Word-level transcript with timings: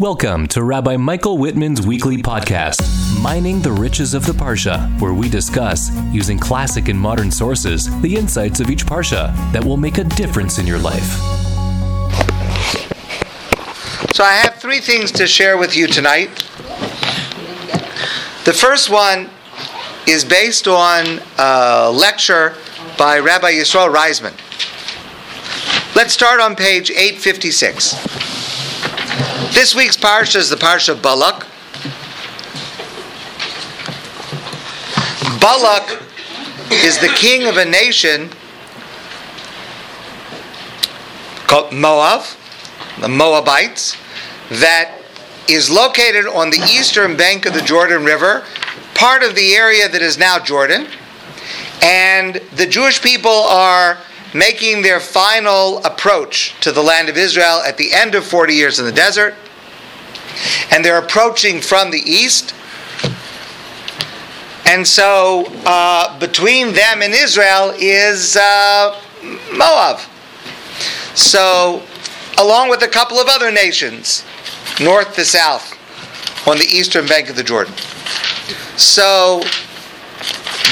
Welcome 0.00 0.48
to 0.48 0.64
Rabbi 0.64 0.96
Michael 0.96 1.38
Whitman's 1.38 1.86
weekly 1.86 2.16
podcast, 2.16 2.82
Mining 3.22 3.62
the 3.62 3.70
Riches 3.70 4.12
of 4.12 4.26
the 4.26 4.32
Parsha, 4.32 4.90
where 5.00 5.14
we 5.14 5.28
discuss, 5.28 5.88
using 6.12 6.36
classic 6.36 6.88
and 6.88 6.98
modern 6.98 7.30
sources, 7.30 7.88
the 8.02 8.16
insights 8.16 8.58
of 8.58 8.70
each 8.70 8.84
Parsha 8.84 9.32
that 9.52 9.64
will 9.64 9.76
make 9.76 9.98
a 9.98 10.02
difference 10.02 10.58
in 10.58 10.66
your 10.66 10.80
life. 10.80 11.04
So, 14.12 14.24
I 14.24 14.32
have 14.42 14.56
three 14.56 14.80
things 14.80 15.12
to 15.12 15.28
share 15.28 15.56
with 15.56 15.76
you 15.76 15.86
tonight. 15.86 16.30
The 18.46 18.52
first 18.52 18.90
one 18.90 19.30
is 20.08 20.24
based 20.24 20.66
on 20.66 21.20
a 21.38 21.88
lecture 21.94 22.56
by 22.98 23.20
Rabbi 23.20 23.52
Yisrael 23.52 23.94
Reisman. 23.94 24.34
Let's 25.94 26.12
start 26.12 26.40
on 26.40 26.56
page 26.56 26.90
856. 26.90 28.53
This 29.52 29.74
week's 29.74 29.96
parsha 29.96 30.36
is 30.36 30.48
the 30.48 30.56
parsha 30.56 30.90
of 30.90 31.02
Balak. 31.02 31.46
Balak 35.40 36.02
is 36.70 36.98
the 36.98 37.08
king 37.08 37.46
of 37.46 37.56
a 37.56 37.64
nation 37.64 38.30
called 41.46 41.72
Moab, 41.72 42.24
the 43.00 43.08
Moabites, 43.08 43.96
that 44.50 44.98
is 45.48 45.70
located 45.70 46.26
on 46.26 46.50
the 46.50 46.58
eastern 46.70 47.16
bank 47.16 47.46
of 47.46 47.54
the 47.54 47.62
Jordan 47.62 48.04
River, 48.04 48.44
part 48.94 49.22
of 49.22 49.34
the 49.34 49.54
area 49.54 49.88
that 49.88 50.02
is 50.02 50.18
now 50.18 50.38
Jordan. 50.38 50.86
And 51.82 52.36
the 52.56 52.66
Jewish 52.66 53.02
people 53.02 53.30
are 53.30 53.98
making 54.34 54.82
their 54.82 55.00
final 55.00 55.78
approach 55.84 56.54
to 56.60 56.72
the 56.72 56.82
land 56.82 57.08
of 57.08 57.16
Israel 57.16 57.62
at 57.64 57.76
the 57.76 57.92
end 57.92 58.14
of 58.14 58.26
40 58.26 58.52
years 58.52 58.78
in 58.78 58.84
the 58.84 58.92
desert 58.92 59.34
and 60.70 60.84
they're 60.84 60.98
approaching 60.98 61.60
from 61.60 61.90
the 61.90 62.00
east. 62.00 62.54
And 64.66 64.86
so 64.86 65.44
uh, 65.64 66.18
between 66.18 66.72
them 66.72 67.02
and 67.02 67.14
Israel 67.14 67.72
is 67.76 68.36
uh, 68.36 69.00
Moab. 69.52 70.00
So, 71.14 71.82
along 72.38 72.70
with 72.70 72.82
a 72.82 72.88
couple 72.88 73.18
of 73.18 73.28
other 73.28 73.52
nations, 73.52 74.24
north 74.80 75.14
to 75.14 75.24
south, 75.24 75.78
on 76.48 76.58
the 76.58 76.64
eastern 76.64 77.06
bank 77.06 77.30
of 77.30 77.36
the 77.36 77.44
Jordan. 77.44 77.74
So, 78.76 79.40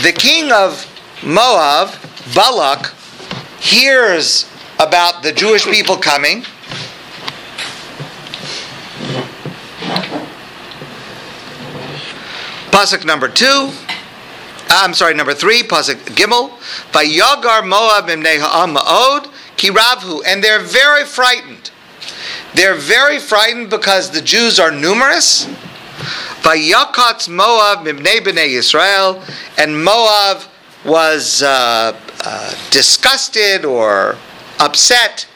the 0.03 0.13
king 0.13 0.51
of 0.51 0.85
Moab, 1.25 1.95
Balak, 2.35 2.93
hears 3.63 4.51
about 4.79 5.23
the 5.23 5.33
Jewish 5.33 5.65
people 5.65 5.97
coming 5.97 6.45
Pasuk 12.73 13.05
number 13.05 13.29
two. 13.29 13.71
Ah, 14.71 14.83
I'm 14.83 14.95
sorry, 14.95 15.13
number 15.13 15.35
three, 15.35 15.63
Pasuk 15.63 15.97
Gimel. 16.17 16.49
By 16.91 17.05
Vayagar 17.05 17.69
Moab 17.69 18.07
imnei 18.09 18.41
ha'am 18.41 18.75
ma'od 18.75 19.27
kiravhu. 19.59 20.23
And 20.27 20.43
they're 20.43 20.59
very 20.59 21.05
frightened. 21.05 21.71
They're 22.55 22.75
very 22.75 23.19
frightened 23.19 23.69
because 23.69 24.11
the 24.11 24.23
Jews 24.23 24.59
are 24.59 24.71
numerous. 24.71 25.45
By 26.43 26.57
Vayakatz 26.57 27.29
Moab 27.29 27.87
mibnei 27.87 28.21
b'nei 28.21 28.49
Yisrael. 28.49 29.23
And 29.59 29.85
Moab 29.85 30.43
was 30.85 31.43
uh, 31.43 31.99
uh, 32.25 32.55
disgusted 32.71 33.65
or 33.65 34.17
upset 34.59 35.27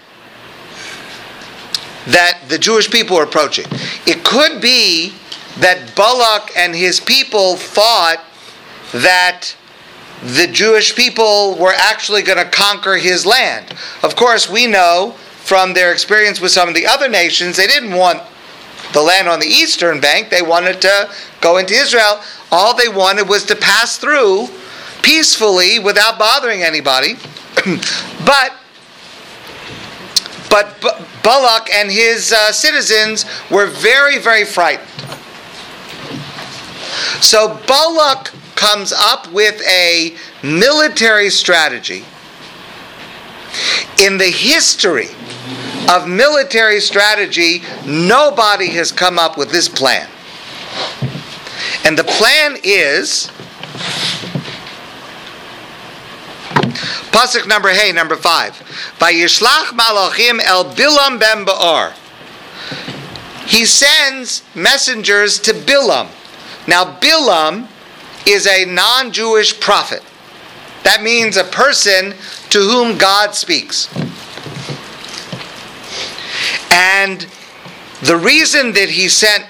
that 2.06 2.40
the 2.48 2.58
Jewish 2.58 2.90
people 2.90 3.16
were 3.16 3.24
approaching. 3.24 3.66
It 4.06 4.24
could 4.24 4.60
be 4.60 5.12
that 5.58 5.94
Balak 5.96 6.52
and 6.56 6.74
his 6.74 7.00
people 7.00 7.56
thought 7.56 8.22
that 8.92 9.54
the 10.22 10.46
Jewish 10.46 10.94
people 10.94 11.56
were 11.58 11.74
actually 11.76 12.22
going 12.22 12.38
to 12.38 12.50
conquer 12.50 12.96
his 12.96 13.26
land. 13.26 13.74
Of 14.02 14.16
course, 14.16 14.48
we 14.48 14.66
know 14.66 15.14
from 15.38 15.74
their 15.74 15.92
experience 15.92 16.40
with 16.40 16.52
some 16.52 16.68
of 16.68 16.74
the 16.74 16.86
other 16.86 17.08
nations, 17.08 17.56
they 17.56 17.66
didn't 17.66 17.92
want 17.92 18.22
the 18.92 19.02
land 19.02 19.28
on 19.28 19.40
the 19.40 19.46
eastern 19.46 20.00
bank, 20.00 20.30
they 20.30 20.42
wanted 20.42 20.80
to 20.80 21.10
go 21.40 21.58
into 21.58 21.74
Israel. 21.74 22.20
All 22.50 22.74
they 22.74 22.88
wanted 22.88 23.28
was 23.28 23.44
to 23.46 23.56
pass 23.56 23.98
through 23.98 24.48
peacefully 25.06 25.78
without 25.78 26.18
bothering 26.18 26.62
anybody. 26.62 27.14
but 28.26 28.52
but 30.50 30.80
Balak 31.22 31.72
and 31.72 31.90
his 31.90 32.32
uh, 32.32 32.50
citizens 32.50 33.24
were 33.50 33.66
very, 33.66 34.18
very 34.18 34.44
frightened. 34.44 34.88
So 37.20 37.60
Balak 37.66 38.32
comes 38.54 38.92
up 38.92 39.30
with 39.32 39.60
a 39.68 40.16
military 40.42 41.30
strategy. 41.30 42.04
In 43.98 44.18
the 44.18 44.30
history 44.30 45.08
of 45.90 46.08
military 46.08 46.80
strategy, 46.80 47.62
nobody 47.86 48.68
has 48.70 48.92
come 48.92 49.18
up 49.18 49.36
with 49.36 49.50
this 49.50 49.68
plan. 49.68 50.08
And 51.84 51.98
the 51.98 52.04
plan 52.04 52.56
is 52.62 53.30
Pasuk 57.10 57.46
number 57.46 57.70
hey, 57.70 57.92
number 57.92 58.16
five. 58.16 58.52
Vayishlach 58.98 59.76
malachim 59.76 60.40
el 60.40 60.64
Bilam 60.74 61.18
ben 61.18 61.44
Ba'ar. 61.44 61.92
He 63.46 63.64
sends 63.64 64.42
messengers 64.54 65.38
to 65.40 65.52
Bilam. 65.52 66.08
Now, 66.66 66.98
Bilam 66.98 67.68
is 68.26 68.46
a 68.46 68.64
non 68.64 69.12
Jewish 69.12 69.58
prophet. 69.60 70.02
That 70.82 71.02
means 71.02 71.36
a 71.36 71.44
person 71.44 72.14
to 72.50 72.60
whom 72.60 72.98
God 72.98 73.34
speaks. 73.34 73.88
And 76.70 77.26
the 78.02 78.16
reason 78.16 78.72
that 78.72 78.90
he 78.90 79.08
sent 79.08 79.46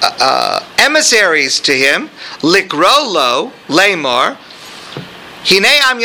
uh, 0.00 0.16
uh, 0.20 0.64
emissaries 0.78 1.60
to 1.60 1.72
him, 1.72 2.08
Likrolo, 2.40 3.52
Lamar, 3.68 4.38
Am 5.50 5.98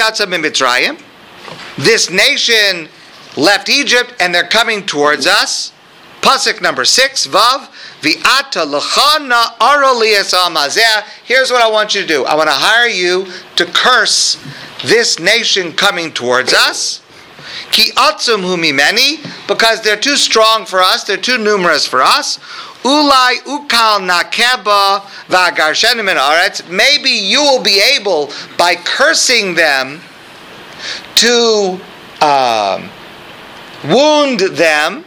this 1.78 2.10
nation 2.10 2.88
left 3.36 3.70
Egypt 3.70 4.14
and 4.20 4.34
they're 4.34 4.48
coming 4.48 4.86
towards 4.86 5.28
us. 5.28 5.74
Pasuk 6.22 6.62
number 6.62 6.86
six, 6.86 7.28
Vav, 7.28 7.68
Vi'ata 8.02 8.66
lechana 8.66 9.58
aralias 9.60 10.34
amazeh. 10.34 11.04
Here's 11.26 11.52
what 11.52 11.62
I 11.62 11.70
want 11.70 11.94
you 11.94 12.02
to 12.02 12.08
do. 12.08 12.24
I 12.26 12.36
want 12.36 12.48
to 12.48 12.56
hire 12.56 12.88
you 12.88 13.28
to 13.58 13.66
curse 13.66 14.42
this 14.86 15.20
nation 15.20 15.74
coming 15.74 16.14
towards 16.14 16.54
us. 16.54 17.03
Ki 17.72 17.92
atzum 17.92 18.42
humimeni, 18.42 19.22
because 19.48 19.82
they're 19.82 19.98
too 19.98 20.18
strong 20.18 20.66
for 20.66 20.82
us, 20.82 21.04
they're 21.04 21.18
too 21.18 21.38
numerous 21.38 21.86
for 21.86 22.02
us. 22.02 22.38
Ulai 22.84 23.38
ukal 23.46 24.02
nakeba 24.02 25.02
va'garshenim 25.30 26.10
in 26.12 26.18
aretz. 26.18 26.70
Maybe 26.70 27.10
you 27.10 27.42
will 27.42 27.64
be 27.64 27.82
able, 27.96 28.32
by 28.58 28.76
cursing 28.76 29.56
them, 29.56 30.02
to 31.16 31.80
um, 32.22 32.90
wound 33.86 34.40
them 34.40 35.06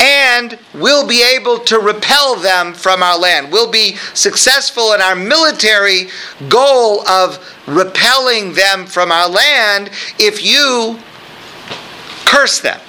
and 0.00 0.58
we'll 0.74 1.06
be 1.06 1.22
able 1.22 1.58
to 1.58 1.78
repel 1.78 2.36
them 2.36 2.74
from 2.74 3.02
our 3.02 3.18
land. 3.18 3.52
We'll 3.52 3.70
be 3.70 3.96
successful 4.14 4.92
in 4.92 5.00
our 5.00 5.16
military 5.16 6.08
goal 6.48 7.06
of 7.08 7.38
repelling 7.66 8.54
them 8.54 8.86
from 8.86 9.10
our 9.12 9.28
land 9.28 9.90
if 10.18 10.44
you 10.44 10.98
curse 12.24 12.60
them. 12.60 12.80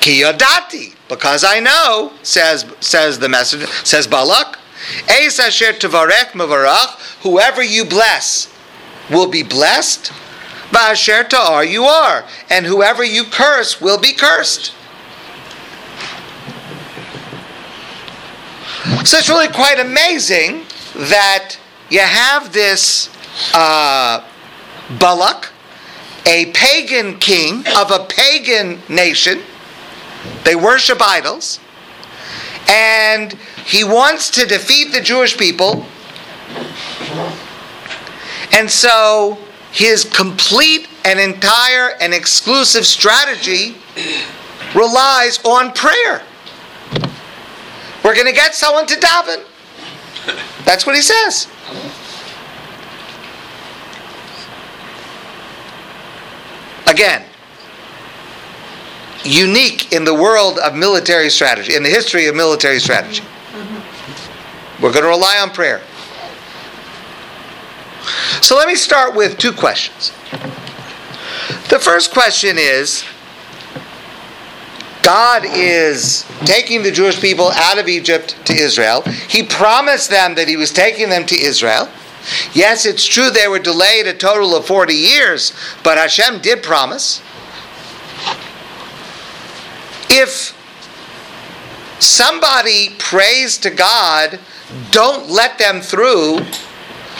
Kiyodati, 0.00 0.94
because 1.08 1.44
I 1.44 1.60
know, 1.60 2.12
says 2.22 2.66
says 2.80 3.18
the 3.18 3.28
messenger, 3.28 3.66
says 3.84 4.06
Balak, 4.06 4.58
Eis 5.08 5.40
asher 5.40 5.72
tevarech 5.72 6.32
mevarach, 6.32 7.20
whoever 7.22 7.62
you 7.62 7.84
bless 7.84 8.52
will 9.10 9.28
be 9.28 9.42
blessed. 9.42 10.12
Ba'asher 10.70 11.28
ta'ar 11.28 11.64
you 11.64 11.84
are, 11.84 12.24
and 12.50 12.66
whoever 12.66 13.04
you 13.04 13.24
curse 13.24 13.80
will 13.80 13.98
be 13.98 14.12
cursed. 14.12 14.74
So 19.04 19.16
it's 19.16 19.30
really 19.30 19.48
quite 19.48 19.80
amazing 19.80 20.64
that 20.94 21.56
you 21.88 22.00
have 22.00 22.52
this 22.52 23.08
uh, 23.54 24.22
Balak, 24.98 25.50
a 26.26 26.52
pagan 26.52 27.18
king 27.18 27.64
of 27.76 27.90
a 27.90 28.04
pagan 28.08 28.80
nation. 28.88 29.40
They 30.44 30.54
worship 30.54 30.98
idols. 31.00 31.60
And 32.68 33.32
he 33.64 33.84
wants 33.84 34.30
to 34.32 34.44
defeat 34.44 34.92
the 34.92 35.00
Jewish 35.00 35.38
people. 35.38 35.86
And 38.52 38.70
so 38.70 39.38
his 39.72 40.04
complete 40.04 40.88
and 41.06 41.18
entire 41.18 41.96
and 42.00 42.12
exclusive 42.12 42.84
strategy 42.84 43.76
relies 44.74 45.42
on 45.42 45.72
prayer. 45.72 46.22
We're 48.04 48.14
going 48.14 48.26
to 48.26 48.32
get 48.32 48.54
someone 48.54 48.86
to 48.86 48.94
daven. 48.96 49.42
That's 50.64 50.84
what 50.84 50.94
he 50.94 51.00
says. 51.00 51.48
Again, 56.86 57.24
unique 59.24 59.92
in 59.92 60.04
the 60.04 60.14
world 60.14 60.58
of 60.58 60.74
military 60.74 61.30
strategy, 61.30 61.74
in 61.74 61.82
the 61.82 61.88
history 61.88 62.26
of 62.26 62.36
military 62.36 62.78
strategy. 62.78 63.24
We're 64.82 64.92
going 64.92 65.04
to 65.04 65.08
rely 65.08 65.38
on 65.40 65.50
prayer. 65.50 65.80
So 68.42 68.54
let 68.56 68.68
me 68.68 68.74
start 68.74 69.14
with 69.16 69.38
two 69.38 69.52
questions. 69.52 70.10
The 71.70 71.78
first 71.78 72.12
question 72.12 72.56
is 72.58 73.02
God 75.04 75.44
is 75.44 76.24
taking 76.46 76.82
the 76.82 76.90
Jewish 76.90 77.20
people 77.20 77.50
out 77.52 77.78
of 77.78 77.88
Egypt 77.88 78.36
to 78.46 78.54
Israel. 78.54 79.02
He 79.02 79.42
promised 79.42 80.08
them 80.08 80.34
that 80.36 80.48
He 80.48 80.56
was 80.56 80.72
taking 80.72 81.10
them 81.10 81.26
to 81.26 81.38
Israel. 81.38 81.90
Yes, 82.54 82.86
it's 82.86 83.04
true 83.04 83.28
they 83.28 83.46
were 83.46 83.58
delayed 83.58 84.06
a 84.06 84.14
total 84.14 84.56
of 84.56 84.66
40 84.66 84.94
years, 84.94 85.52
but 85.82 85.98
Hashem 85.98 86.40
did 86.40 86.62
promise. 86.62 87.20
If 90.08 90.56
somebody 92.00 92.94
prays 92.98 93.58
to 93.58 93.70
God, 93.70 94.40
don't 94.90 95.28
let 95.28 95.58
them 95.58 95.82
through. 95.82 96.38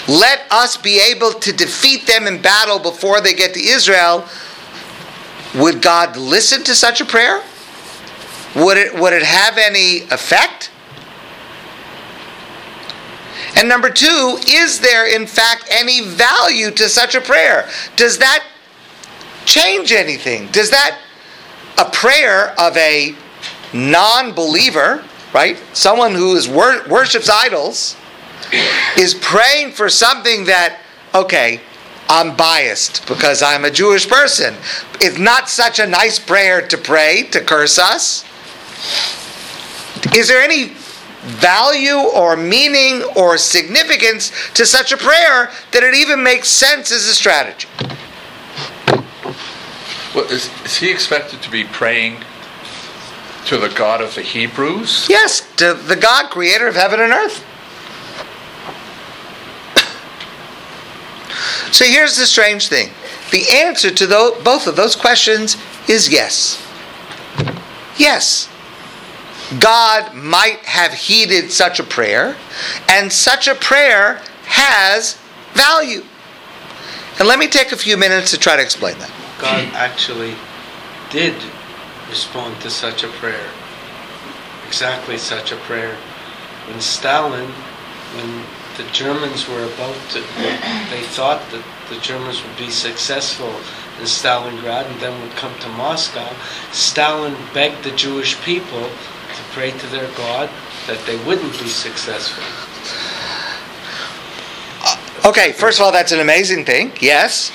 Let 0.09 0.51
us 0.51 0.79
be 0.79 1.01
able 1.01 1.33
to 1.33 1.53
defeat 1.53 2.07
them 2.07 2.27
in 2.27 2.41
battle 2.41 2.79
before 2.79 3.21
they 3.21 3.35
get 3.35 3.53
to 3.55 3.61
Israel. 3.61 4.27
Would 5.57 5.83
God 5.83 6.17
listen 6.17 6.65
to 6.65 6.75
such 6.75 7.03
a 7.03 7.05
prayer? 7.05 7.43
Would 8.57 8.77
it, 8.77 8.95
would 8.95 9.13
it 9.13 9.23
have 9.23 9.59
any 9.59 10.03
effect? 10.11 10.71
And 13.57 13.69
number 13.69 13.91
two, 13.91 14.39
is 14.47 14.81
there 14.81 15.07
in 15.07 15.27
fact 15.27 15.67
any 15.71 16.01
value 16.01 16.71
to 16.73 16.89
such 16.89 17.15
a 17.15 17.21
prayer? 17.21 17.69
Does 17.97 18.19
that 18.19 18.45
change 19.45 19.93
anything? 19.93 20.49
Does 20.49 20.71
that, 20.71 20.99
a 21.79 21.85
prayer 21.85 22.59
of 22.59 22.77
a 22.77 23.15
non 23.73 24.33
believer, 24.33 25.05
right? 25.33 25.61
Someone 25.73 26.15
who 26.15 26.37
is 26.37 26.49
wor- 26.49 26.87
worships 26.89 27.29
idols, 27.29 27.97
is 28.99 29.15
praying 29.15 29.73
for 29.73 29.89
something 29.89 30.45
that, 30.45 30.81
okay, 31.15 31.61
I'm 32.09 32.37
biased 32.37 33.07
because 33.07 33.43
I'm 33.43 33.65
a 33.65 33.71
Jewish 33.71 34.09
person. 34.09 34.55
It's 35.01 35.19
not 35.19 35.49
such 35.49 35.79
a 35.79 35.87
nice 35.87 36.19
prayer 36.19 36.67
to 36.69 36.77
pray 36.77 37.23
to 37.31 37.41
curse 37.41 37.79
us. 37.79 38.25
Is 40.15 40.29
there 40.29 40.41
any 40.41 40.73
value 41.25 41.99
or 41.99 42.37
meaning 42.37 43.03
or 43.17 43.39
significance 43.39 44.31
to 44.55 44.67
such 44.67 44.93
a 44.93 44.97
prayer 44.97 45.51
that 45.73 45.83
it 45.83 45.95
even 45.95 46.23
makes 46.23 46.49
sense 46.49 46.93
as 46.93 47.07
a 47.07 47.15
strategy? 47.15 47.69
Well, 50.15 50.25
is, 50.27 50.51
is 50.65 50.77
he 50.77 50.91
expected 50.91 51.43
to 51.43 51.51
be 51.51 51.65
praying 51.65 52.19
to 53.47 53.59
the 53.59 53.69
God 53.71 54.01
of 54.01 54.15
the 54.15 54.23
Hebrews? 54.23 55.07
Yes, 55.09 55.41
to 55.57 55.75
the 55.75 55.97
God, 55.97 56.31
creator 56.31 56.69
of 56.69 56.77
heaven 56.77 57.01
and 57.01 57.13
earth. 57.13 57.45
So 61.73 61.85
here's 61.85 62.17
the 62.17 62.27
strange 62.27 62.69
thing 62.69 62.91
the 63.33 63.45
answer 63.53 63.91
to 63.91 64.07
both 64.45 64.69
of 64.69 64.77
those 64.77 64.95
questions 64.95 65.57
is 65.89 66.09
yes. 66.09 66.65
Yes. 67.99 68.49
God 69.61 70.15
might 70.15 70.61
have 70.61 70.93
heeded 70.93 71.51
such 71.51 71.79
a 71.79 71.85
prayer, 71.85 72.37
and 72.89 73.13
such 73.13 73.47
a 73.47 73.55
prayer 73.55 74.21
has 74.47 75.19
value. 75.53 76.03
And 77.19 77.29
let 77.29 77.39
me 77.39 77.47
take 77.47 77.73
a 77.73 77.77
few 77.77 77.97
minutes 77.97 78.31
to 78.33 78.39
try 78.39 78.57
to 78.57 78.63
explain 78.63 78.99
that. 78.99 79.11
God 79.39 79.69
actually 79.75 80.35
did 81.11 81.35
respond 82.09 82.61
to 82.63 82.71
such 82.71 83.05
a 83.05 83.09
prayer. 83.09 83.49
Exactly 84.67 85.19
such 85.19 85.53
a 85.53 85.57
prayer. 85.57 85.97
When 86.69 86.81
Stalin, 86.81 87.51
when 88.17 88.45
the 88.77 88.91
Germans 88.93 89.49
were 89.49 89.65
about 89.65 89.97
to, 90.11 90.21
they 90.91 91.03
thought 91.03 91.43
that 91.51 91.65
the 91.91 92.01
Germans 92.01 92.43
would 92.43 92.57
be 92.57 92.71
successful 92.71 93.55
in 93.99 94.07
Stalingrad 94.07 94.91
and 94.91 95.01
then 95.01 95.21
would 95.21 95.37
come 95.37 95.57
to 95.61 95.69
Moscow, 95.69 96.29
Stalin 96.73 97.37
begged 97.53 97.85
the 97.85 97.93
Jewish 97.93 98.41
people 98.43 98.89
to 99.35 99.43
pray 99.53 99.71
to 99.71 99.87
their 99.89 100.09
God 100.17 100.49
that 100.87 100.99
they 101.07 101.17
wouldn't 101.25 101.53
be 101.53 101.69
successful. 101.69 102.45
Okay, 105.29 105.53
first 105.53 105.79
of 105.79 105.87
all, 105.87 105.93
that's 105.93 106.13
an 106.13 106.21
amazing 106.21 106.65
thing, 106.65 106.93
yes. 107.01 107.51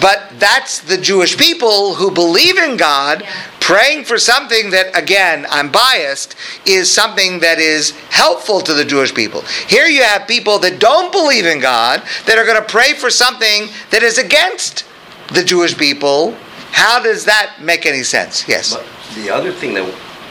But 0.00 0.30
that's 0.38 0.80
the 0.80 0.96
Jewish 0.96 1.36
people 1.36 1.94
who 1.94 2.10
believe 2.10 2.58
in 2.58 2.76
God 2.76 3.24
praying 3.60 4.04
for 4.04 4.18
something 4.18 4.70
that, 4.70 4.96
again, 4.96 5.46
I'm 5.50 5.70
biased, 5.70 6.36
is 6.64 6.90
something 6.90 7.38
that 7.40 7.58
is 7.58 7.90
helpful 8.10 8.60
to 8.62 8.74
the 8.74 8.84
Jewish 8.84 9.14
people. 9.14 9.42
Here 9.68 9.86
you 9.86 10.02
have 10.02 10.26
people 10.26 10.58
that 10.60 10.80
don't 10.80 11.12
believe 11.12 11.46
in 11.46 11.60
God 11.60 12.02
that 12.26 12.38
are 12.38 12.44
going 12.44 12.60
to 12.60 12.68
pray 12.68 12.94
for 12.94 13.10
something 13.10 13.68
that 13.90 14.02
is 14.02 14.18
against 14.18 14.84
the 15.32 15.44
Jewish 15.44 15.76
people. 15.76 16.34
How 16.70 17.00
does 17.02 17.24
that 17.26 17.56
make 17.60 17.84
any 17.84 18.02
sense? 18.02 18.48
Yes. 18.48 18.74
But 18.74 18.86
the 19.14 19.30
other 19.30 19.52
thing 19.52 19.74
that 19.74 19.84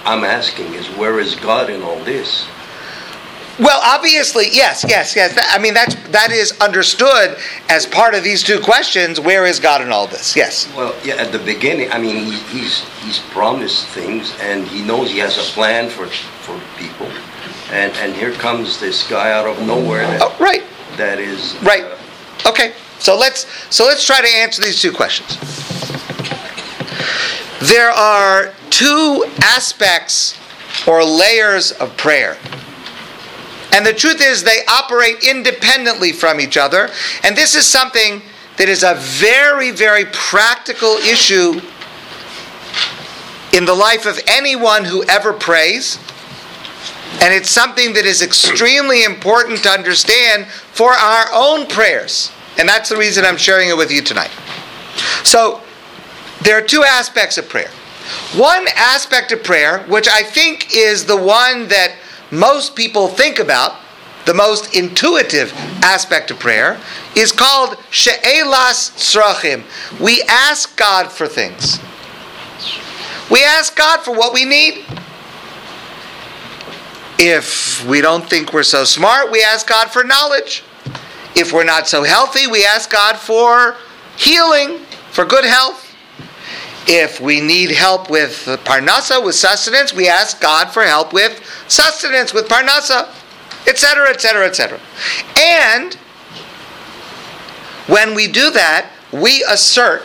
I'm 0.07 0.23
asking 0.23 0.73
is 0.73 0.87
where 0.97 1.19
is 1.19 1.35
God 1.35 1.69
in 1.69 1.81
all 1.83 1.99
this? 2.05 2.47
Well, 3.59 3.81
obviously, 3.83 4.45
yes, 4.51 4.85
yes, 4.87 5.15
yes. 5.15 5.37
I 5.51 5.57
mean, 5.57 5.73
that's 5.73 5.95
that 6.09 6.31
is 6.31 6.57
understood 6.61 7.37
as 7.69 7.85
part 7.85 8.13
of 8.13 8.23
these 8.23 8.41
two 8.41 8.61
questions. 8.61 9.19
Where 9.19 9.45
is 9.45 9.59
God 9.59 9.81
in 9.81 9.91
all 9.91 10.07
this? 10.07 10.33
Yes. 10.35 10.71
Well, 10.75 10.95
yeah. 11.03 11.15
At 11.15 11.33
the 11.33 11.39
beginning, 11.39 11.91
I 11.91 11.99
mean, 11.99 12.23
he, 12.23 12.37
he's 12.57 12.79
he's 13.03 13.19
promised 13.31 13.87
things, 13.87 14.33
and 14.39 14.65
he 14.67 14.81
knows 14.81 15.11
he 15.11 15.17
has 15.17 15.37
a 15.37 15.51
plan 15.53 15.89
for 15.89 16.07
for 16.07 16.57
people, 16.77 17.07
and 17.71 17.91
and 17.97 18.13
here 18.13 18.31
comes 18.31 18.79
this 18.79 19.05
guy 19.09 19.31
out 19.31 19.47
of 19.47 19.59
nowhere. 19.65 20.07
That, 20.07 20.21
oh, 20.21 20.37
right. 20.39 20.63
That 20.95 21.19
is 21.19 21.57
right. 21.63 21.83
Uh, 21.83 22.49
okay. 22.49 22.73
So 22.99 23.17
let's 23.17 23.45
so 23.75 23.85
let's 23.85 24.05
try 24.05 24.21
to 24.21 24.27
answer 24.27 24.61
these 24.61 24.81
two 24.81 24.91
questions. 24.93 25.35
There 27.61 27.89
are 27.89 28.53
two 28.69 29.25
aspects 29.41 30.37
or 30.87 31.03
layers 31.03 31.71
of 31.71 31.95
prayer. 31.97 32.37
And 33.73 33.85
the 33.85 33.93
truth 33.93 34.21
is, 34.21 34.43
they 34.43 34.63
operate 34.67 35.23
independently 35.23 36.11
from 36.11 36.39
each 36.39 36.57
other. 36.57 36.89
And 37.23 37.35
this 37.35 37.55
is 37.55 37.65
something 37.65 38.21
that 38.57 38.69
is 38.69 38.83
a 38.83 38.95
very, 38.95 39.71
very 39.71 40.05
practical 40.05 40.93
issue 40.97 41.61
in 43.53 43.65
the 43.65 43.73
life 43.73 44.05
of 44.05 44.19
anyone 44.27 44.83
who 44.85 45.03
ever 45.05 45.33
prays. 45.33 45.99
And 47.21 47.33
it's 47.33 47.49
something 47.49 47.93
that 47.93 48.05
is 48.05 48.21
extremely 48.21 49.03
important 49.03 49.63
to 49.63 49.69
understand 49.69 50.47
for 50.47 50.91
our 50.91 51.25
own 51.33 51.67
prayers. 51.67 52.31
And 52.57 52.67
that's 52.67 52.89
the 52.89 52.97
reason 52.97 53.25
I'm 53.25 53.37
sharing 53.37 53.69
it 53.69 53.77
with 53.77 53.91
you 53.91 54.01
tonight. 54.01 54.31
So, 55.23 55.61
there 56.41 56.57
are 56.57 56.61
two 56.61 56.83
aspects 56.83 57.37
of 57.37 57.49
prayer. 57.49 57.69
One 58.35 58.65
aspect 58.75 59.31
of 59.31 59.43
prayer, 59.43 59.79
which 59.83 60.07
I 60.07 60.23
think 60.23 60.73
is 60.73 61.05
the 61.05 61.17
one 61.17 61.67
that 61.67 61.95
most 62.31 62.75
people 62.75 63.07
think 63.07 63.39
about, 63.39 63.75
the 64.25 64.33
most 64.33 64.75
intuitive 64.75 65.53
aspect 65.83 66.31
of 66.31 66.39
prayer, 66.39 66.79
is 67.15 67.31
called 67.31 67.77
She'elas 67.89 68.91
Tzrachim. 68.91 69.63
We 69.99 70.21
ask 70.23 70.77
God 70.77 71.11
for 71.11 71.27
things. 71.27 71.79
We 73.29 73.43
ask 73.43 73.75
God 73.75 74.01
for 74.01 74.11
what 74.11 74.33
we 74.33 74.45
need. 74.45 74.85
If 77.19 77.85
we 77.85 77.99
don't 77.99 78.29
think 78.29 78.53
we're 78.53 78.63
so 78.63 78.83
smart, 78.83 79.31
we 79.31 79.43
ask 79.43 79.67
God 79.67 79.89
for 79.89 80.03
knowledge. 80.03 80.63
If 81.35 81.51
we're 81.51 81.63
not 81.63 81.87
so 81.87 82.03
healthy, 82.03 82.47
we 82.47 82.65
ask 82.65 82.91
God 82.91 83.17
for 83.17 83.75
healing, 84.17 84.79
for 85.11 85.25
good 85.25 85.45
health. 85.45 85.86
If 86.87 87.19
we 87.19 87.41
need 87.41 87.71
help 87.71 88.09
with 88.09 88.45
parnasa, 88.63 89.23
with 89.23 89.35
sustenance, 89.35 89.93
we 89.93 90.07
ask 90.07 90.39
God 90.41 90.69
for 90.69 90.83
help 90.83 91.11
with 91.11 91.41
sustenance, 91.67 92.33
with 92.33 92.47
parnasa, 92.47 93.09
etc., 93.67 94.09
etc., 94.09 94.47
etc. 94.47 94.79
And 95.37 95.95
when 97.87 98.15
we 98.15 98.27
do 98.27 98.51
that, 98.51 98.91
we 99.11 99.43
assert, 99.49 100.03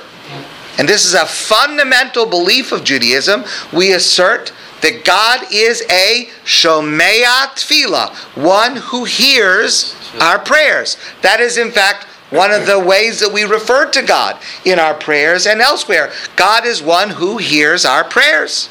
and 0.79 0.89
this 0.89 1.05
is 1.05 1.15
a 1.15 1.27
fundamental 1.27 2.27
belief 2.27 2.73
of 2.73 2.85
Judaism, 2.85 3.45
we 3.73 3.93
assert 3.93 4.53
that 4.81 5.05
God 5.05 5.47
is 5.53 5.83
a 5.91 6.29
shomea 6.45 7.47
tefillah, 7.55 8.13
one 8.37 8.77
who 8.77 9.05
hears 9.05 9.95
our 10.21 10.39
prayers. 10.39 10.97
That 11.23 11.41
is, 11.41 11.57
in 11.57 11.71
fact, 11.71 12.07
one 12.33 12.51
of 12.51 12.67
the 12.67 12.81
ways 12.81 13.21
that 13.21 13.33
we 13.33 13.45
refer 13.45 13.91
to 13.91 14.03
God 14.03 14.41
in 14.65 14.79
our 14.79 14.95
prayers 14.95 15.47
and 15.47 15.61
elsewhere. 15.61 16.13
God 16.35 16.67
is 16.67 16.83
one 16.83 17.11
who 17.11 17.37
hears 17.37 17.85
our 17.85 18.05
prayers. 18.05 18.69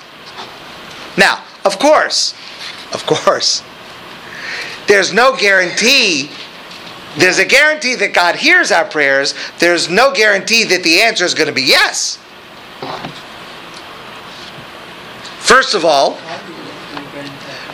Now, 1.18 1.44
of 1.63 1.77
course, 1.77 2.34
of 2.94 3.06
course, 3.06 3.63
there's 4.88 5.13
no 5.13 5.38
guarantee. 5.38 6.32
There's 7.18 7.39
a 7.39 7.46
guarantee 7.46 7.96
that 7.96 8.13
God 8.13 8.36
hears 8.36 8.72
our 8.72 8.86
prayers. 8.86 9.36
There's 9.60 9.89
no 9.89 10.13
guarantee 10.13 10.63
that 10.65 10.84
the 10.84 11.01
answer 11.01 11.24
is 11.24 11.34
going 11.34 11.48
to 11.48 11.53
be 11.53 11.62
yes. 11.62 12.18
First 15.39 15.75
of 15.75 15.86
all, 15.86 16.18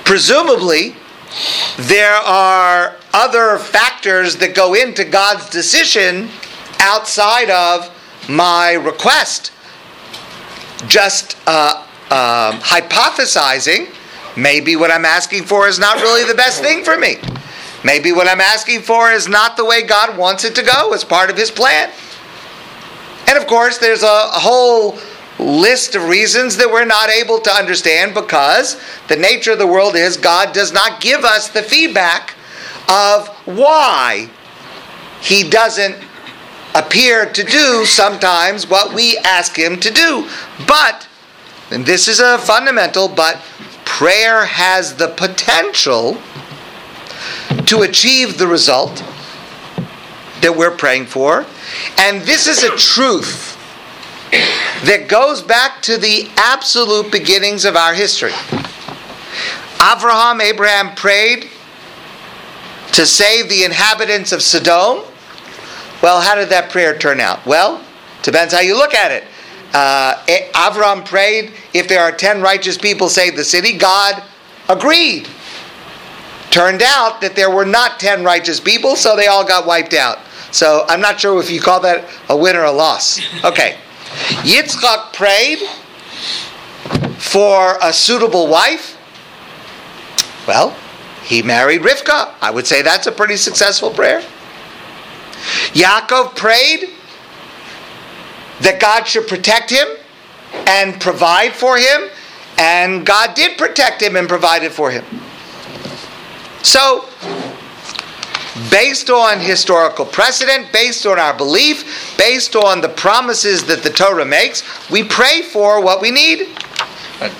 presumably, 0.03 0.95
there 1.77 2.15
are 2.15 2.95
other 3.13 3.57
factors 3.57 4.35
that 4.37 4.55
go 4.55 4.73
into 4.73 5.03
God's 5.03 5.49
decision 5.49 6.29
outside 6.79 7.49
of 7.49 7.93
my 8.29 8.73
request. 8.73 9.51
Just 10.87 11.37
uh, 11.47 11.83
um, 12.09 12.59
hypothesizing, 12.61 13.89
maybe 14.37 14.75
what 14.75 14.91
I'm 14.91 15.05
asking 15.05 15.43
for 15.43 15.67
is 15.67 15.79
not 15.79 15.97
really 15.97 16.23
the 16.23 16.35
best 16.35 16.61
thing 16.61 16.83
for 16.83 16.97
me. 16.97 17.17
Maybe 17.83 18.11
what 18.11 18.27
I'm 18.27 18.41
asking 18.41 18.81
for 18.81 19.11
is 19.11 19.27
not 19.27 19.57
the 19.57 19.65
way 19.65 19.81
God 19.83 20.17
wants 20.17 20.43
it 20.43 20.55
to 20.55 20.63
go 20.63 20.93
as 20.93 21.03
part 21.03 21.29
of 21.29 21.37
His 21.37 21.51
plan. 21.51 21.91
And 23.27 23.37
of 23.37 23.47
course, 23.47 23.77
there's 23.77 24.03
a, 24.03 24.05
a 24.05 24.39
whole 24.39 24.99
list 25.39 25.95
of 25.95 26.07
reasons 26.07 26.57
that 26.57 26.69
we're 26.69 26.85
not 26.85 27.09
able 27.09 27.39
to 27.39 27.51
understand 27.51 28.13
because 28.13 28.79
the 29.07 29.15
nature 29.15 29.51
of 29.51 29.59
the 29.59 29.67
world 29.67 29.95
is 29.95 30.17
God 30.17 30.53
does 30.53 30.71
not 30.71 31.01
give 31.01 31.23
us 31.23 31.49
the 31.49 31.61
feedback 31.61 32.35
of 32.89 33.27
why 33.45 34.29
He 35.21 35.47
doesn't 35.47 35.95
appear 36.73 37.31
to 37.31 37.43
do 37.43 37.85
sometimes 37.85 38.67
what 38.67 38.93
we 38.93 39.17
ask 39.19 39.57
Him 39.57 39.79
to 39.79 39.91
do. 39.91 40.27
But, 40.67 41.07
and 41.71 41.85
this 41.85 42.07
is 42.07 42.19
a 42.19 42.37
fundamental, 42.37 43.07
but 43.07 43.41
prayer 43.85 44.45
has 44.45 44.95
the 44.95 45.07
potential 45.07 46.17
to 47.65 47.81
achieve 47.81 48.37
the 48.37 48.47
result 48.47 49.03
that 50.41 50.55
we're 50.55 50.75
praying 50.75 51.05
for. 51.05 51.45
And 51.97 52.21
this 52.21 52.47
is 52.47 52.63
a 52.63 52.75
truth 52.77 53.56
that 54.31 55.07
goes 55.07 55.41
back 55.41 55.81
to 55.83 55.97
the 55.97 56.29
absolute 56.35 57.11
beginnings 57.11 57.65
of 57.65 57.75
our 57.75 57.93
history. 57.93 58.33
Abraham, 59.81 60.41
Abraham 60.41 60.95
prayed 60.95 61.49
to 62.93 63.05
save 63.05 63.49
the 63.49 63.63
inhabitants 63.63 64.31
of 64.31 64.41
Sodom. 64.41 65.03
Well, 66.01 66.21
how 66.21 66.35
did 66.35 66.49
that 66.49 66.71
prayer 66.71 66.97
turn 66.97 67.19
out? 67.19 67.45
Well, 67.45 67.83
depends 68.23 68.53
how 68.53 68.59
you 68.59 68.75
look 68.75 68.93
at 68.93 69.11
it. 69.11 69.23
Uh, 69.73 70.15
Avram 70.53 71.05
prayed, 71.05 71.53
if 71.73 71.87
there 71.87 72.01
are 72.01 72.11
10 72.11 72.41
righteous 72.41 72.77
people, 72.77 73.09
save 73.09 73.35
the 73.35 73.43
city. 73.43 73.77
God 73.77 74.23
agreed. 74.69 75.27
Turned 76.49 76.81
out 76.81 77.21
that 77.21 77.35
there 77.35 77.51
were 77.51 77.65
not 77.65 77.99
10 77.99 78.23
righteous 78.23 78.59
people, 78.59 78.95
so 78.95 79.15
they 79.15 79.27
all 79.27 79.45
got 79.45 79.65
wiped 79.65 79.93
out. 79.93 80.19
So 80.51 80.85
I'm 80.87 81.01
not 81.01 81.19
sure 81.19 81.39
if 81.39 81.51
you 81.51 81.61
call 81.61 81.81
that 81.81 82.05
a 82.29 82.37
win 82.37 82.55
or 82.55 82.63
a 82.63 82.71
loss. 82.71 83.19
Okay. 83.43 83.77
Yitzchak 84.43 85.13
prayed 85.13 85.59
for 87.17 87.77
a 87.81 87.93
suitable 87.93 88.47
wife. 88.47 88.97
Well, 90.47 90.75
he 91.23 91.41
married 91.41 91.81
Rivka. 91.81 92.33
I 92.41 92.51
would 92.51 92.65
say 92.65 92.81
that's 92.81 93.07
a 93.07 93.11
pretty 93.11 93.35
successful 93.37 93.91
prayer. 93.91 94.21
Yaakov 95.73 96.35
prayed 96.35 96.89
that 98.61 98.79
God 98.79 99.03
should 99.03 99.27
protect 99.27 99.69
him 99.69 99.87
and 100.65 100.99
provide 100.99 101.53
for 101.53 101.77
him, 101.77 102.09
and 102.57 103.05
God 103.05 103.35
did 103.35 103.57
protect 103.57 104.01
him 104.01 104.15
and 104.15 104.27
provided 104.27 104.71
for 104.71 104.89
him. 104.89 105.05
So, 106.63 107.05
based 108.69 109.09
on 109.09 109.39
historical 109.39 110.05
precedent, 110.05 110.71
based 110.71 111.05
on 111.05 111.19
our 111.19 111.35
belief, 111.35 112.15
based 112.17 112.55
on 112.55 112.81
the 112.81 112.89
promises 112.89 113.65
that 113.65 113.83
the 113.83 113.89
Torah 113.89 114.25
makes, 114.25 114.63
we 114.89 115.03
pray 115.03 115.41
for 115.41 115.81
what 115.81 116.01
we 116.01 116.11
need. 116.11 116.47
And 117.21 117.33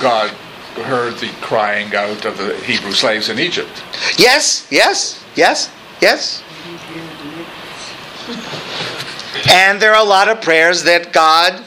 God 0.00 0.30
heard 0.84 1.14
the 1.14 1.28
crying 1.40 1.94
out 1.94 2.24
of 2.24 2.38
the 2.38 2.56
Hebrew 2.58 2.92
slaves 2.92 3.28
in 3.28 3.38
Egypt. 3.38 3.82
Yes, 4.18 4.66
yes, 4.70 5.24
yes, 5.34 5.70
yes. 6.00 6.42
And 9.48 9.80
there 9.80 9.94
are 9.94 10.04
a 10.04 10.08
lot 10.08 10.28
of 10.28 10.40
prayers 10.40 10.82
that 10.84 11.12
God, 11.12 11.64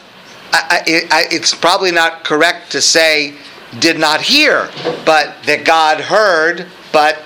I, 0.54 1.08
I, 1.12 1.26
it's 1.32 1.54
probably 1.54 1.92
not 1.92 2.24
correct 2.24 2.72
to 2.74 2.82
say 2.82 3.36
did 3.80 3.98
not 3.98 4.22
hear, 4.22 4.70
but 5.06 5.36
that 5.46 5.64
God 5.66 6.02
heard 6.02 6.68
but 6.92 7.24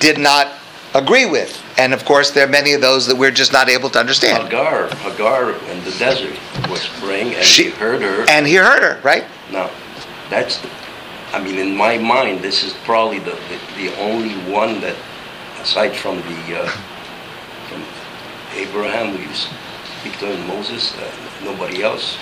did 0.00 0.18
not 0.18 0.48
agree 0.94 1.26
with. 1.26 1.62
And 1.78 1.92
of 1.94 2.04
course, 2.04 2.30
there 2.30 2.44
are 2.46 2.50
many 2.50 2.72
of 2.72 2.80
those 2.80 3.06
that 3.06 3.16
we're 3.16 3.30
just 3.30 3.52
not 3.52 3.68
able 3.68 3.90
to 3.90 3.98
understand. 3.98 4.44
Hagar, 4.44 4.88
Hagar 4.96 5.52
in 5.52 5.84
the 5.84 5.90
desert 5.98 6.36
was 6.68 6.86
praying 7.00 7.34
and 7.34 7.44
She- 7.44 7.64
he 7.64 7.70
heard 7.70 8.02
her. 8.02 8.24
And 8.30 8.46
he 8.46 8.54
heard 8.56 8.82
her, 8.82 9.00
right? 9.02 9.24
Now, 9.50 9.70
that's 10.30 10.58
the, 10.58 10.68
I 11.32 11.42
mean, 11.42 11.58
in 11.58 11.76
my 11.76 11.98
mind, 11.98 12.40
this 12.42 12.62
is 12.62 12.72
probably 12.84 13.18
the, 13.18 13.32
the, 13.32 13.58
the 13.88 13.96
only 14.00 14.34
one 14.52 14.80
that, 14.80 14.96
aside 15.60 15.94
from 15.96 16.16
the, 16.16 16.60
uh, 16.62 16.68
from 17.68 17.82
Abraham, 18.54 19.16
we 19.16 19.26
speak 19.34 20.18
to 20.18 20.26
him, 20.26 20.46
Moses, 20.46 20.94
uh, 20.98 21.10
nobody 21.44 21.82
else. 21.82 22.16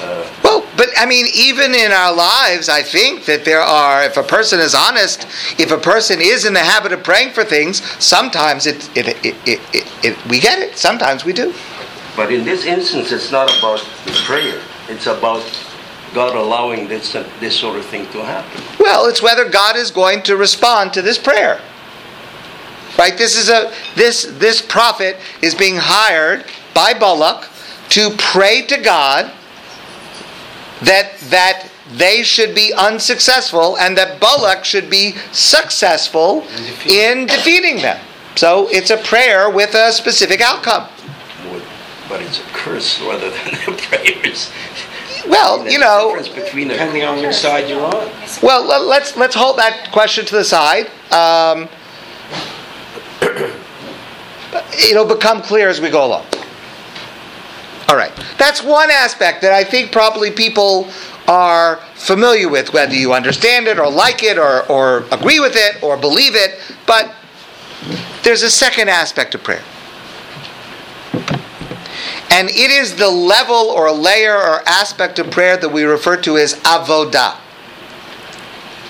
Uh, 0.00 0.26
Well, 0.42 0.66
but 0.76 0.88
I 0.98 1.06
mean, 1.06 1.26
even 1.34 1.74
in 1.74 1.92
our 1.92 2.14
lives, 2.14 2.68
I 2.68 2.82
think 2.82 3.24
that 3.26 3.44
there 3.44 3.60
are, 3.60 4.04
if 4.04 4.16
a 4.16 4.22
person 4.22 4.60
is 4.60 4.74
honest, 4.74 5.26
if 5.58 5.70
a 5.70 5.78
person 5.78 6.20
is 6.20 6.44
in 6.44 6.52
the 6.52 6.60
habit 6.60 6.92
of 6.92 7.02
praying 7.02 7.32
for 7.32 7.44
things, 7.44 7.82
sometimes 8.02 8.66
it, 8.66 8.88
it, 8.96 9.08
it, 9.24 9.36
it, 9.46 9.60
it, 9.72 10.04
it 10.04 10.26
we 10.28 10.40
get 10.40 10.58
it. 10.58 10.76
Sometimes 10.76 11.24
we 11.24 11.32
do. 11.32 11.54
But 12.16 12.32
in 12.32 12.44
this 12.44 12.64
instance, 12.64 13.12
it's 13.12 13.30
not 13.30 13.50
about 13.58 13.80
the 14.04 14.12
prayer. 14.24 14.60
It's 14.88 15.06
about 15.06 15.42
God 16.14 16.36
allowing 16.36 16.88
this, 16.88 17.12
this 17.40 17.58
sort 17.58 17.76
of 17.76 17.84
thing 17.86 18.06
to 18.12 18.24
happen. 18.24 18.62
Well, 18.78 19.06
it's 19.06 19.22
whether 19.22 19.48
God 19.48 19.76
is 19.76 19.90
going 19.90 20.22
to 20.22 20.36
respond 20.36 20.92
to 20.94 21.02
this 21.02 21.18
prayer. 21.18 21.60
Right? 22.96 23.18
This 23.18 23.36
is 23.36 23.48
a 23.48 23.72
this 23.96 24.24
this 24.38 24.62
prophet 24.62 25.16
is 25.42 25.54
being 25.54 25.76
hired 25.76 26.44
by 26.74 26.94
Balak 26.94 27.48
to 27.88 28.10
pray 28.18 28.62
to 28.66 28.80
God 28.80 29.32
that 30.84 31.12
that 31.30 31.68
they 31.96 32.22
should 32.22 32.54
be 32.54 32.72
unsuccessful 32.76 33.76
and 33.78 33.96
that 33.98 34.20
Balak 34.20 34.64
should 34.64 34.88
be 34.88 35.14
successful 35.32 36.40
defeat. 36.40 36.92
in 36.92 37.26
defeating 37.26 37.76
them. 37.76 38.00
So 38.36 38.68
it's 38.70 38.90
a 38.90 38.96
prayer 38.96 39.50
with 39.50 39.74
a 39.74 39.92
specific 39.92 40.40
outcome. 40.40 40.88
But 42.08 42.20
it's 42.22 42.40
a 42.40 42.42
curse 42.52 43.00
rather 43.00 43.30
than 43.30 43.54
a 43.68 43.76
prayer. 43.76 44.34
Well, 45.28 45.58
There's 45.60 45.72
you 45.72 45.78
a 45.78 45.84
know, 45.84 46.14
difference 46.16 46.28
between 46.44 46.70
a 46.70 46.74
Depending 46.74 47.04
on 47.04 47.20
which 47.22 47.34
side 47.34 47.68
you're 47.68 47.80
on. 47.80 48.10
Well, 48.42 48.64
let's 48.88 49.16
let's 49.16 49.34
hold 49.34 49.56
that 49.58 49.90
question 49.92 50.26
to 50.26 50.34
the 50.34 50.44
side. 50.44 50.90
Um, 51.10 51.68
it'll 54.90 55.06
become 55.06 55.40
clear 55.42 55.68
as 55.70 55.80
we 55.80 55.88
go 55.90 56.04
along. 56.04 56.26
All 57.88 57.96
right, 57.96 58.12
that's 58.38 58.62
one 58.62 58.90
aspect 58.90 59.42
that 59.42 59.52
I 59.52 59.62
think 59.62 59.92
probably 59.92 60.30
people 60.30 60.88
are 61.28 61.76
familiar 61.94 62.48
with, 62.48 62.72
whether 62.72 62.94
you 62.94 63.12
understand 63.12 63.66
it 63.66 63.78
or 63.78 63.90
like 63.90 64.22
it 64.22 64.38
or, 64.38 64.70
or 64.70 65.04
agree 65.10 65.40
with 65.40 65.54
it 65.54 65.82
or 65.82 65.96
believe 65.96 66.34
it. 66.34 66.60
But 66.86 67.14
there's 68.22 68.42
a 68.42 68.50
second 68.50 68.88
aspect 68.88 69.34
of 69.34 69.42
prayer. 69.42 69.62
And 72.30 72.48
it 72.48 72.70
is 72.70 72.96
the 72.96 73.08
level 73.08 73.54
or 73.54 73.92
layer 73.92 74.34
or 74.34 74.66
aspect 74.66 75.18
of 75.18 75.30
prayer 75.30 75.56
that 75.56 75.68
we 75.68 75.84
refer 75.84 76.16
to 76.22 76.36
as 76.36 76.54
avodah 76.62 77.36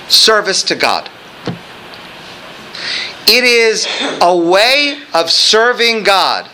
service 0.09 0.63
to 0.65 0.75
God. 0.75 1.11
It 3.27 3.45
is 3.45 3.87
a 4.21 4.37
way 4.37 4.99
of 5.13 5.31
serving 5.31 6.05
God 6.05 6.49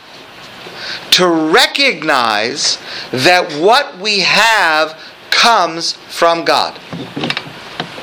to 1.13 1.27
recognize 1.27 2.79
that 3.11 3.53
what 3.61 3.99
we 3.99 4.21
have 4.21 4.99
comes 5.31 5.93
from 5.93 6.45
God. 6.45 6.79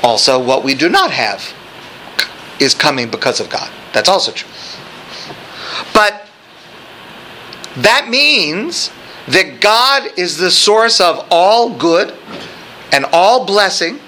Also, 0.02 0.42
what 0.42 0.64
we 0.64 0.74
do 0.74 0.88
not 0.88 1.10
have 1.10 1.54
is 2.60 2.74
coming 2.74 3.10
because 3.10 3.40
of 3.40 3.50
God. 3.50 3.70
That's 3.92 4.08
also 4.08 4.32
true. 4.32 4.48
But 5.92 6.26
that 7.76 8.08
means 8.08 8.90
that 9.28 9.60
God 9.60 10.10
is 10.16 10.38
the 10.38 10.50
source 10.50 11.00
of 11.00 11.26
all 11.30 11.70
good 11.70 12.14
and 12.92 13.04
all 13.12 13.44
blessing 13.44 14.00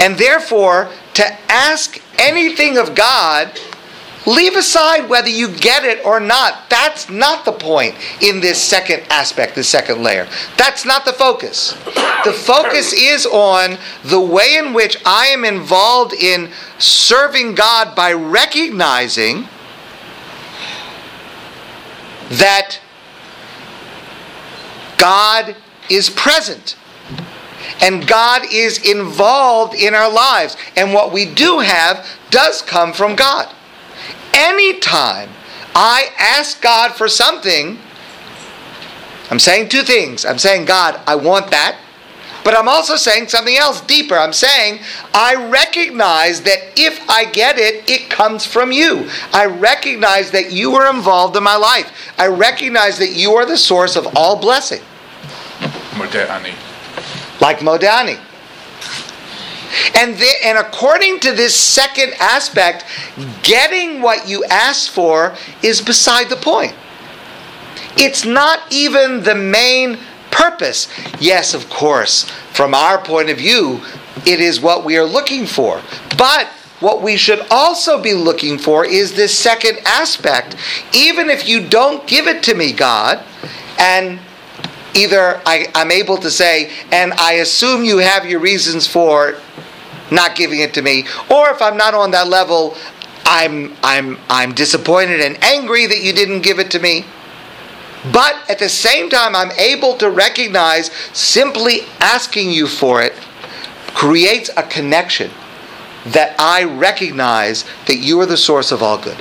and 0.00 0.16
therefore, 0.16 0.90
to 1.14 1.24
ask 1.50 2.00
anything 2.18 2.78
of 2.78 2.94
God 2.94 3.58
Leave 4.30 4.54
aside 4.54 5.08
whether 5.08 5.28
you 5.28 5.48
get 5.48 5.84
it 5.84 6.04
or 6.04 6.20
not. 6.20 6.70
That's 6.70 7.10
not 7.10 7.44
the 7.44 7.52
point 7.52 7.96
in 8.22 8.38
this 8.38 8.62
second 8.62 9.02
aspect, 9.10 9.56
the 9.56 9.64
second 9.64 10.02
layer. 10.04 10.28
That's 10.56 10.84
not 10.84 11.04
the 11.04 11.12
focus. 11.12 11.72
The 12.24 12.32
focus 12.32 12.92
is 12.92 13.26
on 13.26 13.76
the 14.04 14.20
way 14.20 14.56
in 14.56 14.72
which 14.72 14.98
I 15.04 15.26
am 15.26 15.44
involved 15.44 16.12
in 16.14 16.50
serving 16.78 17.56
God 17.56 17.96
by 17.96 18.12
recognizing 18.12 19.48
that 22.30 22.78
God 24.96 25.56
is 25.88 26.08
present 26.08 26.76
and 27.80 28.06
God 28.06 28.42
is 28.52 28.88
involved 28.88 29.74
in 29.74 29.94
our 29.94 30.10
lives. 30.10 30.56
And 30.76 30.94
what 30.94 31.12
we 31.12 31.24
do 31.24 31.58
have 31.58 32.06
does 32.30 32.62
come 32.62 32.92
from 32.92 33.16
God. 33.16 33.52
Anytime 34.34 35.28
I 35.74 36.08
ask 36.18 36.60
God 36.60 36.92
for 36.92 37.08
something, 37.08 37.78
I'm 39.30 39.38
saying 39.38 39.68
two 39.68 39.82
things. 39.82 40.24
I'm 40.24 40.38
saying, 40.38 40.64
God, 40.64 41.00
I 41.06 41.14
want 41.14 41.50
that. 41.50 41.78
But 42.42 42.56
I'm 42.56 42.68
also 42.68 42.96
saying 42.96 43.28
something 43.28 43.56
else 43.56 43.80
deeper. 43.82 44.16
I'm 44.16 44.32
saying, 44.32 44.80
I 45.12 45.50
recognize 45.50 46.40
that 46.42 46.58
if 46.76 47.08
I 47.08 47.26
get 47.26 47.58
it, 47.58 47.88
it 47.88 48.08
comes 48.08 48.46
from 48.46 48.72
you. 48.72 49.08
I 49.32 49.46
recognize 49.46 50.30
that 50.30 50.50
you 50.50 50.74
are 50.74 50.92
involved 50.94 51.36
in 51.36 51.42
my 51.42 51.56
life. 51.56 52.12
I 52.18 52.28
recognize 52.28 52.98
that 52.98 53.12
you 53.12 53.32
are 53.34 53.44
the 53.44 53.58
source 53.58 53.94
of 53.94 54.08
all 54.16 54.40
blessing. 54.40 54.80
Modani. 55.92 56.54
Like 57.40 57.58
Modani. 57.58 58.18
And, 59.94 60.16
the, 60.16 60.30
and 60.44 60.58
according 60.58 61.20
to 61.20 61.32
this 61.32 61.56
second 61.56 62.14
aspect, 62.20 62.84
getting 63.42 64.02
what 64.02 64.28
you 64.28 64.44
asked 64.44 64.90
for 64.90 65.34
is 65.62 65.80
beside 65.80 66.28
the 66.28 66.36
point. 66.36 66.74
It's 67.96 68.24
not 68.24 68.60
even 68.70 69.22
the 69.22 69.34
main 69.34 69.98
purpose. 70.30 70.88
Yes, 71.20 71.54
of 71.54 71.68
course, 71.68 72.24
from 72.52 72.74
our 72.74 73.02
point 73.02 73.30
of 73.30 73.38
view, 73.38 73.80
it 74.26 74.40
is 74.40 74.60
what 74.60 74.84
we 74.84 74.96
are 74.96 75.04
looking 75.04 75.46
for. 75.46 75.80
But 76.16 76.46
what 76.80 77.02
we 77.02 77.16
should 77.16 77.46
also 77.50 78.00
be 78.02 78.14
looking 78.14 78.58
for 78.58 78.84
is 78.86 79.14
this 79.14 79.38
second 79.38 79.78
aspect. 79.84 80.56
Even 80.94 81.28
if 81.28 81.48
you 81.48 81.66
don't 81.66 82.06
give 82.06 82.26
it 82.26 82.42
to 82.44 82.54
me, 82.54 82.72
God, 82.72 83.22
and 83.78 84.18
either 84.94 85.40
I, 85.46 85.68
am 85.74 85.90
able 85.90 86.18
to 86.18 86.30
say, 86.30 86.70
and 86.90 87.12
I 87.14 87.34
assume 87.34 87.84
you 87.84 87.98
have 87.98 88.26
your 88.26 88.40
reasons 88.40 88.86
for 88.86 89.36
not 90.10 90.34
giving 90.36 90.60
it 90.60 90.74
to 90.74 90.82
me, 90.82 91.06
or 91.30 91.50
if 91.50 91.62
I'm 91.62 91.76
not 91.76 91.94
on 91.94 92.10
that 92.12 92.28
level, 92.28 92.76
I'm 93.24 93.76
I'm 93.84 94.18
I'm 94.28 94.54
disappointed 94.54 95.20
and 95.20 95.42
angry 95.42 95.86
that 95.86 96.02
you 96.02 96.12
didn't 96.12 96.40
give 96.40 96.58
it 96.58 96.70
to 96.72 96.80
me. 96.80 97.04
But 98.12 98.34
at 98.48 98.58
the 98.58 98.68
same 98.68 99.10
time, 99.10 99.36
I'm 99.36 99.52
able 99.52 99.96
to 99.98 100.10
recognize 100.10 100.90
simply 101.12 101.82
asking 102.00 102.50
you 102.50 102.66
for 102.66 103.02
it 103.02 103.12
creates 103.94 104.50
a 104.56 104.62
connection 104.62 105.30
that 106.06 106.34
I 106.38 106.64
recognize 106.64 107.64
that 107.86 107.96
you 107.96 108.18
are 108.20 108.26
the 108.26 108.36
source 108.36 108.72
of 108.72 108.82
all 108.82 108.96
good. 108.96 109.18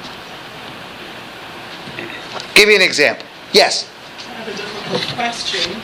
Give 2.56 2.68
me 2.68 2.76
an 2.76 2.82
example. 2.82 3.26
Yes. 3.52 3.90
I 4.90 4.94
have 4.94 5.04
a 5.04 5.08
difficult 5.08 5.16
question. 5.16 5.82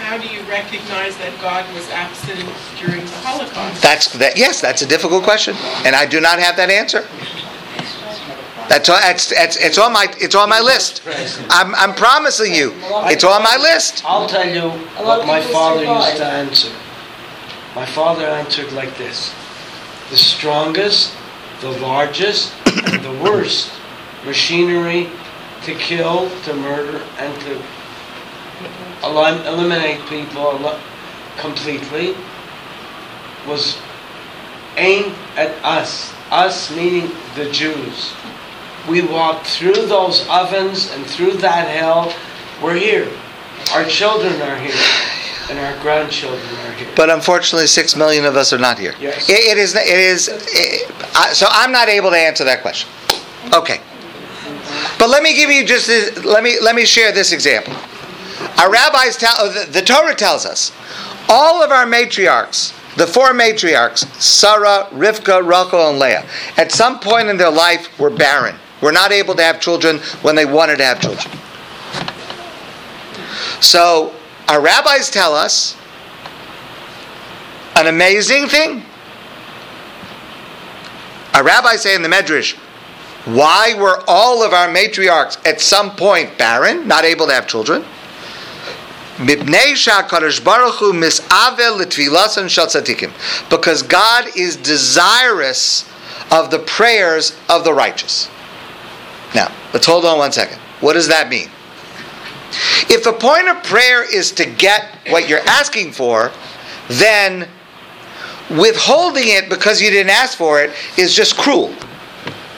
How 0.00 0.16
do 0.16 0.28
you 0.28 0.40
recognize 0.42 1.16
that 1.18 1.38
God 1.40 1.66
was 1.74 1.88
absent 1.90 2.40
during 2.78 3.04
the 3.04 3.12
Holocaust? 3.20 3.82
That's 3.82 4.12
that. 4.14 4.38
Yes, 4.38 4.60
that's 4.60 4.80
a 4.82 4.86
difficult 4.86 5.22
question, 5.22 5.54
and 5.84 5.94
I 5.94 6.06
do 6.06 6.20
not 6.20 6.38
have 6.38 6.56
that 6.56 6.70
answer. 6.70 7.06
That's, 8.68 8.88
that's, 8.88 9.28
that's 9.28 9.56
it's 9.58 9.78
on 9.78 9.92
my 9.92 10.06
it's 10.18 10.34
on 10.34 10.48
my 10.48 10.60
list. 10.60 11.02
I'm, 11.50 11.74
I'm 11.74 11.94
promising 11.94 12.54
you, 12.54 12.72
it's 13.06 13.24
on 13.24 13.42
my 13.42 13.56
list. 13.56 14.02
I'll 14.04 14.28
tell 14.28 14.48
you 14.48 14.70
what 15.04 15.26
my 15.26 15.40
father 15.40 15.84
used 15.84 16.16
to 16.16 16.24
answer. 16.24 16.72
My 17.74 17.86
father 17.86 18.24
answered 18.24 18.72
like 18.72 18.96
this: 18.96 19.34
the 20.10 20.16
strongest, 20.16 21.14
the 21.60 21.70
largest, 21.80 22.54
and 22.66 23.04
the 23.04 23.22
worst 23.22 23.72
machinery 24.24 25.10
to 25.64 25.74
kill, 25.74 26.30
to 26.44 26.54
murder, 26.54 27.02
and 27.18 27.40
to 27.42 27.62
elim- 29.06 29.46
eliminate 29.46 30.00
people 30.08 30.58
el- 30.66 30.80
completely 31.38 32.14
was 33.46 33.78
aimed 34.76 35.14
at 35.36 35.52
us. 35.64 36.12
Us 36.30 36.70
meaning 36.74 37.10
the 37.36 37.50
Jews. 37.50 38.12
We 38.88 39.02
walked 39.02 39.46
through 39.46 39.86
those 39.86 40.26
ovens 40.28 40.90
and 40.92 41.06
through 41.06 41.34
that 41.34 41.68
hell. 41.68 42.12
We're 42.62 42.74
here. 42.76 43.08
Our 43.74 43.84
children 43.84 44.40
are 44.42 44.56
here. 44.58 44.74
And 45.48 45.58
our 45.60 45.80
grandchildren 45.80 46.40
are 46.66 46.72
here. 46.72 46.88
But 46.96 47.08
unfortunately, 47.10 47.68
six 47.68 47.94
million 47.94 48.24
of 48.24 48.34
us 48.36 48.52
are 48.52 48.58
not 48.58 48.78
here. 48.78 48.94
Yes. 49.00 49.28
It, 49.30 49.38
it 49.52 49.58
is. 49.58 49.74
It 49.76 49.86
is. 49.86 50.28
It, 50.28 50.90
I, 51.14 51.32
so 51.32 51.46
I'm 51.48 51.70
not 51.70 51.88
able 51.88 52.10
to 52.10 52.16
answer 52.18 52.42
that 52.44 52.62
question. 52.62 52.90
Okay. 53.54 53.80
But 54.98 55.08
let 55.10 55.22
me 55.22 55.34
give 55.34 55.50
you 55.50 55.64
just. 55.64 55.86
This, 55.86 56.24
let 56.24 56.42
me 56.42 56.58
let 56.60 56.74
me 56.74 56.84
share 56.84 57.12
this 57.12 57.32
example. 57.32 57.74
Our 58.58 58.70
rabbis 58.70 59.16
tell. 59.16 59.34
Uh, 59.36 59.64
the, 59.64 59.70
the 59.70 59.82
Torah 59.82 60.14
tells 60.14 60.46
us 60.46 60.72
all 61.28 61.62
of 61.62 61.70
our 61.70 61.86
matriarchs, 61.86 62.72
the 62.96 63.06
four 63.06 63.32
matriarchs, 63.32 64.06
Sarah, 64.20 64.88
Rivka, 64.90 65.46
Rachel, 65.46 65.90
and 65.90 65.98
Leah, 65.98 66.24
at 66.56 66.72
some 66.72 66.98
point 67.00 67.28
in 67.28 67.36
their 67.36 67.50
life 67.50 67.98
were 67.98 68.10
barren. 68.10 68.56
Were 68.82 68.92
not 68.92 69.10
able 69.10 69.34
to 69.34 69.42
have 69.42 69.60
children 69.60 69.98
when 70.20 70.36
they 70.36 70.44
wanted 70.44 70.76
to 70.78 70.84
have 70.84 71.00
children. 71.00 71.34
So 73.60 74.14
our 74.48 74.60
rabbis 74.60 75.10
tell 75.10 75.34
us 75.34 75.76
an 77.74 77.86
amazing 77.86 78.48
thing. 78.48 78.82
Our 81.34 81.42
rabbis 81.42 81.82
say 81.82 81.94
in 81.94 82.02
the 82.02 82.08
Medrash, 82.08 82.54
why 83.26 83.74
were 83.74 84.02
all 84.06 84.42
of 84.42 84.52
our 84.52 84.68
matriarchs 84.68 85.44
at 85.46 85.60
some 85.60 85.96
point 85.96 86.38
barren, 86.38 86.86
not 86.86 87.04
able 87.04 87.26
to 87.26 87.32
have 87.32 87.46
children? 87.46 87.84
Because 93.48 93.82
God 93.82 94.36
is 94.36 94.56
desirous 94.56 95.88
of 96.30 96.50
the 96.50 96.58
prayers 96.66 97.36
of 97.48 97.64
the 97.64 97.72
righteous. 97.72 98.28
Now, 99.34 99.54
let's 99.72 99.86
hold 99.86 100.04
on 100.04 100.18
one 100.18 100.32
second. 100.32 100.58
What 100.80 100.92
does 100.92 101.08
that 101.08 101.28
mean? 101.28 101.48
If 102.88 103.04
the 103.04 103.12
point 103.12 103.48
of 103.48 103.62
prayer 103.64 104.04
is 104.04 104.32
to 104.32 104.44
get 104.46 104.98
what 105.08 105.28
you're 105.28 105.46
asking 105.46 105.92
for, 105.92 106.30
then 106.88 107.48
withholding 108.50 109.28
it 109.28 109.48
because 109.48 109.80
you 109.80 109.90
didn't 109.90 110.10
ask 110.10 110.36
for 110.36 110.62
it 110.62 110.70
is 110.96 111.14
just 111.14 111.36
cruel. 111.36 111.74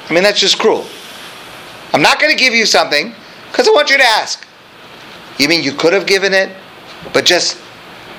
I 0.09 0.15
mean, 0.15 0.23
that's 0.23 0.41
just 0.41 0.59
cruel. 0.59 0.87
I'm 1.93 2.03
not 2.03 2.21
going 2.21 2.37
to 2.37 2.39
give 2.39 2.55
you 2.55 2.67
something 2.67 3.15
because 3.51 3.69
I 3.69 3.71
want 3.71 3.91
you 3.91 3.97
to 3.97 4.05
ask. 4.05 4.47
You 5.39 5.49
mean 5.49 5.63
you 5.63 5.73
could 5.73 5.93
have 5.93 6.07
given 6.07 6.33
it, 6.33 6.51
but 7.13 7.25
just 7.25 7.61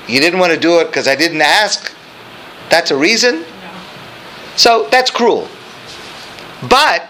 you 0.08 0.20
didn't 0.20 0.40
want 0.40 0.52
to 0.52 0.58
do 0.58 0.80
it 0.80 0.86
because 0.86 1.06
I 1.06 1.14
didn't 1.14 1.42
ask? 1.42 1.94
That's 2.68 2.90
a 2.90 2.96
reason? 2.96 3.44
So 4.56 4.88
that's 4.90 5.10
cruel. 5.10 5.48
But 6.68 7.08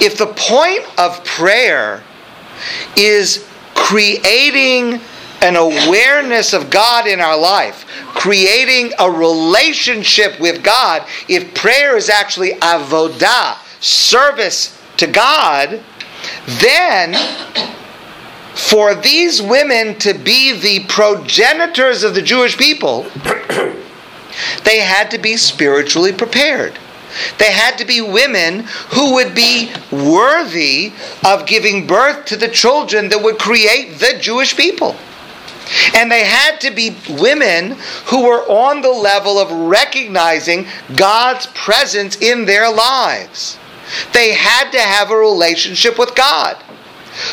if 0.00 0.16
the 0.16 0.26
point 0.26 0.86
of 0.98 1.24
prayer 1.24 2.02
is 2.96 3.46
creating 3.74 5.00
an 5.42 5.56
awareness 5.56 6.52
of 6.52 6.70
God 6.70 7.06
in 7.06 7.20
our 7.20 7.38
life, 7.38 7.84
creating 8.14 8.92
a 8.98 9.10
relationship 9.10 10.40
with 10.40 10.62
God, 10.62 11.06
if 11.28 11.54
prayer 11.54 11.96
is 11.96 12.08
actually 12.08 12.52
avodah, 12.52 13.58
service 13.80 14.80
to 14.96 15.06
God, 15.06 15.82
then 16.60 17.12
for 18.56 18.94
these 18.94 19.42
women 19.42 19.98
to 19.98 20.14
be 20.14 20.52
the 20.52 20.86
progenitors 20.86 22.02
of 22.02 22.14
the 22.14 22.22
Jewish 22.22 22.56
people, 22.56 23.02
they 24.64 24.80
had 24.80 25.10
to 25.10 25.18
be 25.18 25.36
spiritually 25.36 26.12
prepared. 26.12 26.78
They 27.38 27.52
had 27.52 27.76
to 27.78 27.84
be 27.84 28.00
women 28.00 28.60
who 28.90 29.14
would 29.14 29.34
be 29.34 29.72
worthy 29.92 30.92
of 31.24 31.46
giving 31.46 31.86
birth 31.86 32.24
to 32.26 32.36
the 32.36 32.48
children 32.48 33.10
that 33.10 33.22
would 33.22 33.38
create 33.38 33.98
the 33.98 34.18
Jewish 34.18 34.56
people. 34.56 34.96
And 35.94 36.10
they 36.10 36.24
had 36.24 36.58
to 36.60 36.70
be 36.70 36.96
women 37.08 37.76
who 38.06 38.24
were 38.24 38.42
on 38.48 38.80
the 38.80 38.90
level 38.90 39.38
of 39.38 39.50
recognizing 39.50 40.66
God's 40.94 41.46
presence 41.48 42.16
in 42.16 42.46
their 42.46 42.72
lives. 42.72 43.58
They 44.12 44.32
had 44.32 44.70
to 44.70 44.80
have 44.80 45.10
a 45.10 45.16
relationship 45.16 45.98
with 45.98 46.14
God. 46.14 46.56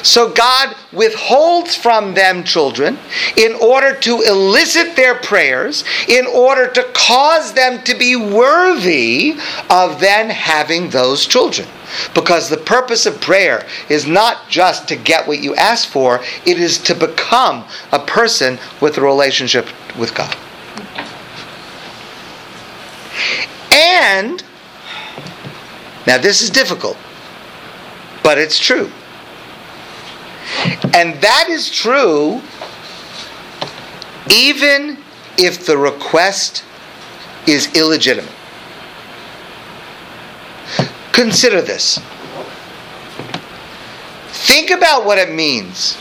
So 0.02 0.32
God 0.32 0.76
withholds 0.92 1.76
from 1.76 2.14
them 2.14 2.44
children 2.44 2.98
in 3.38 3.54
order 3.54 3.96
to 4.00 4.22
elicit 4.22 4.96
their 4.96 5.16
prayers, 5.16 5.84
in 6.08 6.26
order 6.26 6.68
to 6.72 6.84
cause 6.94 7.54
them 7.54 7.84
to 7.84 7.96
be 7.96 8.16
worthy 8.16 9.38
of 9.70 10.00
then 10.00 10.30
having 10.30 10.90
those 10.90 11.26
children. 11.26 11.68
Because 12.16 12.50
the 12.50 12.58
purpose 12.58 13.06
of 13.06 13.22
prayer 13.22 13.66
is 13.90 14.08
not 14.08 14.50
just 14.50 14.88
to 14.88 14.96
get 14.96 15.28
what 15.28 15.44
you 15.44 15.56
ask 15.56 15.88
for, 15.88 16.22
it 16.46 16.60
is 16.60 16.78
to 16.80 16.96
become 16.96 17.66
a 17.92 18.00
person 18.00 18.58
with 18.82 18.98
a 18.98 19.02
relationship 19.02 19.68
with 19.98 20.16
God. 20.16 20.36
And, 23.72 24.44
now 26.08 26.18
this 26.18 26.42
is 26.42 26.50
difficult, 26.50 26.98
but 28.24 28.38
it's 28.38 28.60
true. 28.60 28.92
And 30.94 31.20
that 31.22 31.48
is 31.50 31.70
true 31.70 32.42
even 34.30 34.98
if 35.38 35.66
the 35.66 35.78
request 35.78 36.64
is 37.48 37.74
illegitimate. 37.76 38.32
Consider 41.12 41.62
this. 41.62 42.00
Think 44.30 44.72
about 44.72 45.06
what 45.06 45.18
it 45.18 45.32
means 45.32 45.98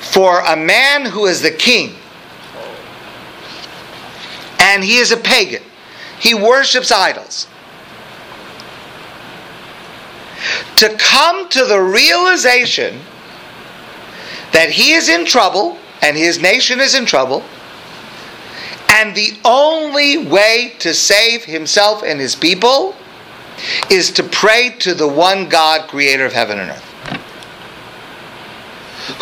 for 0.00 0.40
a 0.40 0.56
man 0.56 1.06
who 1.06 1.26
is 1.26 1.42
the 1.42 1.50
king 1.50 1.94
and 4.58 4.84
he 4.84 4.98
is 4.98 5.12
a 5.12 5.16
pagan. 5.16 5.62
He 6.18 6.34
worships 6.34 6.90
idols. 6.90 7.46
To 10.76 10.94
come 10.98 11.48
to 11.50 11.64
the 11.64 11.80
realization 11.80 13.00
that 14.52 14.70
he 14.70 14.92
is 14.92 15.08
in 15.08 15.24
trouble 15.24 15.78
and 16.02 16.16
his 16.16 16.40
nation 16.40 16.80
is 16.80 16.94
in 16.94 17.06
trouble, 17.06 17.42
and 18.88 19.14
the 19.14 19.36
only 19.44 20.16
way 20.18 20.74
to 20.78 20.94
save 20.94 21.44
himself 21.44 22.02
and 22.02 22.20
his 22.20 22.34
people 22.34 22.94
is 23.90 24.10
to 24.12 24.22
pray 24.22 24.74
to 24.78 24.94
the 24.94 25.08
one 25.08 25.48
God, 25.48 25.88
creator 25.88 26.24
of 26.26 26.32
heaven 26.32 26.58
and 26.60 26.70
earth, 26.70 26.84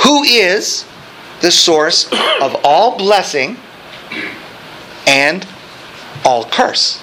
who 0.05 0.23
is 0.25 0.85
the 1.41 1.51
source 1.51 2.07
of 2.41 2.57
all 2.65 2.97
blessing 2.97 3.57
and 5.07 5.47
all 6.25 6.45
curse. 6.45 7.01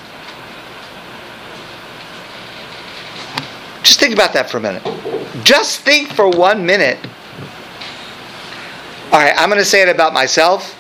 Just 3.83 3.99
think 3.99 4.13
about 4.13 4.33
that 4.33 4.49
for 4.49 4.57
a 4.57 4.61
minute. 4.61 4.83
Just 5.43 5.79
think 5.81 6.09
for 6.09 6.29
one 6.29 6.65
minute 6.65 6.99
all 9.11 9.19
right, 9.19 9.33
I'm 9.37 9.49
going 9.49 9.59
to 9.59 9.65
say 9.65 9.81
it 9.81 9.89
about 9.89 10.13
myself. 10.13 10.77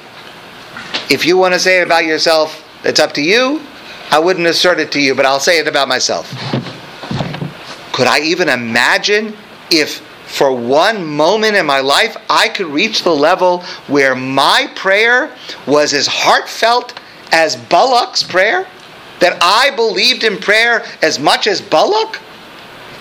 If 1.11 1.25
you 1.25 1.37
want 1.37 1.53
to 1.53 1.59
say 1.59 1.81
it 1.81 1.85
about 1.85 2.05
yourself, 2.05 2.65
it's 2.85 2.99
up 2.99 3.11
to 3.15 3.21
you. 3.21 3.61
I 4.09 4.19
wouldn't 4.19 4.47
assert 4.47 4.79
it 4.79 4.89
to 4.93 5.01
you, 5.01 5.15
but 5.15 5.25
I'll 5.25 5.41
say 5.41 5.59
it 5.59 5.67
about 5.67 5.89
myself. 5.89 6.29
Could 7.91 8.07
I 8.07 8.21
even 8.21 8.47
imagine 8.47 9.35
if 9.69 9.97
for 10.27 10.55
one 10.55 11.05
moment 11.05 11.57
in 11.57 11.65
my 11.65 11.81
life 11.81 12.15
I 12.29 12.47
could 12.47 12.67
reach 12.67 13.03
the 13.03 13.13
level 13.13 13.63
where 13.87 14.15
my 14.15 14.71
prayer 14.75 15.35
was 15.67 15.93
as 15.93 16.07
heartfelt 16.07 16.97
as 17.33 17.57
Balak's 17.57 18.23
prayer? 18.23 18.65
That 19.19 19.39
I 19.41 19.75
believed 19.75 20.23
in 20.23 20.37
prayer 20.37 20.85
as 21.01 21.19
much 21.19 21.47
as 21.47 21.59
Balak? 21.59 22.17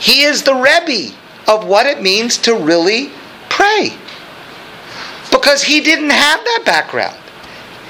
He 0.00 0.22
is 0.22 0.42
the 0.42 0.54
Rebbe 0.54 1.14
of 1.46 1.68
what 1.68 1.86
it 1.86 2.02
means 2.02 2.36
to 2.38 2.56
really 2.56 3.12
pray 3.48 3.96
because 5.30 5.62
he 5.62 5.80
didn't 5.80 6.10
have 6.10 6.40
that 6.44 6.62
background. 6.64 7.16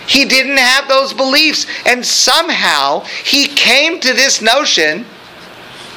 He 0.06 0.24
didn't 0.24 0.56
have 0.56 0.88
those 0.88 1.12
beliefs. 1.12 1.66
And 1.86 2.04
somehow 2.04 3.00
he 3.24 3.46
came 3.46 4.00
to 4.00 4.12
this 4.12 4.42
notion 4.42 5.04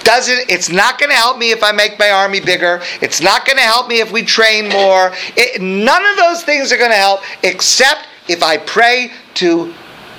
doesn't 0.04 0.50
it's 0.50 0.70
not 0.70 1.00
going 1.00 1.10
to 1.10 1.16
help 1.16 1.38
me 1.38 1.52
if 1.52 1.64
I 1.64 1.72
make 1.72 1.98
my 1.98 2.12
army 2.12 2.40
bigger. 2.42 2.82
It's 3.02 3.22
not 3.22 3.46
going 3.46 3.58
to 3.58 3.64
help 3.64 3.88
me 3.88 4.02
if 4.02 4.12
we 4.12 4.22
train 4.22 4.70
more. 4.70 5.14
It, 5.38 5.62
none 5.62 6.06
of 6.06 6.18
those 6.18 6.44
things 6.44 6.72
are 6.72 6.78
going 6.78 6.92
to 6.92 6.98
help 6.98 7.22
except 7.44 8.08
if 8.28 8.44
I 8.44 8.58
pray 8.58 9.12
to 9.36 9.74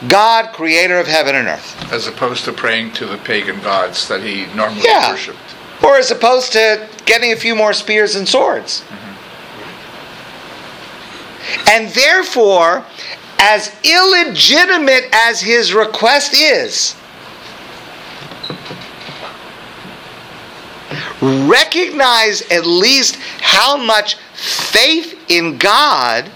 God, 0.09 0.53
creator 0.53 0.99
of 0.99 1.07
heaven 1.07 1.35
and 1.35 1.49
earth. 1.49 1.93
As 1.93 2.07
opposed 2.07 2.45
to 2.47 2.53
praying 2.53 2.93
to 2.95 3.07
the 3.07 3.19
pagan 3.19 3.61
gods 3.61 4.09
that 4.09 4.23
he 4.23 4.47
normally 4.55 4.83
Yeah. 4.85 5.13
worshipped. 5.13 5.39
Or 5.83 5.97
as 5.97 6.11
opposed 6.11 6.53
to 6.53 6.89
getting 7.07 7.33
a 7.33 7.37
few 7.37 7.55
more 7.55 7.73
spears 7.73 8.17
and 8.17 8.29
swords. 8.29 8.81
Mm-hmm. 8.81 9.14
And 11.71 11.89
therefore, 11.91 12.85
as 13.39 13.75
illegitimate 13.85 15.09
as 15.13 15.41
his 15.41 15.75
request 15.75 16.35
is, 16.35 16.95
recognize 21.21 22.43
at 22.51 22.67
least 22.67 23.17
how 23.41 23.77
much 23.77 24.17
faith 24.35 25.19
in 25.29 25.59
God 25.59 26.31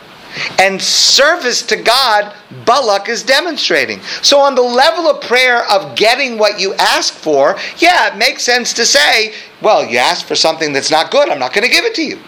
and 0.58 0.80
service 0.80 1.62
to 1.66 1.76
God 1.76 2.34
Balak 2.64 3.08
is 3.08 3.22
demonstrating. 3.22 4.00
So, 4.22 4.38
on 4.38 4.54
the 4.54 4.62
level 4.62 5.08
of 5.08 5.20
prayer 5.22 5.68
of 5.70 5.96
getting 5.96 6.38
what 6.38 6.60
you 6.60 6.74
ask 6.74 7.12
for, 7.12 7.56
yeah, 7.78 8.12
it 8.12 8.18
makes 8.18 8.42
sense 8.42 8.72
to 8.74 8.86
say, 8.86 9.34
well, 9.60 9.84
you 9.84 9.98
asked 9.98 10.26
for 10.26 10.34
something 10.34 10.72
that's 10.72 10.90
not 10.90 11.10
good, 11.10 11.28
I'm 11.28 11.38
not 11.38 11.52
going 11.52 11.66
to 11.66 11.70
give 11.72 11.84
it 11.84 11.94
to 11.96 12.02
you. 12.02 12.18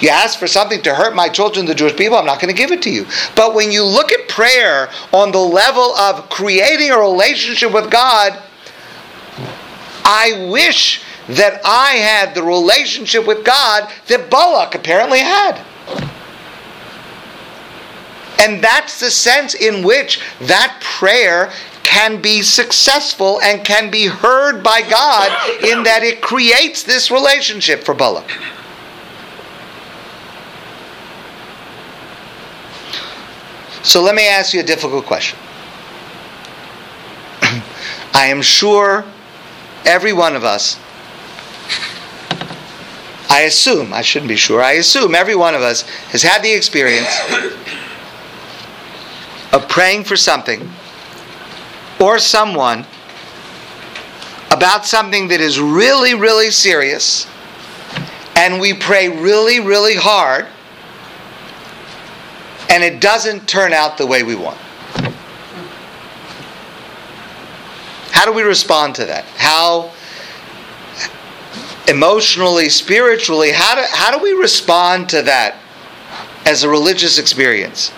You 0.00 0.08
ask 0.08 0.38
for 0.38 0.46
something 0.46 0.80
to 0.82 0.94
hurt 0.94 1.14
my 1.14 1.28
children, 1.28 1.66
the 1.66 1.74
Jewish 1.74 1.96
people, 1.96 2.16
I'm 2.16 2.26
not 2.26 2.40
going 2.40 2.54
to 2.54 2.58
give 2.58 2.72
it 2.72 2.82
to 2.82 2.90
you. 2.90 3.06
But 3.36 3.54
when 3.54 3.70
you 3.70 3.84
look 3.84 4.12
at 4.12 4.28
prayer 4.28 4.88
on 5.12 5.30
the 5.30 5.38
level 5.38 5.94
of 5.96 6.28
creating 6.30 6.90
a 6.90 6.98
relationship 6.98 7.72
with 7.72 7.90
God, 7.90 8.42
I 10.04 10.48
wish 10.50 11.02
that 11.28 11.60
I 11.64 11.92
had 11.92 12.34
the 12.34 12.42
relationship 12.42 13.26
with 13.26 13.44
God 13.44 13.92
that 14.08 14.30
Balak 14.30 14.74
apparently 14.74 15.20
had. 15.20 15.64
And 18.40 18.64
that's 18.64 18.98
the 18.98 19.10
sense 19.10 19.54
in 19.54 19.84
which 19.84 20.20
that 20.40 20.78
prayer 20.80 21.52
can 21.82 22.22
be 22.22 22.40
successful 22.40 23.40
and 23.42 23.64
can 23.64 23.90
be 23.90 24.06
heard 24.06 24.62
by 24.62 24.80
God 24.80 25.30
in 25.62 25.82
that 25.82 26.02
it 26.02 26.22
creates 26.22 26.82
this 26.82 27.10
relationship 27.10 27.84
for 27.84 27.94
Balak. 27.94 28.30
So 33.90 34.00
let 34.04 34.14
me 34.14 34.28
ask 34.28 34.54
you 34.54 34.60
a 34.60 34.62
difficult 34.62 35.04
question. 35.04 35.36
I 38.14 38.26
am 38.26 38.40
sure 38.40 39.04
every 39.84 40.12
one 40.12 40.36
of 40.36 40.44
us, 40.44 40.78
I 43.28 43.40
assume, 43.40 43.92
I 43.92 44.02
shouldn't 44.02 44.28
be 44.28 44.36
sure, 44.36 44.62
I 44.62 44.74
assume 44.74 45.16
every 45.16 45.34
one 45.34 45.56
of 45.56 45.62
us 45.62 45.82
has 46.12 46.22
had 46.22 46.40
the 46.40 46.52
experience 46.52 47.08
of 49.52 49.68
praying 49.68 50.04
for 50.04 50.16
something 50.16 50.70
or 51.98 52.20
someone 52.20 52.86
about 54.52 54.86
something 54.86 55.26
that 55.26 55.40
is 55.40 55.58
really, 55.58 56.14
really 56.14 56.52
serious, 56.52 57.26
and 58.36 58.60
we 58.60 58.72
pray 58.72 59.08
really, 59.08 59.58
really 59.58 59.96
hard, 59.96 60.46
and 62.70 62.84
it 62.84 63.00
doesn't 63.00 63.48
turn 63.48 63.72
out 63.72 63.98
the 63.98 64.06
way 64.06 64.22
we 64.22 64.36
want. 64.36 64.56
How 68.12 68.24
do 68.24 68.32
we 68.32 68.42
respond 68.42 68.94
to 68.96 69.04
that? 69.06 69.24
How 69.36 69.92
emotionally, 71.88 72.68
spiritually, 72.68 73.50
how 73.50 73.74
do, 73.74 73.82
how 73.90 74.16
do 74.16 74.22
we 74.22 74.32
respond 74.32 75.08
to 75.08 75.22
that 75.22 75.56
as 76.46 76.62
a 76.62 76.68
religious 76.68 77.18
experience? 77.18 77.90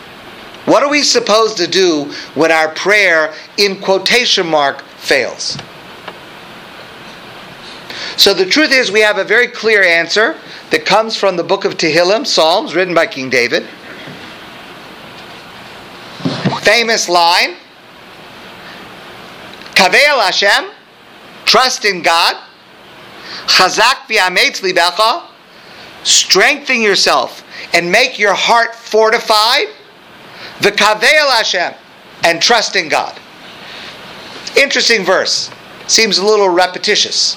What 0.64 0.82
are 0.82 0.88
we 0.90 1.02
supposed 1.02 1.56
to 1.58 1.66
do 1.66 2.12
when 2.34 2.50
our 2.50 2.68
prayer, 2.68 3.34
in 3.58 3.80
quotation 3.80 4.46
mark, 4.46 4.82
fails? 4.96 5.58
So 8.16 8.32
the 8.32 8.46
truth 8.46 8.70
is, 8.70 8.90
we 8.90 9.00
have 9.00 9.18
a 9.18 9.24
very 9.24 9.48
clear 9.48 9.82
answer 9.82 10.38
that 10.70 10.86
comes 10.86 11.16
from 11.16 11.36
the 11.36 11.44
book 11.44 11.64
of 11.64 11.76
Tehillim, 11.76 12.26
Psalms, 12.26 12.74
written 12.74 12.94
by 12.94 13.06
King 13.06 13.28
David. 13.28 13.66
Famous 16.62 17.08
line 17.08 17.56
Kavel 19.82 20.22
Hashem, 20.22 20.70
trust 21.44 21.84
in 21.84 22.02
God. 22.02 22.36
Chazak 23.46 24.06
v'ametz 24.06 24.60
libecha, 24.60 25.26
strengthen 26.04 26.80
yourself 26.80 27.44
and 27.74 27.90
make 27.90 28.16
your 28.16 28.34
heart 28.34 28.76
fortified. 28.76 29.66
V'kavel 30.60 31.30
Hashem, 31.32 31.74
and 32.22 32.40
trust 32.40 32.76
in 32.76 32.88
God. 32.88 33.18
Interesting 34.56 35.04
verse. 35.04 35.50
Seems 35.88 36.18
a 36.18 36.24
little 36.24 36.48
repetitious. 36.48 37.36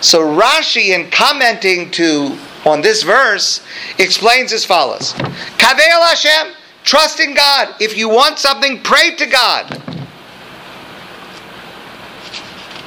So 0.00 0.22
Rashi, 0.22 0.88
in 0.88 1.10
commenting 1.12 1.92
to 1.92 2.36
on 2.64 2.80
this 2.80 3.04
verse 3.04 3.60
explains 3.98 4.52
as 4.52 4.64
follows 4.64 5.12
Kavel 5.12 6.08
Hashem, 6.08 6.54
trust 6.88 7.20
in 7.20 7.34
God. 7.34 7.74
If 7.80 7.98
you 7.98 8.08
want 8.08 8.38
something, 8.38 8.80
pray 8.82 9.14
to 9.16 9.26
God. 9.26 9.74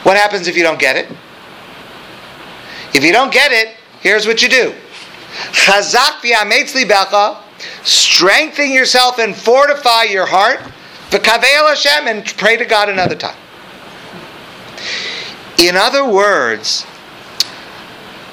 What 0.02 0.18
happens 0.18 0.48
if 0.48 0.58
you 0.58 0.64
don't 0.64 0.80
get 0.80 0.96
it? 0.96 1.08
If 2.96 3.04
you 3.04 3.12
don't 3.12 3.32
get 3.32 3.52
it, 3.52 3.76
here's 4.00 4.26
what 4.26 4.42
you 4.42 4.50
do. 4.50 4.74
Chazak 5.52 6.22
libecha, 6.24 7.38
strengthen 7.84 8.72
yourself 8.72 9.20
and 9.20 9.36
fortify 9.36 10.04
your 10.04 10.26
heart. 10.26 10.60
V'kavel 11.12 11.70
Hashem, 11.70 12.08
and 12.08 12.26
pray 12.38 12.58
to 12.58 12.66
God 12.66 12.90
another 12.90 13.16
time. 13.16 13.38
In 15.60 15.78
other 15.78 16.10
words, 16.10 16.88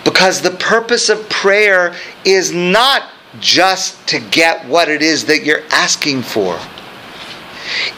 because 0.04 0.40
the 0.40 0.52
purpose 0.52 1.10
of 1.10 1.28
prayer 1.28 1.94
is 2.24 2.52
not 2.52 3.02
just 3.40 4.06
to 4.08 4.20
get 4.20 4.66
what 4.66 4.88
it 4.88 5.02
is 5.02 5.24
that 5.26 5.44
you're 5.44 5.64
asking 5.70 6.22
for. 6.22 6.58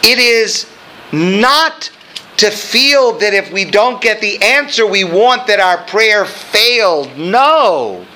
It 0.03 0.19
is 0.19 0.67
not 1.13 1.91
to 2.39 2.51
feel 2.51 3.19
that 3.19 3.35
if 3.35 3.53
we 3.53 3.65
don't 3.65 4.01
get 4.01 4.21
the 4.21 4.41
answer 4.43 4.87
we 4.87 5.05
want 5.05 5.47
that 5.47 5.61
our 5.61 5.79
prayer 5.85 6.25
failed. 6.25 7.17
No. 7.17 8.07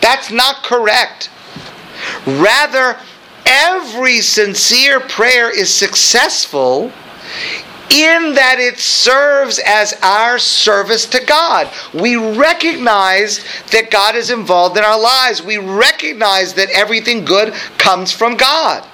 That's 0.00 0.30
not 0.30 0.62
correct. 0.62 1.30
Rather, 2.26 2.96
every 3.44 4.20
sincere 4.20 5.00
prayer 5.00 5.50
is 5.50 5.72
successful 5.72 6.92
in 7.92 8.34
that 8.34 8.56
it 8.58 8.78
serves 8.78 9.60
as 9.66 9.94
our 10.02 10.38
service 10.38 11.04
to 11.06 11.22
God. 11.24 11.70
We 11.92 12.16
recognize 12.16 13.44
that 13.70 13.90
God 13.90 14.16
is 14.16 14.30
involved 14.30 14.78
in 14.78 14.84
our 14.84 15.00
lives. 15.00 15.42
We 15.42 15.58
recognize 15.58 16.54
that 16.54 16.70
everything 16.70 17.24
good 17.24 17.52
comes 17.76 18.10
from 18.10 18.36
God. 18.36 18.86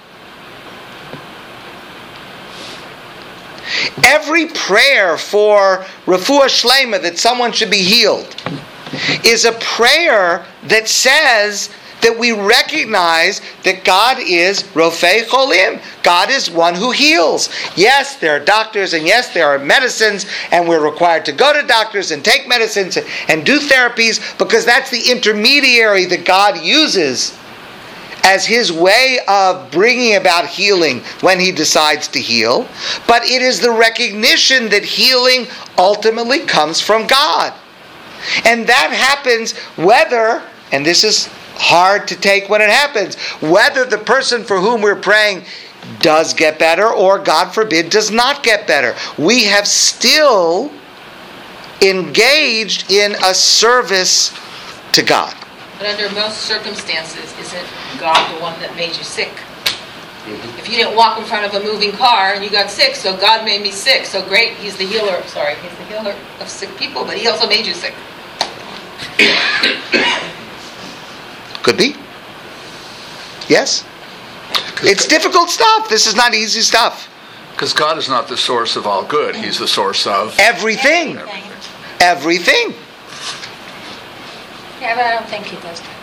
Every 4.03 4.47
prayer 4.47 5.19
for 5.19 5.85
refuah 6.07 6.49
shlema 6.49 7.01
that 7.03 7.19
someone 7.19 7.53
should 7.53 7.71
be 7.71 7.83
healed 7.83 8.35
is 9.25 9.45
a 9.45 9.53
prayer 9.53 10.47
that 10.65 10.89
says 10.89 11.71
that 12.01 12.17
we 12.17 12.33
recognize 12.33 13.41
that 13.65 13.85
God 13.85 14.19
is 14.21 14.63
Rofei 14.75 15.25
Cholim. 15.25 15.83
God 16.03 16.31
is 16.31 16.51
one 16.51 16.75
who 16.75 16.91
heals. 16.91 17.49
Yes, 17.77 18.17
there 18.17 18.37
are 18.37 18.45
doctors 18.45 18.93
and 18.95 19.07
yes, 19.07 19.35
there 19.35 19.49
are 19.49 19.59
medicines, 19.59 20.27
and 20.51 20.69
we're 20.69 20.85
required 20.85 21.25
to 21.27 21.33
go 21.33 21.53
to 21.53 21.67
doctors 21.67 22.11
and 22.11 22.25
take 22.25 22.49
medicines 22.49 22.99
and 23.29 23.45
do 23.45 23.59
therapies 23.59 24.39
because 24.39 24.65
that's 24.65 24.91
the 24.91 25.11
intermediary 25.11 26.05
that 26.07 26.25
God 26.25 26.61
uses 26.61 27.37
as 28.25 28.45
his 28.45 28.73
way 28.73 29.19
of 29.27 29.71
bringing 29.71 30.17
about 30.17 30.47
healing 30.47 31.01
when 31.21 31.41
he 31.41 31.53
decides 31.53 32.09
to 32.09 32.21
heal. 32.21 32.69
But 33.07 33.25
it 33.25 33.43
is 33.43 33.61
the 33.61 33.71
recognition 33.71 34.69
that 34.69 34.85
healing 34.85 35.47
ultimately 35.79 36.41
comes 36.41 36.81
from 36.81 37.07
God. 37.07 37.55
And 38.45 38.67
that 38.67 38.91
happens 38.91 39.57
whether, 39.77 40.43
and 40.73 40.85
this 40.85 41.05
is 41.05 41.29
hard 41.59 42.09
to 42.09 42.16
take 42.16 42.49
when 42.49 42.61
it 42.61 42.71
happens. 42.71 43.16
Whether 43.40 43.85
the 43.85 43.99
person 43.99 44.44
for 44.44 44.61
whom 44.61 44.81
we're 44.81 44.97
praying 44.97 45.44
does 46.01 46.35
get 46.35 46.59
better 46.59 46.88
or, 46.88 47.18
God 47.18 47.51
forbid, 47.51 47.90
does 47.90 48.11
not 48.11 48.42
get 48.42 48.66
better. 48.66 48.94
We 49.18 49.44
have 49.44 49.66
still 49.66 50.73
engaged 51.83 52.90
in 52.90 53.14
a 53.25 53.35
service 53.35 54.37
to 54.92 55.03
God. 55.03 55.35
But 55.79 55.87
under 55.87 56.12
most 56.14 56.38
circumstances, 56.42 57.33
isn't 57.38 57.66
God 58.01 58.35
the 58.35 58.40
one 58.42 58.59
that 58.61 58.75
made 58.75 58.97
you 58.97 59.05
sick? 59.05 59.29
Mm-hmm. 59.29 60.59
If 60.59 60.68
you 60.68 60.77
didn't 60.77 60.97
walk 60.97 61.18
in 61.18 61.25
front 61.25 61.47
of 61.47 61.55
a 61.61 61.64
moving 61.64 61.92
car 61.92 62.35
and 62.35 62.44
you 62.44 62.51
got 62.51 62.71
sick, 62.71 62.97
so 62.97 63.16
God 63.16 63.44
made 63.44 63.62
me 63.62 63.71
sick. 63.71 64.05
So 64.05 64.27
great, 64.27 64.55
He's 64.55 64.77
the 64.77 64.85
healer. 64.85 65.23
Sorry, 65.27 65.55
He's 65.57 65.77
the 65.79 65.85
healer 65.85 66.16
of 66.40 66.49
sick 66.49 66.77
people, 66.77 67.05
but 67.05 67.16
He 67.16 67.29
also 67.29 67.49
made 67.49 67.64
you 67.64 67.75
sick. 67.75 67.94
Could 71.69 71.77
be. 71.77 71.95
Yes. 73.47 73.85
It's 74.83 75.07
difficult 75.07 75.51
stuff. 75.51 75.91
This 75.91 76.07
is 76.07 76.17
not 76.17 76.33
easy 76.33 76.63
stuff. 76.63 77.11
Because 77.53 77.75
God 77.75 77.99
is 77.99 78.09
not 78.09 78.27
the 78.27 78.39
source 78.39 78.75
of 78.75 78.87
all 78.87 79.05
good. 79.05 79.37
He's 79.37 79.59
the 79.59 79.69
source 79.69 80.07
of 80.07 80.35
Everything. 80.39 81.19
Everything. 82.01 82.73
Yeah, 84.81 84.97
but 84.97 85.05
I 85.05 85.11
don't 85.19 85.29
think 85.29 85.45
He 85.45 85.57
does. 85.57 85.83
that. 85.83 85.97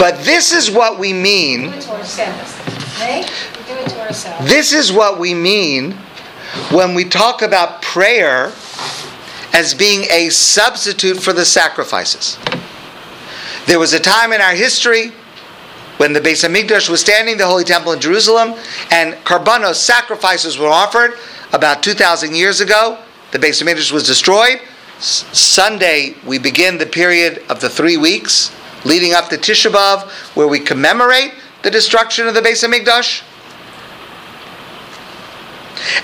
But 0.00 0.18
this 0.24 0.52
is 0.52 0.68
what 0.68 0.98
we 0.98 1.12
mean. 1.12 1.70
Do 1.70 1.76
it 1.76 1.82
to 1.82 1.92
ourselves. 1.92 2.58
Right? 2.98 3.30
We 3.56 3.72
do 3.72 3.78
it 3.78 3.88
to 3.90 4.00
ourselves. 4.00 4.50
This 4.50 4.72
is 4.72 4.90
what 4.92 5.20
we 5.20 5.32
mean 5.32 5.92
when 6.72 6.92
we 6.92 7.04
talk 7.04 7.42
about 7.42 7.82
prayer 7.82 8.50
as 9.52 9.74
being 9.74 10.06
a 10.10 10.28
substitute 10.30 11.22
for 11.22 11.32
the 11.32 11.44
sacrifices. 11.44 12.36
There 13.68 13.78
was 13.78 13.92
a 13.92 14.00
time 14.00 14.32
in 14.32 14.40
our 14.40 14.54
history 14.54 15.12
when 15.98 16.14
the 16.14 16.22
Beis 16.22 16.42
Hamikdash 16.42 16.88
was 16.88 17.02
standing, 17.02 17.36
the 17.36 17.44
Holy 17.44 17.64
Temple 17.64 17.92
in 17.92 18.00
Jerusalem, 18.00 18.54
and 18.90 19.12
karbanos 19.26 19.74
sacrifices 19.74 20.56
were 20.56 20.68
offered 20.68 21.18
about 21.52 21.82
2,000 21.82 22.34
years 22.34 22.62
ago. 22.62 22.96
The 23.30 23.38
Beis 23.38 23.62
Hamikdash 23.62 23.92
was 23.92 24.06
destroyed. 24.06 24.62
Sunday, 25.00 26.14
we 26.26 26.38
begin 26.38 26.78
the 26.78 26.86
period 26.86 27.42
of 27.50 27.60
the 27.60 27.68
three 27.68 27.98
weeks 27.98 28.56
leading 28.86 29.12
up 29.12 29.28
to 29.28 29.36
Tisha 29.36 29.70
B'Av, 29.70 30.08
where 30.34 30.48
we 30.48 30.60
commemorate 30.60 31.34
the 31.62 31.70
destruction 31.70 32.26
of 32.26 32.32
the 32.32 32.40
Beis 32.40 32.66
Hamikdash. 32.66 33.22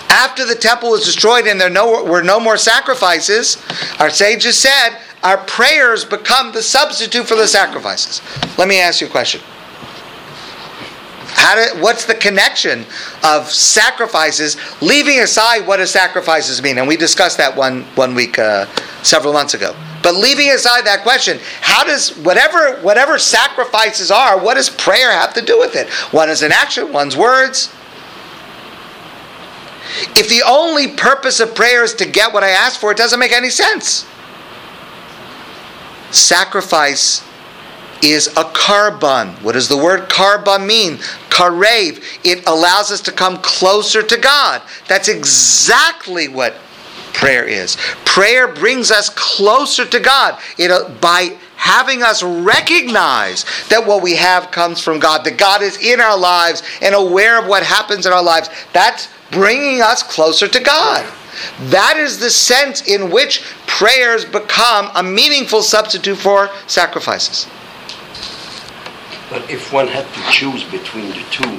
After 0.08 0.44
the 0.44 0.54
temple 0.54 0.90
was 0.90 1.04
destroyed 1.04 1.46
and 1.46 1.60
there 1.60 1.70
no, 1.70 2.04
were 2.04 2.22
no 2.22 2.40
more 2.40 2.56
sacrifices, 2.56 3.62
our 3.98 4.10
sages 4.10 4.58
said 4.58 4.98
our 5.22 5.38
prayers 5.38 6.04
become 6.04 6.52
the 6.52 6.62
substitute 6.62 7.26
for 7.26 7.34
the 7.34 7.48
sacrifices. 7.48 8.20
Let 8.58 8.68
me 8.68 8.80
ask 8.80 9.00
you 9.00 9.06
a 9.06 9.10
question. 9.10 9.40
Do, 11.36 11.80
what's 11.80 12.04
the 12.04 12.14
connection 12.14 12.84
of 13.22 13.50
sacrifices, 13.50 14.56
leaving 14.80 15.20
aside 15.20 15.66
what 15.66 15.76
does 15.76 15.90
sacrifices 15.90 16.62
mean? 16.62 16.78
And 16.78 16.88
we 16.88 16.96
discussed 16.96 17.36
that 17.38 17.54
one, 17.54 17.82
one 17.96 18.14
week, 18.14 18.38
uh, 18.38 18.66
several 19.02 19.32
months 19.32 19.54
ago. 19.54 19.76
But 20.02 20.14
leaving 20.16 20.50
aside 20.50 20.84
that 20.86 21.02
question, 21.02 21.38
how 21.60 21.84
does 21.84 22.10
whatever 22.18 22.76
whatever 22.82 23.18
sacrifices 23.18 24.10
are, 24.10 24.38
what 24.38 24.54
does 24.54 24.68
prayer 24.68 25.10
have 25.12 25.32
to 25.34 25.42
do 25.42 25.58
with 25.58 25.76
it? 25.76 25.88
One 26.12 26.28
is 26.28 26.42
an 26.42 26.52
action, 26.52 26.92
one's 26.92 27.16
words. 27.16 27.72
If 30.16 30.28
the 30.28 30.42
only 30.46 30.88
purpose 30.88 31.40
of 31.40 31.54
prayer 31.54 31.84
is 31.84 31.94
to 31.94 32.06
get 32.06 32.32
what 32.32 32.42
I 32.42 32.50
ask 32.50 32.80
for, 32.80 32.90
it 32.90 32.96
doesn't 32.96 33.20
make 33.20 33.32
any 33.32 33.50
sense. 33.50 34.06
Sacrifice 36.10 37.24
is 38.02 38.26
a 38.28 38.44
karban. 38.44 39.40
What 39.42 39.52
does 39.52 39.68
the 39.68 39.76
word 39.76 40.08
karban 40.08 40.66
mean? 40.66 40.98
Karev. 41.30 42.02
It 42.24 42.46
allows 42.46 42.90
us 42.90 43.00
to 43.02 43.12
come 43.12 43.38
closer 43.38 44.02
to 44.02 44.16
God. 44.16 44.62
That's 44.88 45.08
exactly 45.08 46.28
what 46.28 46.54
prayer 47.12 47.44
is. 47.44 47.76
Prayer 48.04 48.48
brings 48.48 48.90
us 48.90 49.08
closer 49.10 49.84
to 49.84 50.00
God. 50.00 50.40
It 50.58 51.00
by 51.00 51.36
having 51.64 52.02
us 52.02 52.22
recognize 52.22 53.46
that 53.70 53.86
what 53.86 54.02
we 54.02 54.14
have 54.14 54.50
comes 54.50 54.82
from 54.82 54.98
God, 54.98 55.24
that 55.24 55.38
God 55.38 55.62
is 55.62 55.78
in 55.78 55.98
our 55.98 56.16
lives 56.16 56.62
and 56.82 56.94
aware 56.94 57.40
of 57.40 57.46
what 57.46 57.62
happens 57.62 58.04
in 58.04 58.12
our 58.12 58.22
lives. 58.22 58.50
That's 58.74 59.08
bringing 59.30 59.80
us 59.80 60.02
closer 60.02 60.46
to 60.46 60.60
God. 60.60 61.10
That 61.70 61.96
is 61.96 62.18
the 62.18 62.28
sense 62.28 62.86
in 62.86 63.10
which 63.10 63.42
prayers 63.66 64.26
become 64.26 64.90
a 64.94 65.02
meaningful 65.02 65.62
substitute 65.62 66.18
for 66.18 66.50
sacrifices. 66.66 67.46
But 69.30 69.50
if 69.50 69.72
one 69.72 69.88
had 69.88 70.06
to 70.12 70.20
choose 70.30 70.64
between 70.64 71.08
the 71.08 71.24
two 71.30 71.58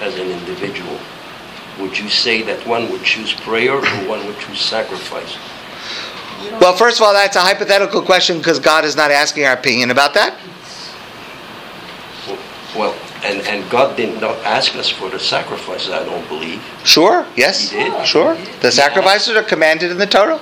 as 0.00 0.16
an 0.16 0.26
individual, 0.26 0.98
would 1.78 1.96
you 1.96 2.08
say 2.08 2.42
that 2.42 2.66
one 2.66 2.90
would 2.90 3.04
choose 3.04 3.32
prayer 3.32 3.74
or 3.74 4.08
one 4.08 4.26
would 4.26 4.40
choose 4.40 4.60
sacrifice? 4.60 5.38
Well, 6.60 6.76
first 6.76 6.98
of 6.98 7.06
all, 7.06 7.12
that's 7.12 7.36
a 7.36 7.40
hypothetical 7.40 8.02
question 8.02 8.38
because 8.38 8.58
God 8.58 8.84
is 8.84 8.96
not 8.96 9.10
asking 9.10 9.44
our 9.44 9.54
opinion 9.54 9.90
about 9.90 10.14
that. 10.14 10.38
Well, 12.76 12.94
and, 13.24 13.40
and 13.46 13.68
God 13.70 13.96
did 13.96 14.20
not 14.20 14.36
ask 14.44 14.76
us 14.76 14.88
for 14.88 15.08
the 15.08 15.18
sacrifices, 15.18 15.90
I 15.90 16.04
don't 16.04 16.26
believe. 16.28 16.62
Sure, 16.84 17.26
yes. 17.36 17.70
He 17.70 17.78
did. 17.78 18.06
Sure. 18.06 18.36
The 18.60 18.70
sacrifices 18.70 19.34
are 19.36 19.42
commanded 19.42 19.90
in 19.90 19.98
the 19.98 20.06
Torah. 20.06 20.40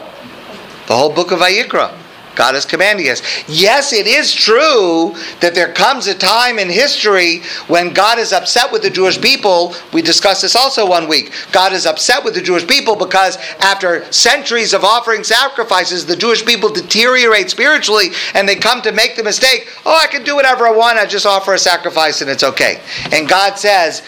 The 0.86 0.96
whole 0.96 1.12
book 1.12 1.30
of 1.30 1.38
Vayikra. 1.38 1.96
God 2.34 2.54
is 2.54 2.64
commanding 2.64 3.08
us. 3.08 3.22
Yes, 3.48 3.92
it 3.92 4.06
is 4.06 4.32
true 4.32 5.14
that 5.40 5.54
there 5.54 5.72
comes 5.72 6.06
a 6.06 6.14
time 6.14 6.58
in 6.58 6.68
history 6.68 7.42
when 7.68 7.92
God 7.92 8.18
is 8.18 8.32
upset 8.32 8.72
with 8.72 8.82
the 8.82 8.90
Jewish 8.90 9.20
people. 9.20 9.74
We 9.92 10.02
discussed 10.02 10.42
this 10.42 10.56
also 10.56 10.88
one 10.88 11.08
week. 11.08 11.32
God 11.52 11.72
is 11.72 11.86
upset 11.86 12.24
with 12.24 12.34
the 12.34 12.42
Jewish 12.42 12.66
people 12.66 12.96
because 12.96 13.36
after 13.60 14.10
centuries 14.12 14.74
of 14.74 14.84
offering 14.84 15.24
sacrifices, 15.24 16.06
the 16.06 16.16
Jewish 16.16 16.44
people 16.44 16.68
deteriorate 16.68 17.50
spiritually 17.50 18.08
and 18.34 18.48
they 18.48 18.56
come 18.56 18.82
to 18.82 18.92
make 18.92 19.16
the 19.16 19.22
mistake 19.22 19.68
oh, 19.86 19.98
I 20.00 20.06
can 20.06 20.24
do 20.24 20.34
whatever 20.34 20.66
I 20.66 20.72
want, 20.72 20.98
I 20.98 21.06
just 21.06 21.26
offer 21.26 21.54
a 21.54 21.58
sacrifice 21.58 22.20
and 22.20 22.30
it's 22.30 22.44
okay. 22.44 22.80
And 23.12 23.28
God 23.28 23.58
says, 23.58 24.02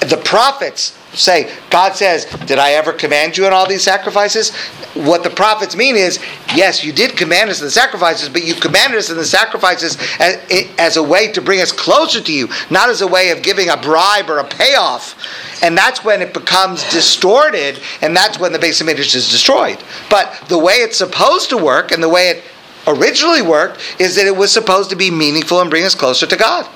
the 0.00 0.20
prophets 0.24 0.97
say, 1.14 1.52
God 1.70 1.94
says, 1.96 2.26
Did 2.46 2.58
I 2.58 2.72
ever 2.72 2.92
command 2.92 3.36
you 3.36 3.46
in 3.46 3.52
all 3.52 3.66
these 3.66 3.82
sacrifices? 3.82 4.54
What 4.94 5.22
the 5.22 5.30
prophets 5.30 5.76
mean 5.76 5.96
is, 5.96 6.18
yes, 6.54 6.84
you 6.84 6.92
did 6.92 7.16
command 7.16 7.50
us 7.50 7.60
in 7.60 7.66
the 7.66 7.70
sacrifices, 7.70 8.28
but 8.28 8.44
you 8.44 8.54
commanded 8.54 8.98
us 8.98 9.10
in 9.10 9.16
the 9.16 9.24
sacrifices 9.24 9.96
as, 10.18 10.38
as, 10.78 10.96
a 10.96 11.02
way 11.02 11.30
to 11.32 11.40
bring 11.40 11.60
us 11.60 11.72
closer 11.72 12.20
to 12.20 12.32
you, 12.32 12.48
not 12.70 12.88
as 12.88 13.00
a 13.00 13.06
way 13.06 13.30
of 13.30 13.42
giving 13.42 13.68
a 13.68 13.76
bribe 13.76 14.28
or 14.28 14.38
a 14.38 14.44
payoff. 14.44 15.16
And 15.62 15.76
that's 15.76 16.04
when 16.04 16.22
it 16.22 16.34
becomes 16.34 16.88
distorted, 16.90 17.80
and 18.00 18.16
that's 18.16 18.38
when 18.38 18.52
the 18.52 18.58
Beis 18.58 18.82
Hamikdash 18.82 19.14
is 19.14 19.30
destroyed. 19.30 19.78
But 20.10 20.44
the 20.48 20.58
way 20.58 20.74
it's 20.74 20.96
supposed 20.96 21.50
to 21.50 21.56
work, 21.56 21.90
and 21.92 22.02
the 22.02 22.08
way 22.08 22.30
it 22.30 22.44
originally 22.86 23.42
worked, 23.42 23.80
is 24.00 24.14
that 24.16 24.26
it 24.26 24.36
was 24.36 24.52
supposed 24.52 24.90
to 24.90 24.96
be 24.96 25.10
meaningful 25.10 25.60
and 25.60 25.70
bring 25.70 25.84
us 25.84 25.94
closer 25.94 26.26
to 26.26 26.36
God. 26.36 26.68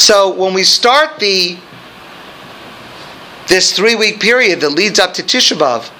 So 0.00 0.32
when 0.32 0.54
we 0.54 0.64
start 0.64 1.18
the 1.18 1.58
this 3.48 3.70
three 3.70 3.94
week 3.96 4.18
period 4.18 4.62
that 4.62 4.70
leads 4.70 4.98
up 4.98 5.12
to 5.14 5.22
Tisha 5.22 5.58
B'av, 5.58 5.90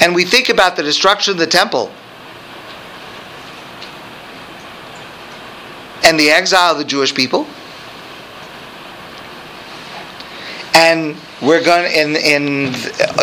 and 0.00 0.14
we 0.14 0.24
think 0.24 0.48
about 0.48 0.76
the 0.76 0.84
destruction 0.84 1.32
of 1.32 1.38
the 1.38 1.46
temple 1.48 1.90
and 6.04 6.20
the 6.20 6.30
exile 6.30 6.70
of 6.70 6.78
the 6.78 6.84
Jewish 6.84 7.12
people, 7.12 7.48
and 10.72 11.16
we're 11.42 11.64
going 11.64 11.90
in 11.90 12.14
in 12.14 12.72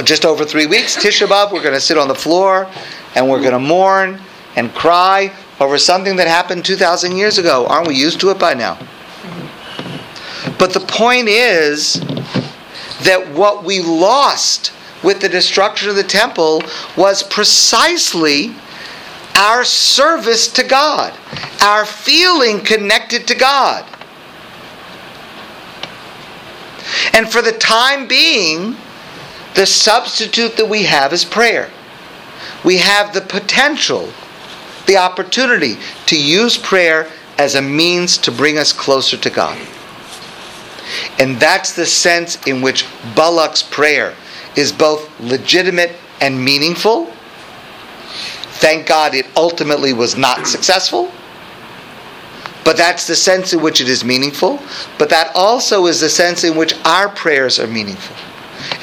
just 0.03 0.25
over 0.25 0.43
three 0.43 0.67
weeks, 0.67 0.97
Tisha 0.97 1.27
B'av, 1.27 1.53
we're 1.53 1.63
going 1.63 1.73
to 1.73 1.79
sit 1.79 1.97
on 1.97 2.09
the 2.09 2.15
floor 2.15 2.69
and 3.15 3.29
we're 3.29 3.39
going 3.39 3.53
to 3.53 3.59
mourn 3.59 4.19
and 4.57 4.73
cry 4.75 5.33
over 5.61 5.77
something 5.77 6.17
that 6.17 6.27
happened 6.27 6.65
2,000 6.65 7.15
years 7.15 7.37
ago. 7.37 7.65
Aren't 7.67 7.87
we 7.87 7.95
used 7.95 8.19
to 8.19 8.31
it 8.31 8.37
by 8.37 8.53
now? 8.53 8.77
But 10.57 10.73
the 10.73 10.79
point 10.79 11.27
is 11.27 11.93
that 13.03 13.31
what 13.33 13.63
we 13.63 13.81
lost 13.81 14.71
with 15.03 15.21
the 15.21 15.29
destruction 15.29 15.89
of 15.89 15.95
the 15.95 16.03
temple 16.03 16.63
was 16.95 17.21
precisely 17.23 18.55
our 19.35 19.63
service 19.63 20.47
to 20.53 20.63
God, 20.63 21.13
our 21.61 21.85
feeling 21.85 22.61
connected 22.61 23.27
to 23.27 23.35
God. 23.35 23.85
And 27.13 27.29
for 27.31 27.41
the 27.41 27.51
time 27.51 28.07
being, 28.07 28.75
the 29.53 29.65
substitute 29.65 30.57
that 30.57 30.67
we 30.67 30.83
have 30.83 31.13
is 31.13 31.23
prayer. 31.23 31.69
We 32.63 32.77
have 32.77 33.13
the 33.13 33.21
potential, 33.21 34.11
the 34.87 34.97
opportunity 34.97 35.77
to 36.07 36.19
use 36.19 36.57
prayer 36.57 37.11
as 37.37 37.55
a 37.55 37.61
means 37.61 38.17
to 38.19 38.31
bring 38.31 38.57
us 38.57 38.73
closer 38.73 39.17
to 39.17 39.29
God. 39.29 39.59
And 41.19 41.39
that's 41.39 41.73
the 41.73 41.85
sense 41.85 42.37
in 42.47 42.61
which 42.61 42.85
Balak's 43.15 43.63
prayer 43.63 44.15
is 44.55 44.71
both 44.71 45.19
legitimate 45.19 45.95
and 46.21 46.43
meaningful. 46.43 47.05
Thank 48.59 48.87
God 48.87 49.13
it 49.13 49.27
ultimately 49.35 49.93
was 49.93 50.17
not 50.17 50.47
successful. 50.47 51.11
But 52.63 52.75
that's 52.75 53.07
the 53.07 53.15
sense 53.15 53.53
in 53.53 53.61
which 53.61 53.79
it 53.79 53.87
is 53.87 54.03
meaningful. 54.03 54.59
But 54.97 55.09
that 55.09 55.31
also 55.35 55.85
is 55.85 56.01
the 56.01 56.09
sense 56.09 56.43
in 56.43 56.57
which 56.57 56.73
our 56.85 57.07
prayers 57.07 57.59
are 57.59 57.67
meaningful. 57.67 58.15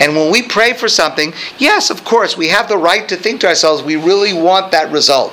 And 0.01 0.15
when 0.17 0.31
we 0.31 0.43
pray 0.43 0.73
for 0.73 0.89
something, 0.89 1.35
yes, 1.59 1.91
of 1.91 2.05
course, 2.05 2.37
we 2.37 2.49
have 2.49 2.69
the 2.69 2.79
right 2.79 3.07
to 3.09 3.17
think 3.17 3.41
to 3.41 3.49
ourselves, 3.49 3.83
we 3.83 3.97
really 3.97 4.33
want 4.33 4.71
that 4.73 4.91
result. 4.91 5.33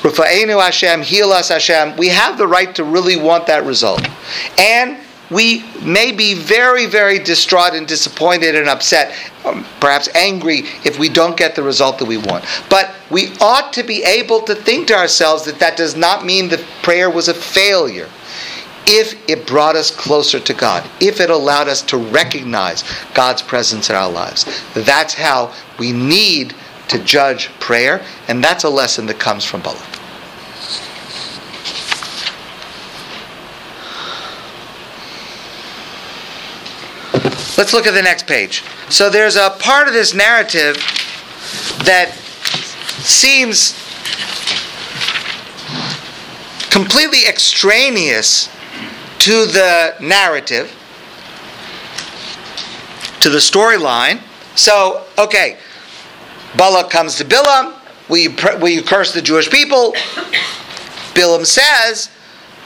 Rafa'enu 0.00 0.62
Hashem, 0.62 1.02
heal 1.02 1.30
us 1.30 1.48
Hashem. 1.48 1.96
We 1.96 2.08
have 2.08 2.38
the 2.38 2.46
right 2.46 2.74
to 2.76 2.84
really 2.84 3.16
want 3.16 3.46
that 3.48 3.64
result. 3.64 4.08
And 4.58 4.96
we 5.30 5.64
may 5.82 6.12
be 6.12 6.34
very, 6.34 6.86
very 6.86 7.18
distraught 7.18 7.74
and 7.74 7.86
disappointed 7.86 8.54
and 8.54 8.68
upset, 8.68 9.14
um, 9.44 9.64
perhaps 9.80 10.08
angry 10.14 10.60
if 10.84 10.98
we 10.98 11.08
don't 11.08 11.36
get 11.36 11.54
the 11.54 11.62
result 11.62 11.98
that 11.98 12.06
we 12.06 12.16
want. 12.16 12.44
But 12.70 12.94
we 13.10 13.34
ought 13.40 13.72
to 13.74 13.82
be 13.82 14.02
able 14.04 14.40
to 14.42 14.54
think 14.54 14.88
to 14.88 14.96
ourselves 14.96 15.44
that 15.44 15.58
that 15.58 15.76
does 15.76 15.96
not 15.96 16.24
mean 16.24 16.48
the 16.48 16.64
prayer 16.82 17.10
was 17.10 17.28
a 17.28 17.34
failure. 17.34 18.08
If 18.86 19.28
it 19.28 19.46
brought 19.46 19.76
us 19.76 19.90
closer 19.90 20.40
to 20.40 20.54
God, 20.54 20.88
if 20.98 21.20
it 21.20 21.28
allowed 21.28 21.68
us 21.68 21.82
to 21.82 21.98
recognize 21.98 22.84
God's 23.12 23.42
presence 23.42 23.90
in 23.90 23.96
our 23.96 24.10
lives, 24.10 24.46
that's 24.72 25.12
how 25.12 25.52
we 25.78 25.92
need 25.92 26.54
to 26.88 26.98
judge 27.04 27.48
prayer, 27.60 28.02
and 28.28 28.42
that's 28.42 28.64
a 28.64 28.70
lesson 28.70 29.04
that 29.06 29.18
comes 29.18 29.44
from 29.44 29.60
Balak. 29.60 29.97
Let's 37.56 37.72
look 37.72 37.86
at 37.86 37.94
the 37.94 38.02
next 38.02 38.26
page. 38.26 38.62
So 38.88 39.10
there's 39.10 39.36
a 39.36 39.50
part 39.58 39.88
of 39.88 39.94
this 39.94 40.14
narrative 40.14 40.76
that 41.84 42.12
seems 43.00 43.72
completely 46.70 47.26
extraneous 47.26 48.48
to 49.18 49.46
the 49.46 49.94
narrative, 50.00 50.74
to 53.20 53.30
the 53.30 53.38
storyline. 53.38 54.20
So, 54.54 55.04
okay, 55.18 55.58
Balak 56.56 56.90
comes 56.90 57.16
to 57.16 57.24
Bilam. 57.24 57.74
Will 58.08 58.18
you, 58.18 58.36
will 58.60 58.68
you 58.68 58.82
curse 58.82 59.12
the 59.12 59.20
Jewish 59.20 59.50
people? 59.50 59.92
Bilam 61.14 61.44
says, 61.44 62.10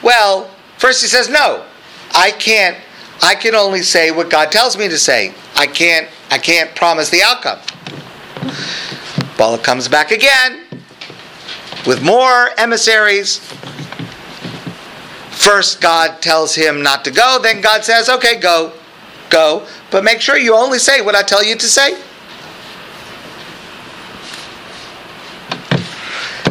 well, 0.01 0.49
first 0.77 1.01
he 1.01 1.07
says, 1.07 1.29
no, 1.29 1.65
I 2.13 2.31
can't 2.31 2.77
I 3.23 3.35
can 3.35 3.55
only 3.55 3.83
say 3.83 4.11
what 4.11 4.29
God 4.29 4.51
tells 4.51 4.77
me 4.77 4.89
to 4.89 4.97
say. 4.97 5.33
I 5.55 5.65
can't 5.65 6.09
I 6.29 6.37
can't 6.37 6.75
promise 6.75 7.09
the 7.09 7.23
outcome. 7.23 7.57
Balak 9.37 9.63
comes 9.63 9.87
back 9.87 10.11
again 10.11 10.65
with 11.87 12.03
more 12.03 12.49
emissaries. 12.57 13.39
First 15.31 15.79
God 15.79 16.21
tells 16.21 16.53
him 16.53 16.81
not 16.83 17.05
to 17.05 17.11
go, 17.11 17.39
then 17.41 17.61
God 17.61 17.85
says, 17.85 18.09
"Okay, 18.09 18.35
go. 18.35 18.73
Go, 19.29 19.65
but 19.89 20.03
make 20.03 20.19
sure 20.19 20.37
you 20.37 20.53
only 20.53 20.77
say 20.77 20.99
what 20.99 21.15
I 21.15 21.23
tell 21.23 21.43
you 21.43 21.55
to 21.55 21.67
say." 21.67 21.95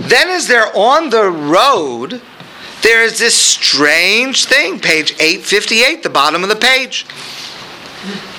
Then 0.01 0.31
as 0.31 0.47
they're 0.47 0.75
on 0.75 1.11
the 1.11 1.29
road, 1.29 2.23
there 2.83 3.03
is 3.03 3.19
this 3.19 3.35
strange 3.35 4.45
thing, 4.45 4.79
page 4.79 5.13
858, 5.13 6.03
the 6.03 6.11
bottom 6.11 6.43
of 6.43 6.49
the 6.49 6.57
page. 6.57 7.07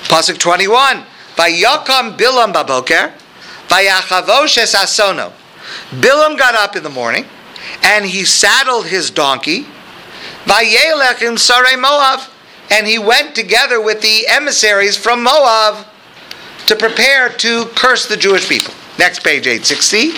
Pasuk 0.04 0.38
21. 0.38 1.02
By 1.36 1.50
Vayakam 1.50 2.16
Bilam 2.16 2.52
baboker, 2.52 3.12
vayachavosh 3.68 4.58
es 4.58 4.74
asono. 4.74 5.32
Bilam 5.90 6.38
got 6.38 6.54
up 6.54 6.76
in 6.76 6.82
the 6.82 6.90
morning, 6.90 7.24
and 7.82 8.04
he 8.04 8.24
saddled 8.24 8.86
his 8.86 9.10
donkey, 9.10 9.66
vayelech 10.44 11.22
im 11.22 11.38
sare 11.38 11.76
Moav, 11.78 12.30
and 12.70 12.86
he 12.86 12.98
went 12.98 13.34
together 13.34 13.80
with 13.80 14.02
the 14.02 14.26
emissaries 14.28 14.96
from 14.96 15.24
Moav 15.24 15.86
to 16.66 16.76
prepare 16.76 17.30
to 17.30 17.66
curse 17.74 18.06
the 18.06 18.16
Jewish 18.16 18.48
people. 18.48 18.74
Next 18.98 19.24
page 19.24 19.46
860. 19.46 20.12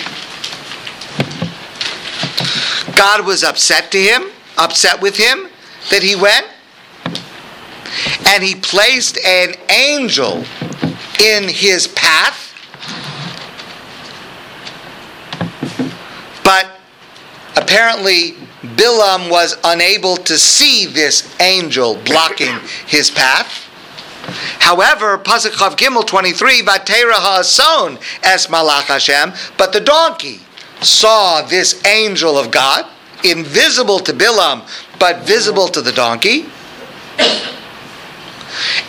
God 2.97 3.27
was 3.27 3.43
upset 3.43 3.91
to 3.91 3.99
him, 3.99 4.31
upset 4.57 4.99
with 4.99 5.15
him 5.15 5.49
that 5.91 6.01
he 6.01 6.15
went, 6.15 6.47
and 8.25 8.43
he 8.43 8.55
placed 8.55 9.23
an 9.23 9.53
angel 9.69 10.43
in 11.21 11.47
his 11.47 11.87
path. 11.89 12.55
But 16.43 16.71
apparently, 17.55 18.31
Bilam 18.63 19.29
was 19.29 19.55
unable 19.63 20.17
to 20.17 20.35
see 20.35 20.87
this 20.87 21.39
angel 21.39 22.01
blocking 22.03 22.59
his 22.87 23.11
path. 23.11 23.65
However, 24.59 25.19
Pasuk 25.19 25.51
Chav 25.51 25.77
Gimel 25.77 26.05
23, 26.05 26.63
Vatera 26.63 27.13
ha'ason 27.13 27.99
es 28.23 28.47
malach 28.47 28.85
Hashem, 28.85 29.33
but 29.55 29.71
the 29.71 29.81
donkey 29.81 30.41
saw 30.81 31.41
this 31.41 31.83
angel 31.85 32.37
of 32.37 32.51
God, 32.51 32.85
invisible 33.23 33.99
to 33.99 34.13
Bilam, 34.13 34.67
but 34.99 35.25
visible 35.25 35.67
to 35.69 35.81
the 35.81 35.91
donkey. 35.91 36.45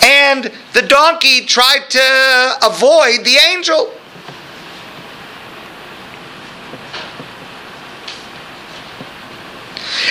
And 0.02 0.52
the 0.72 0.82
donkey 0.82 1.44
tried 1.44 1.90
to 1.90 2.56
avoid 2.62 3.24
the 3.24 3.36
angel. 3.50 3.92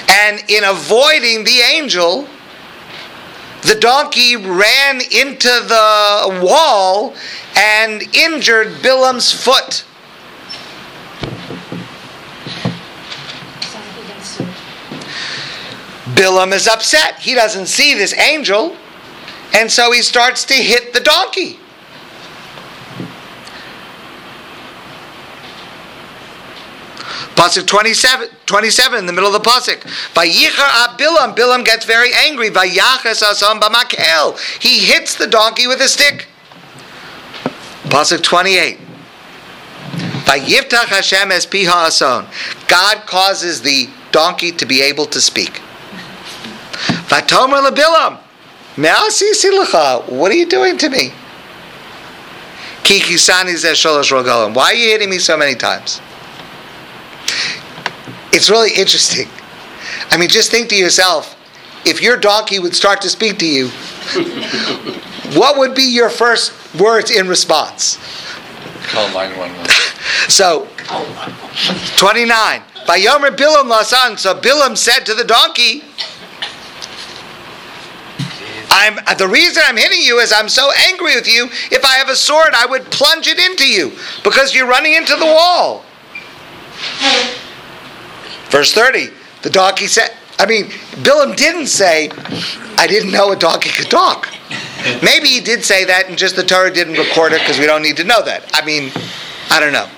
And 0.09 0.43
in 0.49 0.63
avoiding 0.63 1.43
the 1.43 1.59
angel, 1.59 2.27
the 3.63 3.75
donkey 3.75 4.35
ran 4.35 5.01
into 5.01 5.49
the 5.49 6.39
wall 6.43 7.15
and 7.55 8.03
injured 8.15 8.81
Bilam's 8.81 9.31
foot. 9.31 9.83
Bilam 16.17 16.51
is 16.51 16.67
upset. 16.67 17.19
He 17.19 17.35
doesn't 17.35 17.67
see 17.67 17.93
this 17.93 18.11
angel, 18.17 18.75
and 19.53 19.71
so 19.71 19.91
he 19.91 20.01
starts 20.01 20.45
to 20.45 20.55
hit 20.55 20.91
the 20.91 20.99
donkey. 20.99 21.59
Pasuk 27.35 27.67
27, 27.67 28.29
27 28.47 28.97
in 28.97 29.05
the 29.05 29.13
middle 29.13 29.33
of 29.33 29.43
the 29.43 29.47
pasuk. 29.47 29.81
Vayichar 30.15 30.97
Bilam. 30.97 31.35
Bilam 31.35 31.63
gets 31.63 31.85
very 31.85 32.11
angry. 32.11 32.49
Vayachas 32.49 33.21
asam 33.21 33.59
b'makel. 33.61 34.39
He 34.59 34.79
hits 34.79 35.13
the 35.13 35.27
donkey 35.27 35.67
with 35.67 35.79
a 35.81 35.87
stick. 35.87 36.27
Pasuk 37.83 38.23
28. 38.23 38.79
Vayiftach 40.25 40.87
Hashem 40.87 41.31
es 41.31 41.45
piha 41.45 41.87
ason. 41.87 42.25
God 42.67 43.05
causes 43.05 43.61
the 43.61 43.87
donkey 44.11 44.51
to 44.53 44.65
be 44.65 44.81
able 44.81 45.05
to 45.05 45.21
speak. 45.21 45.61
Vatomer 47.07 47.69
lebilam. 47.69 48.19
Uh, 48.79 50.01
what 50.03 50.31
are 50.31 50.35
you 50.35 50.45
doing 50.45 50.77
to 50.77 50.89
me? 50.89 51.11
Why 54.53 54.71
are 54.71 54.73
you 54.73 54.89
hitting 54.89 55.09
me 55.09 55.17
so 55.17 55.35
many 55.35 55.55
times? 55.55 55.99
It's 58.31 58.49
really 58.49 58.69
interesting. 58.75 59.27
I 60.11 60.17
mean, 60.17 60.29
just 60.29 60.51
think 60.51 60.69
to 60.69 60.75
yourself 60.75 61.33
if 61.85 62.01
your 62.01 62.17
donkey 62.17 62.59
would 62.59 62.75
start 62.75 63.01
to 63.01 63.09
speak 63.09 63.39
to 63.39 63.47
you, 63.47 63.67
what 65.39 65.57
would 65.57 65.73
be 65.73 65.83
your 65.83 66.09
first 66.09 66.51
words 66.75 67.09
in 67.09 67.27
response? 67.27 67.97
Call 68.87 69.07
911. 69.13 69.67
So, 70.29 70.67
29. 71.97 72.61
By 72.85 72.99
Yomer 72.99 73.35
Bilam 73.35 73.69
Lasan, 73.69 74.17
so 74.17 74.33
Bilam 74.39 74.77
said 74.77 75.05
to 75.05 75.13
the 75.13 75.23
donkey, 75.23 75.83
I'm, 78.69 78.95
the 79.17 79.27
reason 79.27 79.63
I'm 79.65 79.77
hitting 79.77 80.01
you 80.01 80.19
is 80.19 80.33
I'm 80.33 80.49
so 80.49 80.69
angry 80.87 81.15
with 81.15 81.27
you. 81.27 81.45
If 81.71 81.85
I 81.85 81.95
have 81.97 82.09
a 82.09 82.15
sword, 82.15 82.53
I 82.53 82.65
would 82.65 82.85
plunge 82.85 83.27
it 83.27 83.39
into 83.39 83.67
you 83.67 83.93
because 84.23 84.53
you're 84.53 84.67
running 84.67 84.93
into 84.93 85.15
the 85.15 85.25
wall. 85.25 85.83
Verse 88.49 88.73
30, 88.73 89.09
the 89.41 89.49
donkey 89.49 89.87
said, 89.87 90.09
I 90.39 90.45
mean, 90.45 90.65
Bilam 91.03 91.35
didn't 91.35 91.67
say, 91.67 92.09
I 92.77 92.85
didn't 92.87 93.11
know 93.11 93.31
a 93.31 93.35
donkey 93.35 93.69
could 93.69 93.89
talk. 93.89 94.29
Maybe 95.01 95.27
he 95.27 95.41
did 95.41 95.65
say 95.65 95.85
that 95.85 96.07
and 96.07 96.17
just 96.17 96.35
the 96.35 96.43
Torah 96.43 96.71
didn't 96.71 96.93
record 96.93 97.33
it 97.33 97.39
because 97.39 97.57
we 97.59 97.65
don't 97.65 97.81
need 97.81 97.97
to 97.97 98.03
know 98.03 98.23
that. 98.23 98.49
I 98.53 98.63
mean, 98.63 98.91
I 99.49 99.59
don't 99.59 99.73
know. 99.73 99.89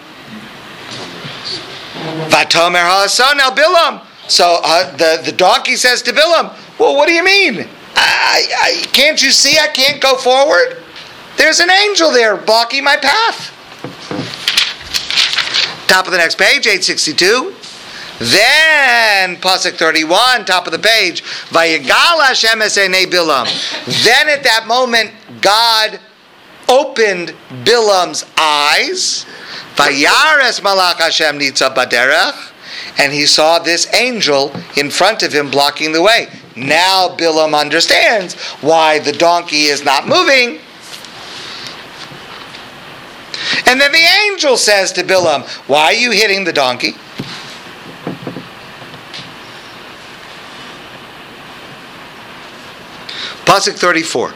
Vatomer 2.29 2.81
ha'ason 2.81 3.39
el 3.39 3.51
Bilam. 3.51 4.05
So 4.29 4.59
uh, 4.63 4.95
the, 4.95 5.21
the 5.25 5.31
donkey 5.31 5.75
says 5.75 6.01
to 6.03 6.11
Bilam, 6.11 6.55
Well, 6.79 6.95
what 6.95 7.07
do 7.07 7.13
you 7.13 7.23
mean? 7.23 7.67
I, 8.01 8.47
I, 8.61 8.85
can't 8.93 9.21
you 9.21 9.31
see 9.31 9.57
I 9.59 9.67
can't 9.67 10.01
go 10.01 10.15
forward? 10.15 10.83
There's 11.37 11.59
an 11.59 11.69
angel 11.69 12.11
there 12.11 12.37
blocking 12.37 12.83
my 12.83 12.97
path. 12.97 13.55
Top 15.87 16.05
of 16.05 16.11
the 16.11 16.17
next 16.17 16.37
page, 16.37 16.67
862. 16.67 17.55
Then, 18.19 19.37
Pasuk 19.37 19.75
31, 19.75 20.45
top 20.45 20.65
of 20.67 20.73
the 20.73 20.79
page, 20.79 21.23
Vayigal 21.49 22.21
Hashem 22.21 22.59
Bilam. 22.59 23.45
Then 24.03 24.27
at 24.27 24.43
that 24.43 24.65
moment, 24.67 25.11
God 25.41 25.99
opened 26.67 27.33
Bilam's 27.63 28.25
eyes. 28.37 29.25
Vayares 29.75 30.59
Malach 30.59 30.97
Hashem 30.97 31.39
Nitza 31.39 31.73
Baderech. 31.73 32.51
And 32.99 33.13
he 33.13 33.25
saw 33.25 33.59
this 33.59 33.91
angel 33.93 34.53
in 34.75 34.89
front 34.89 35.23
of 35.23 35.31
him 35.31 35.49
blocking 35.49 35.93
the 35.93 36.01
way. 36.01 36.27
Now 36.59 37.15
Bilam 37.15 37.59
understands 37.59 38.35
why 38.61 38.99
the 38.99 39.11
donkey 39.11 39.63
is 39.63 39.83
not 39.83 40.07
moving. 40.07 40.59
And 43.65 43.79
then 43.79 43.91
the 43.91 44.07
angel 44.27 44.57
says 44.57 44.91
to 44.93 45.03
Bilam, 45.03 45.47
Why 45.67 45.85
are 45.85 45.93
you 45.93 46.11
hitting 46.11 46.43
the 46.43 46.53
donkey? 46.53 46.93
Pasuk 53.45 53.75
34. 53.75 54.29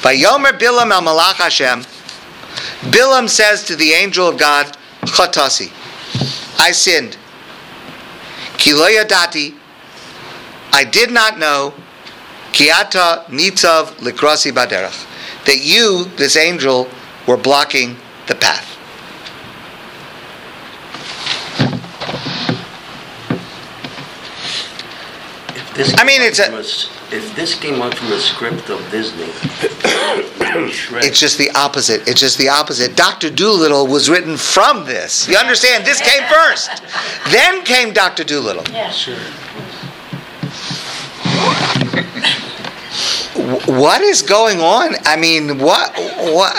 Vayomer 0.00 0.58
Bilam 0.58 0.90
al 0.90 1.02
Malach 1.02 1.34
Hashem. 1.34 1.82
Bilam 2.90 3.28
says 3.28 3.64
to 3.64 3.76
the 3.76 3.92
angel 3.92 4.28
of 4.28 4.38
God, 4.38 4.76
Chatasi, 5.02 5.70
I 6.58 6.72
sinned. 6.72 7.16
Kiloyadati, 8.56 9.59
I 10.72 10.84
did 10.84 11.10
not 11.10 11.38
know, 11.38 11.74
Kiata 12.52 13.24
Nitzav 13.26 13.86
Likrasi 13.98 14.52
Baderach, 14.52 15.06
that 15.44 15.58
you, 15.64 16.04
this 16.16 16.36
angel, 16.36 16.88
were 17.26 17.36
blocking 17.36 17.96
the 18.26 18.34
path. 18.34 18.66
I 25.96 26.04
mean, 26.04 26.20
it's 26.20 26.38
a 26.38 26.50
if 27.12 27.34
this 27.34 27.58
came 27.58 27.82
out 27.82 27.94
from 27.94 28.12
a 28.12 28.20
script 28.20 28.70
of 28.70 28.78
Disney, 28.90 29.24
it's 31.02 31.18
just 31.18 31.38
the 31.38 31.50
opposite. 31.54 32.06
It's 32.06 32.20
just 32.20 32.38
the 32.38 32.48
opposite. 32.48 32.96
Doctor 32.96 33.30
Dolittle 33.30 33.86
was 33.86 34.08
written 34.08 34.36
from 34.36 34.84
this. 34.84 35.26
You 35.26 35.36
understand? 35.36 35.84
This 35.84 36.00
came 36.00 36.22
first. 36.28 36.82
Then 37.30 37.64
came 37.64 37.92
Doctor 37.92 38.24
Dolittle. 38.24 38.64
Yeah, 38.72 38.90
sure. 38.90 39.16
What 43.66 44.02
is 44.02 44.22
going 44.22 44.60
on? 44.60 44.94
I 45.06 45.16
mean, 45.16 45.58
what, 45.58 45.92
what? 45.96 46.54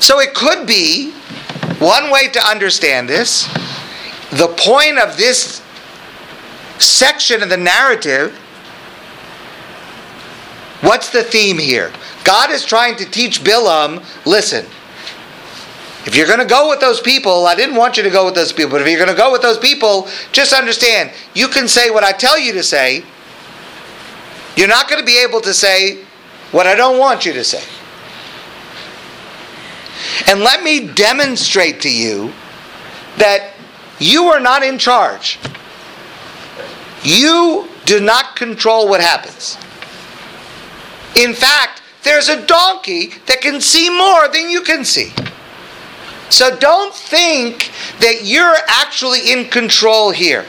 So 0.00 0.20
it 0.20 0.34
could 0.34 0.66
be 0.66 1.12
one 1.78 2.10
way 2.10 2.28
to 2.28 2.46
understand 2.46 3.08
this. 3.08 3.46
The 4.30 4.54
point 4.56 4.98
of 4.98 5.16
this 5.16 5.62
section 6.78 7.42
of 7.42 7.48
the 7.48 7.56
narrative, 7.56 8.36
what's 10.82 11.10
the 11.10 11.22
theme 11.22 11.58
here? 11.58 11.92
God 12.24 12.50
is 12.50 12.64
trying 12.64 12.96
to 12.96 13.04
teach 13.04 13.42
Bilam 13.42 14.04
listen, 14.26 14.66
if 16.06 16.14
you're 16.14 16.26
going 16.26 16.38
to 16.38 16.44
go 16.44 16.68
with 16.68 16.80
those 16.80 17.00
people, 17.00 17.46
I 17.46 17.54
didn't 17.54 17.76
want 17.76 17.96
you 17.96 18.02
to 18.02 18.10
go 18.10 18.26
with 18.26 18.34
those 18.34 18.52
people, 18.52 18.72
but 18.72 18.82
if 18.82 18.88
you're 18.88 18.98
going 18.98 19.14
to 19.14 19.16
go 19.16 19.32
with 19.32 19.42
those 19.42 19.58
people, 19.58 20.06
just 20.32 20.52
understand 20.52 21.10
you 21.34 21.48
can 21.48 21.66
say 21.66 21.90
what 21.90 22.04
I 22.04 22.12
tell 22.12 22.38
you 22.38 22.52
to 22.52 22.62
say. 22.62 23.04
You're 24.56 24.68
not 24.68 24.88
going 24.88 25.00
to 25.00 25.06
be 25.06 25.18
able 25.18 25.40
to 25.40 25.54
say 25.54 26.04
what 26.52 26.66
I 26.66 26.74
don't 26.74 26.98
want 26.98 27.24
you 27.24 27.32
to 27.32 27.42
say. 27.42 27.62
And 30.30 30.40
let 30.40 30.62
me 30.62 30.88
demonstrate 30.88 31.80
to 31.82 31.90
you 31.90 32.32
that 33.16 33.54
you 33.98 34.24
are 34.26 34.40
not 34.40 34.62
in 34.62 34.78
charge. 34.78 35.38
You 37.02 37.68
do 37.86 38.00
not 38.00 38.36
control 38.36 38.88
what 38.88 39.00
happens. 39.00 39.56
In 41.16 41.32
fact, 41.32 41.82
there's 42.02 42.28
a 42.28 42.44
donkey 42.46 43.14
that 43.26 43.40
can 43.40 43.60
see 43.60 43.88
more 43.88 44.28
than 44.28 44.50
you 44.50 44.62
can 44.62 44.84
see. 44.84 45.12
So 46.30 46.56
don't 46.56 46.94
think 46.94 47.70
that 48.00 48.24
you're 48.24 48.56
actually 48.66 49.32
in 49.32 49.48
control 49.48 50.10
here. 50.10 50.44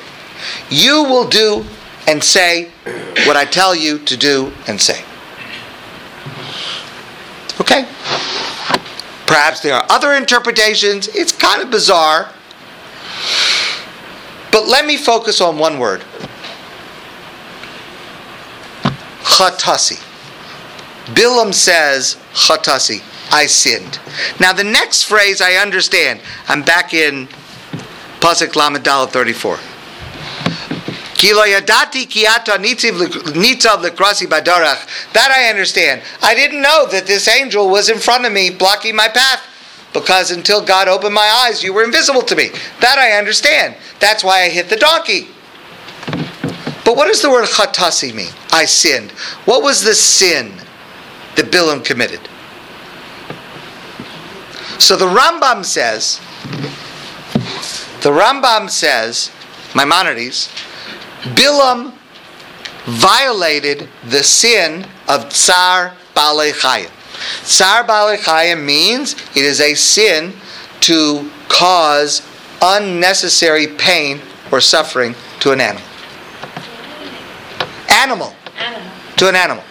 You 0.69 1.03
will 1.03 1.27
do 1.27 1.65
and 2.07 2.23
say 2.23 2.69
what 3.25 3.35
I 3.35 3.45
tell 3.45 3.75
you 3.75 3.99
to 3.99 4.17
do 4.17 4.51
and 4.67 4.79
say. 4.79 5.03
Okay? 7.59 7.87
Perhaps 9.25 9.61
there 9.61 9.75
are 9.75 9.85
other 9.89 10.13
interpretations. 10.13 11.07
It's 11.09 11.31
kind 11.31 11.61
of 11.61 11.71
bizarre. 11.71 12.29
But 14.51 14.67
let 14.67 14.85
me 14.85 14.97
focus 14.97 15.41
on 15.41 15.57
one 15.57 15.79
word 15.79 16.03
Chatasi. 19.23 20.01
Bilam 21.13 21.53
says, 21.53 22.17
Chatasi, 22.33 23.01
I 23.35 23.47
sinned. 23.47 23.99
Now 24.39 24.53
the 24.53 24.63
next 24.63 25.03
phrase 25.03 25.41
I 25.41 25.55
understand. 25.55 26.21
I'm 26.47 26.63
back 26.63 26.93
in 26.93 27.27
Pasuk 28.21 28.55
Lamed 28.55 28.77
Dalet 28.77 29.09
34. 29.09 29.57
That 35.13 35.33
I 35.35 35.49
understand. 35.49 36.01
I 36.21 36.33
didn't 36.33 36.61
know 36.61 36.87
that 36.87 37.05
this 37.07 37.27
angel 37.27 37.69
was 37.69 37.89
in 37.89 37.97
front 37.97 38.25
of 38.25 38.31
me 38.31 38.51
blocking 38.51 38.95
my 38.95 39.09
path. 39.09 39.45
because 39.91 40.31
until 40.31 40.61
God 40.63 40.87
opened 40.87 41.13
my 41.13 41.45
eyes, 41.45 41.61
you 41.61 41.73
were 41.73 41.83
invisible 41.83 42.21
to 42.21 42.35
me. 42.35 42.49
That 42.79 42.97
I 42.97 43.17
understand. 43.17 43.75
That's 43.99 44.23
why 44.23 44.43
I 44.43 44.49
hit 44.49 44.69
the 44.69 44.77
donkey. 44.77 45.27
But 46.85 46.95
what 46.95 47.07
does 47.07 47.21
the 47.21 47.29
word 47.29 47.47
chatasi 47.47 48.13
mean? 48.13 48.31
I 48.51 48.63
sinned. 48.63 49.11
What 49.43 49.61
was 49.61 49.83
the 49.83 49.95
sin 49.95 50.53
that 51.35 51.51
Bilam 51.51 51.83
committed? 51.83 52.29
So 54.79 54.95
the 54.95 55.05
Rambam 55.05 55.65
says, 55.65 56.19
the 58.01 58.11
Rambam 58.11 58.69
says, 58.69 59.31
Maimonides, 59.73 60.49
Bilam 61.33 61.93
violated 62.85 63.89
the 64.07 64.23
sin 64.23 64.85
of 65.07 65.29
Tsar 65.29 65.93
Balei 66.15 66.51
Chayim. 66.51 66.91
Tsar 67.43 67.83
Balei 67.83 68.17
Chayim 68.17 68.63
means 68.63 69.13
it 69.35 69.43
is 69.43 69.59
a 69.59 69.73
sin 69.73 70.33
to 70.81 71.29
cause 71.49 72.21
unnecessary 72.61 73.67
pain 73.67 74.21
or 74.51 74.61
suffering 74.61 75.15
to 75.39 75.51
an 75.51 75.61
animal. 75.61 75.83
Animal. 77.89 78.35
To 79.17 79.29
an 79.29 79.35
animal. 79.35 79.63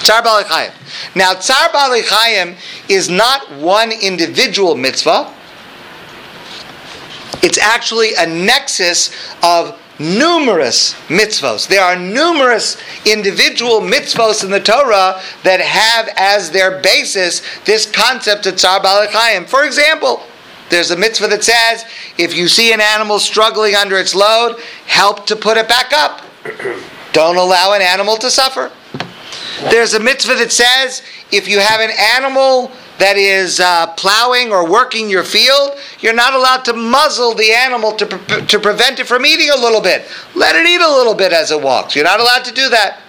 Tsar 0.00 0.22
Balei 0.22 0.44
Chayim. 0.44 0.72
Now, 1.14 1.34
Tsar 1.34 1.68
Balei 1.70 2.02
Chayim 2.02 2.56
is 2.88 3.08
not 3.08 3.50
one 3.52 3.92
individual 3.92 4.74
mitzvah. 4.74 5.32
It's 7.42 7.58
actually 7.58 8.14
a 8.18 8.26
nexus 8.26 9.10
of 9.42 9.80
numerous 9.98 10.94
mitzvos. 11.08 11.68
There 11.68 11.84
are 11.84 11.96
numerous 11.96 12.80
individual 13.04 13.80
mitzvos 13.80 14.42
in 14.42 14.50
the 14.50 14.60
Torah 14.60 15.20
that 15.42 15.60
have 15.60 16.08
as 16.16 16.50
their 16.50 16.80
basis 16.80 17.42
this 17.64 17.90
concept 17.90 18.46
of 18.46 18.56
Tsar 18.56 18.80
Balei 18.80 19.06
Chayim. 19.08 19.46
For 19.46 19.64
example, 19.64 20.22
there's 20.70 20.90
a 20.90 20.96
mitzvah 20.96 21.28
that 21.28 21.44
says 21.44 21.84
if 22.16 22.34
you 22.36 22.48
see 22.48 22.72
an 22.72 22.80
animal 22.80 23.18
struggling 23.18 23.74
under 23.74 23.98
its 23.98 24.14
load, 24.14 24.58
help 24.86 25.26
to 25.26 25.36
put 25.36 25.56
it 25.56 25.68
back 25.68 25.92
up. 25.92 26.22
Don't 27.12 27.36
allow 27.36 27.72
an 27.74 27.82
animal 27.82 28.16
to 28.16 28.30
suffer. 28.30 28.70
There's 29.68 29.94
a 29.94 30.00
mitzvah 30.00 30.34
that 30.36 30.52
says 30.52 31.02
if 31.30 31.46
you 31.46 31.60
have 31.60 31.80
an 31.80 31.90
animal 32.16 32.72
that 32.98 33.16
is 33.16 33.60
uh, 33.60 33.88
plowing 33.94 34.52
or 34.52 34.70
working 34.70 35.08
your 35.08 35.24
field, 35.24 35.76
you're 36.00 36.14
not 36.14 36.34
allowed 36.34 36.64
to 36.66 36.72
muzzle 36.72 37.34
the 37.34 37.50
animal 37.52 37.92
to, 37.92 38.06
pre- 38.06 38.46
to 38.46 38.58
prevent 38.58 39.00
it 39.00 39.06
from 39.06 39.24
eating 39.24 39.50
a 39.50 39.56
little 39.56 39.80
bit. 39.80 40.06
Let 40.34 40.56
it 40.56 40.66
eat 40.66 40.80
a 40.80 40.88
little 40.88 41.14
bit 41.14 41.32
as 41.32 41.50
it 41.50 41.60
walks. 41.60 41.94
You're 41.94 42.04
not 42.04 42.20
allowed 42.20 42.44
to 42.44 42.52
do 42.52 42.68
that. 42.70 43.00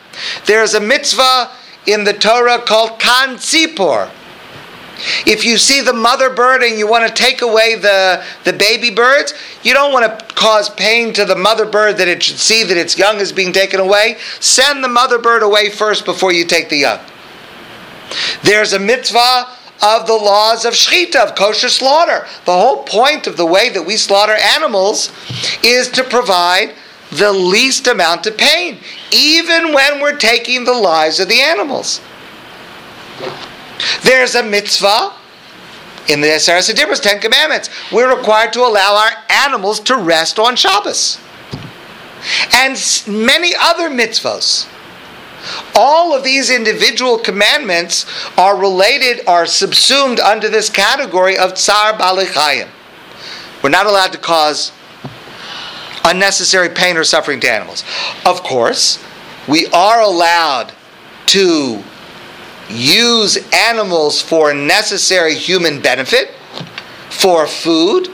There's 0.45 0.73
a 0.73 0.79
mitzvah 0.79 1.51
in 1.87 2.03
the 2.03 2.13
Torah 2.13 2.59
called 2.59 2.99
kan 2.99 3.35
tzipor. 3.35 4.09
If 5.25 5.45
you 5.45 5.57
see 5.57 5.81
the 5.81 5.93
mother 5.93 6.29
bird 6.29 6.63
and 6.63 6.77
you 6.77 6.87
want 6.87 7.07
to 7.07 7.13
take 7.13 7.41
away 7.41 7.75
the, 7.75 8.23
the 8.43 8.53
baby 8.53 8.89
birds, 8.89 9.33
you 9.63 9.73
don't 9.73 9.93
want 9.93 10.05
to 10.05 10.25
cause 10.35 10.69
pain 10.69 11.13
to 11.13 11.25
the 11.25 11.35
mother 11.35 11.65
bird 11.65 11.97
that 11.97 12.07
it 12.07 12.23
should 12.23 12.37
see 12.37 12.63
that 12.63 12.77
its 12.77 12.97
young 12.97 13.19
is 13.19 13.31
being 13.31 13.53
taken 13.53 13.79
away. 13.79 14.17
Send 14.39 14.83
the 14.83 14.87
mother 14.87 15.19
bird 15.19 15.43
away 15.43 15.69
first 15.69 16.05
before 16.05 16.31
you 16.31 16.45
take 16.45 16.69
the 16.69 16.77
young. 16.77 16.99
There's 18.43 18.73
a 18.73 18.79
mitzvah 18.79 19.47
of 19.81 20.05
the 20.05 20.13
laws 20.13 20.65
of 20.65 20.73
shechita, 20.73 21.15
of 21.15 21.35
kosher 21.35 21.69
slaughter. 21.69 22.27
The 22.45 22.53
whole 22.53 22.83
point 22.83 23.27
of 23.27 23.37
the 23.37 23.45
way 23.45 23.69
that 23.69 23.83
we 23.83 23.97
slaughter 23.97 24.35
animals 24.35 25.11
is 25.63 25.89
to 25.89 26.03
provide 26.03 26.75
the 27.11 27.31
least 27.31 27.87
amount 27.87 28.25
of 28.27 28.37
pain, 28.37 28.77
even 29.11 29.73
when 29.73 29.99
we're 29.99 30.17
taking 30.17 30.63
the 30.63 30.73
lives 30.73 31.19
of 31.19 31.27
the 31.27 31.41
animals. 31.41 31.99
There's 34.03 34.35
a 34.35 34.43
mitzvah 34.43 35.13
in 36.07 36.21
the 36.21 36.27
Aseret 36.27 36.73
Dibros, 36.73 37.01
Ten 37.01 37.19
Commandments. 37.19 37.69
We're 37.91 38.15
required 38.15 38.53
to 38.53 38.61
allow 38.61 38.95
our 38.95 39.11
animals 39.29 39.79
to 39.81 39.95
rest 39.95 40.39
on 40.39 40.55
Shabbos. 40.55 41.19
And 42.53 42.77
many 43.07 43.53
other 43.59 43.89
mitzvahs. 43.89 44.67
All 45.75 46.15
of 46.15 46.23
these 46.23 46.51
individual 46.51 47.17
commandments 47.17 48.05
are 48.37 48.55
related, 48.55 49.25
are 49.27 49.47
subsumed 49.47 50.19
under 50.19 50.49
this 50.49 50.69
category 50.69 51.35
of 51.35 51.55
tsar 51.57 51.93
balei 51.93 52.67
We're 53.63 53.69
not 53.69 53.87
allowed 53.87 54.11
to 54.11 54.19
cause 54.19 54.71
unnecessary 56.05 56.69
pain 56.69 56.97
or 56.97 57.03
suffering 57.03 57.39
to 57.39 57.51
animals. 57.51 57.83
Of 58.25 58.43
course, 58.43 59.03
we 59.47 59.67
are 59.67 60.01
allowed 60.01 60.73
to 61.27 61.83
use 62.71 63.37
animals 63.53 64.21
for 64.21 64.53
necessary 64.53 65.35
human 65.35 65.81
benefit, 65.81 66.31
for 67.09 67.47
food, 67.47 68.09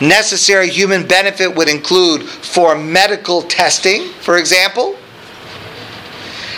necessary 0.00 0.68
human 0.68 1.06
benefit 1.06 1.54
would 1.54 1.68
include 1.68 2.22
for 2.22 2.76
medical 2.76 3.42
testing, 3.42 4.08
for 4.20 4.38
example. 4.38 4.96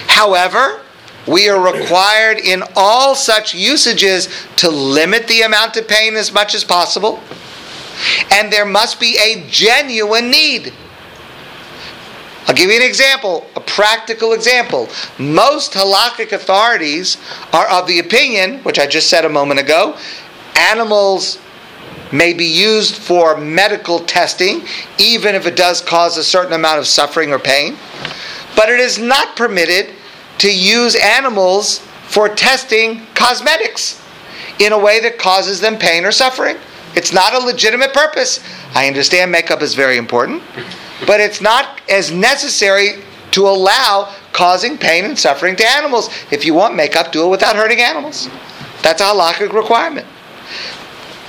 However, 0.07 0.83
we 1.26 1.49
are 1.49 1.61
required 1.61 2.39
in 2.39 2.62
all 2.74 3.14
such 3.14 3.55
usages 3.55 4.29
to 4.57 4.70
limit 4.70 5.29
the 5.29 5.43
amount 5.43 5.76
of 5.76 5.87
pain 5.87 6.16
as 6.16 6.33
much 6.33 6.55
as 6.55 6.64
possible. 6.64 7.20
And 8.31 8.53
there 8.53 8.64
must 8.64 8.99
be 8.99 9.18
a 9.18 9.47
genuine 9.49 10.31
need. 10.31 10.72
I'll 12.49 12.55
give 12.55 12.70
you 12.70 12.76
an 12.76 12.86
example, 12.86 13.46
a 13.57 13.61
practical 13.61 14.32
example. 14.32 14.88
Most 15.18 15.74
halakhic 15.74 16.32
authorities 16.32 17.18
are 17.53 17.68
of 17.68 17.86
the 17.86 17.99
opinion, 17.99 18.61
which 18.61 18.78
I 18.78 18.86
just 18.86 19.11
said 19.11 19.26
a 19.26 19.28
moment 19.28 19.61
ago, 19.61 19.99
animals 20.57 21.38
may 22.11 22.32
be 22.32 22.46
used 22.46 22.96
for 22.96 23.36
medical 23.36 24.01
testing, 24.01 24.62
even 24.99 25.34
if 25.34 25.46
it 25.46 25.57
does 25.57 25.82
cause 25.82 26.16
a 26.16 26.24
certain 26.24 26.55
amount 26.55 26.78
of 26.78 26.86
suffering 26.86 27.32
or 27.32 27.38
pain. 27.38 27.76
But 28.57 28.70
it 28.70 28.80
is 28.80 28.99
not 28.99 29.36
permitted 29.36 29.94
to 30.38 30.51
use 30.51 30.96
animals 30.96 31.80
for 32.07 32.30
testing 32.30 33.05
cosmetics 33.14 34.03
in 34.59 34.72
a 34.72 34.78
way 34.78 35.01
that 35.01 35.18
causes 35.18 35.61
them 35.61 35.76
pain 35.76 36.07
or 36.07 36.12
suffering. 36.12 36.57
It's 36.94 37.12
not 37.12 37.34
a 37.34 37.38
legitimate 37.38 37.92
purpose. 37.92 38.40
I 38.74 38.86
understand 38.86 39.30
makeup 39.30 39.61
is 39.61 39.74
very 39.74 39.99
important, 39.99 40.42
but 41.07 41.20
it's 41.20 41.40
not 41.40 41.80
as 41.88 42.11
necessary 42.11 43.03
to 43.32 43.46
allow 43.46 44.14
causing 44.32 44.78
pain 44.78 45.05
and 45.05 45.18
suffering 45.18 45.57
to 45.57 45.68
animals. 45.68 46.09
If 46.30 46.44
you 46.44 46.55
want 46.55 46.74
makeup, 46.74 47.12
do 47.12 47.26
it 47.26 47.28
without 47.28 47.57
hurting 47.57 47.80
animals. 47.80 48.28
That's 48.82 49.01
a 49.01 49.05
halakhic 49.05 49.53
requirement. 49.53 50.07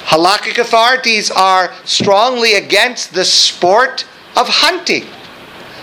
Halakhic 0.05 0.57
authorities 0.57 1.29
are 1.29 1.73
strongly 1.85 2.53
against 2.53 3.13
the 3.13 3.25
sport 3.25 4.05
of 4.35 4.47
hunting. 4.47 5.05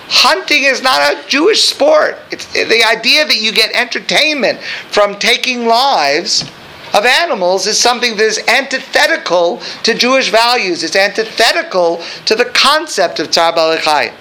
Hunting 0.08 0.64
is 0.64 0.82
not 0.82 1.00
a 1.00 1.28
Jewish 1.28 1.62
sport. 1.62 2.18
It's 2.30 2.52
the 2.52 2.84
idea 2.84 3.24
that 3.24 3.40
you 3.40 3.52
get 3.52 3.72
entertainment 3.72 4.60
from 4.90 5.18
taking 5.18 5.66
lives 5.66 6.44
of 6.94 7.04
animals 7.04 7.66
is 7.66 7.78
something 7.78 8.16
that 8.16 8.24
is 8.24 8.40
antithetical 8.48 9.60
to 9.82 9.94
Jewish 9.94 10.30
values. 10.30 10.82
It's 10.82 10.96
antithetical 10.96 12.00
to 12.26 12.34
the 12.34 12.46
concept 12.46 13.20
of 13.20 13.30
Tsar 13.30 13.52
Balei 13.52 14.12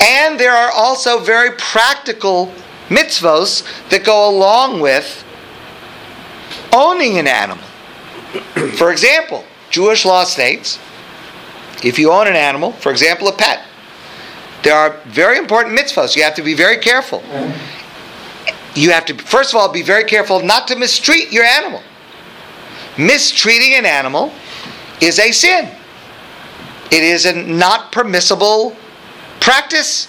And 0.00 0.38
there 0.38 0.54
are 0.54 0.70
also 0.72 1.20
very 1.20 1.50
practical 1.56 2.52
mitzvos 2.88 3.64
that 3.90 4.04
go 4.04 4.28
along 4.28 4.80
with 4.80 5.24
owning 6.72 7.18
an 7.18 7.26
animal. 7.26 7.64
for 8.76 8.90
example, 8.90 9.44
Jewish 9.70 10.04
law 10.04 10.24
states 10.24 10.78
if 11.84 11.98
you 11.98 12.10
own 12.10 12.26
an 12.26 12.34
animal, 12.34 12.72
for 12.72 12.90
example, 12.90 13.28
a 13.28 13.32
pet, 13.32 13.64
there 14.62 14.74
are 14.74 14.96
very 15.06 15.38
important 15.38 15.78
mitzvahs. 15.78 16.16
You 16.16 16.24
have 16.24 16.34
to 16.34 16.42
be 16.42 16.54
very 16.54 16.78
careful. 16.78 17.22
You 18.78 18.92
have 18.92 19.06
to, 19.06 19.14
first 19.14 19.52
of 19.52 19.60
all, 19.60 19.72
be 19.72 19.82
very 19.82 20.04
careful 20.04 20.40
not 20.40 20.68
to 20.68 20.76
mistreat 20.76 21.32
your 21.32 21.44
animal. 21.44 21.82
Mistreating 22.96 23.74
an 23.74 23.84
animal 23.84 24.32
is 25.00 25.18
a 25.18 25.32
sin, 25.32 25.68
it 26.90 27.02
is 27.02 27.26
a 27.26 27.32
not 27.32 27.92
permissible 27.92 28.76
practice. 29.40 30.08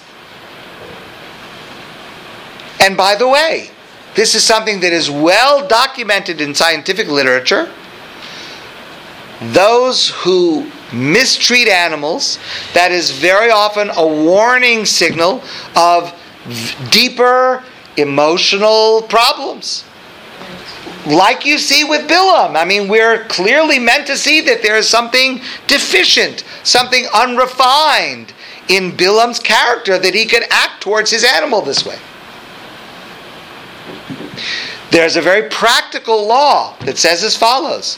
And 2.80 2.96
by 2.96 3.16
the 3.16 3.28
way, 3.28 3.72
this 4.16 4.36
is 4.36 4.44
something 4.44 4.80
that 4.82 4.94
is 4.94 5.10
well 5.10 5.68
documented 5.68 6.40
in 6.40 6.56
scientific 6.56 7.08
literature 7.08 7.72
those 9.54 10.10
who 10.10 10.70
mistreat 10.92 11.68
animals, 11.68 12.40
that 12.74 12.92
is 12.92 13.12
very 13.12 13.50
often 13.50 13.90
a 13.96 14.06
warning 14.06 14.86
signal 14.86 15.42
of 15.76 16.14
deeper 16.92 17.64
emotional 18.00 19.02
problems. 19.04 19.84
Like 21.06 21.46
you 21.46 21.58
see 21.58 21.84
with 21.84 22.10
Bilam. 22.10 22.56
I 22.56 22.66
mean, 22.66 22.88
we're 22.88 23.26
clearly 23.26 23.80
meant 23.80 24.06
to 24.08 24.18
see 24.18 24.42
that 24.42 24.62
there 24.62 24.76
is 24.76 24.88
something 24.88 25.42
deficient, 25.68 26.44
something 26.64 27.06
unrefined 27.14 28.34
in 28.68 28.92
Bilam's 28.92 29.40
character 29.40 29.98
that 29.98 30.14
he 30.14 30.26
could 30.26 30.44
act 30.52 30.82
towards 30.84 31.10
his 31.10 31.24
animal 31.24 31.62
this 31.62 31.86
way. 31.86 31.98
There's 34.92 35.16
a 35.16 35.22
very 35.22 35.50
practical 35.50 36.28
law 36.28 36.76
that 36.82 36.98
says 36.98 37.24
as 37.24 37.36
follows 37.36 37.98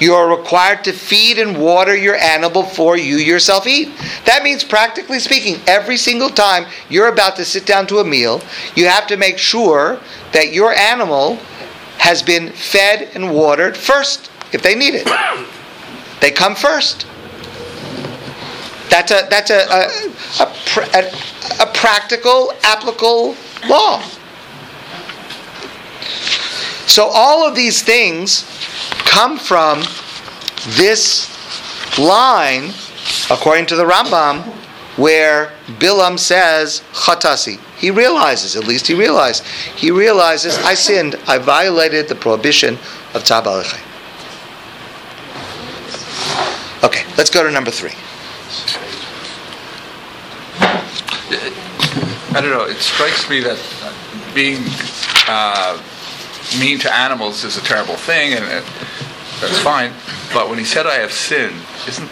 You 0.00 0.14
are 0.14 0.28
required 0.28 0.84
to 0.84 0.92
feed 0.92 1.38
and 1.38 1.60
water 1.60 1.96
your 1.96 2.14
animal 2.16 2.62
before 2.62 2.96
you 2.96 3.16
yourself 3.16 3.66
eat. 3.66 3.88
That 4.26 4.42
means, 4.42 4.62
practically 4.62 5.18
speaking, 5.18 5.60
every 5.66 5.96
single 5.96 6.30
time 6.30 6.66
you're 6.88 7.08
about 7.08 7.36
to 7.36 7.44
sit 7.44 7.66
down 7.66 7.86
to 7.88 7.98
a 7.98 8.04
meal, 8.04 8.40
you 8.76 8.86
have 8.86 9.06
to 9.08 9.16
make 9.16 9.38
sure 9.38 9.98
that 10.32 10.52
your 10.52 10.72
animal 10.72 11.36
has 11.98 12.22
been 12.22 12.50
fed 12.52 13.10
and 13.14 13.34
watered 13.34 13.76
first 13.76 14.30
if 14.52 14.62
they 14.62 14.74
need 14.74 14.94
it. 14.94 15.08
They 16.20 16.32
come 16.32 16.56
first. 16.56 17.06
That's 18.90 19.12
a 19.12 19.28
that's 19.30 19.50
a 19.50 19.60
a, 19.70 20.42
a, 20.42 20.46
a, 20.98 21.62
a 21.62 21.66
practical, 21.72 22.52
applicable 22.64 23.36
law. 23.68 24.02
So 26.88 27.04
all 27.04 27.46
of 27.46 27.54
these 27.54 27.82
things 27.82 28.44
come 29.04 29.38
from 29.38 29.82
this 30.76 31.28
line, 31.98 32.72
according 33.30 33.66
to 33.66 33.76
the 33.76 33.84
Rambam, 33.84 34.42
where 34.96 35.52
Bilam 35.78 36.18
says 36.18 36.82
chatasi. 36.92 37.58
He 37.78 37.90
realizes, 37.90 38.56
at 38.56 38.66
least 38.66 38.86
he 38.86 38.94
realized, 38.94 39.44
he 39.76 39.90
realizes, 39.90 40.58
I 40.58 40.74
sinned, 40.74 41.14
I 41.26 41.38
violated 41.38 42.08
the 42.08 42.16
prohibition 42.16 42.74
of 43.14 43.22
tabalechai. 43.22 43.84
Okay, 46.84 47.04
let's 47.16 47.30
go 47.30 47.42
to 47.44 47.50
number 47.50 47.70
three. 47.70 47.92
I 52.30 52.40
don't 52.40 52.50
know. 52.50 52.64
It 52.64 52.76
strikes 52.76 53.28
me 53.30 53.40
that 53.40 53.58
being 54.34 54.62
uh, 55.26 55.82
mean 56.58 56.78
to 56.80 56.94
animals 56.94 57.44
is 57.44 57.56
a 57.56 57.62
terrible 57.62 57.96
thing, 57.96 58.34
and 58.34 58.44
it, 58.44 58.64
that's 59.40 59.58
fine. 59.58 59.92
But 60.32 60.48
when 60.48 60.58
he 60.58 60.64
said, 60.64 60.86
"I 60.86 60.96
have 60.96 61.12
sinned," 61.12 61.60
isn't 61.86 62.10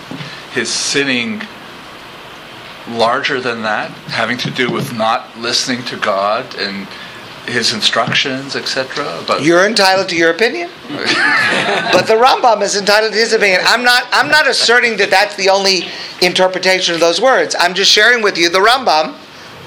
his 0.53 0.73
sinning 0.73 1.43
larger 2.89 3.41
than 3.41 3.63
that, 3.63 3.91
having 4.09 4.39
to 4.39 4.51
do 4.51 4.71
with 4.71 4.95
not 4.95 5.39
listening 5.39 5.83
to 5.85 5.97
God 5.97 6.55
and 6.57 6.87
His 7.47 7.73
instructions, 7.73 8.57
etc.? 8.57 9.23
But 9.27 9.43
You're 9.43 9.67
entitled 9.67 10.09
to 10.09 10.17
your 10.17 10.31
opinion, 10.31 10.71
but 10.89 12.07
the 12.07 12.15
Rambam 12.15 12.63
is 12.63 12.77
entitled 12.77 13.13
to 13.13 13.19
his 13.19 13.33
opinion. 13.33 13.61
I'm 13.65 13.85
not. 13.85 14.05
I'm 14.13 14.29
not 14.29 14.49
asserting 14.49 14.97
that 14.97 15.11
that's 15.11 15.37
the 15.37 15.49
only 15.49 15.87
interpretation 16.23 16.95
of 16.95 17.01
those 17.01 17.21
words. 17.21 17.55
I'm 17.59 17.75
just 17.75 17.91
sharing 17.91 18.23
with 18.23 18.37
you 18.37 18.49
the 18.49 18.59
Rambam, 18.59 19.15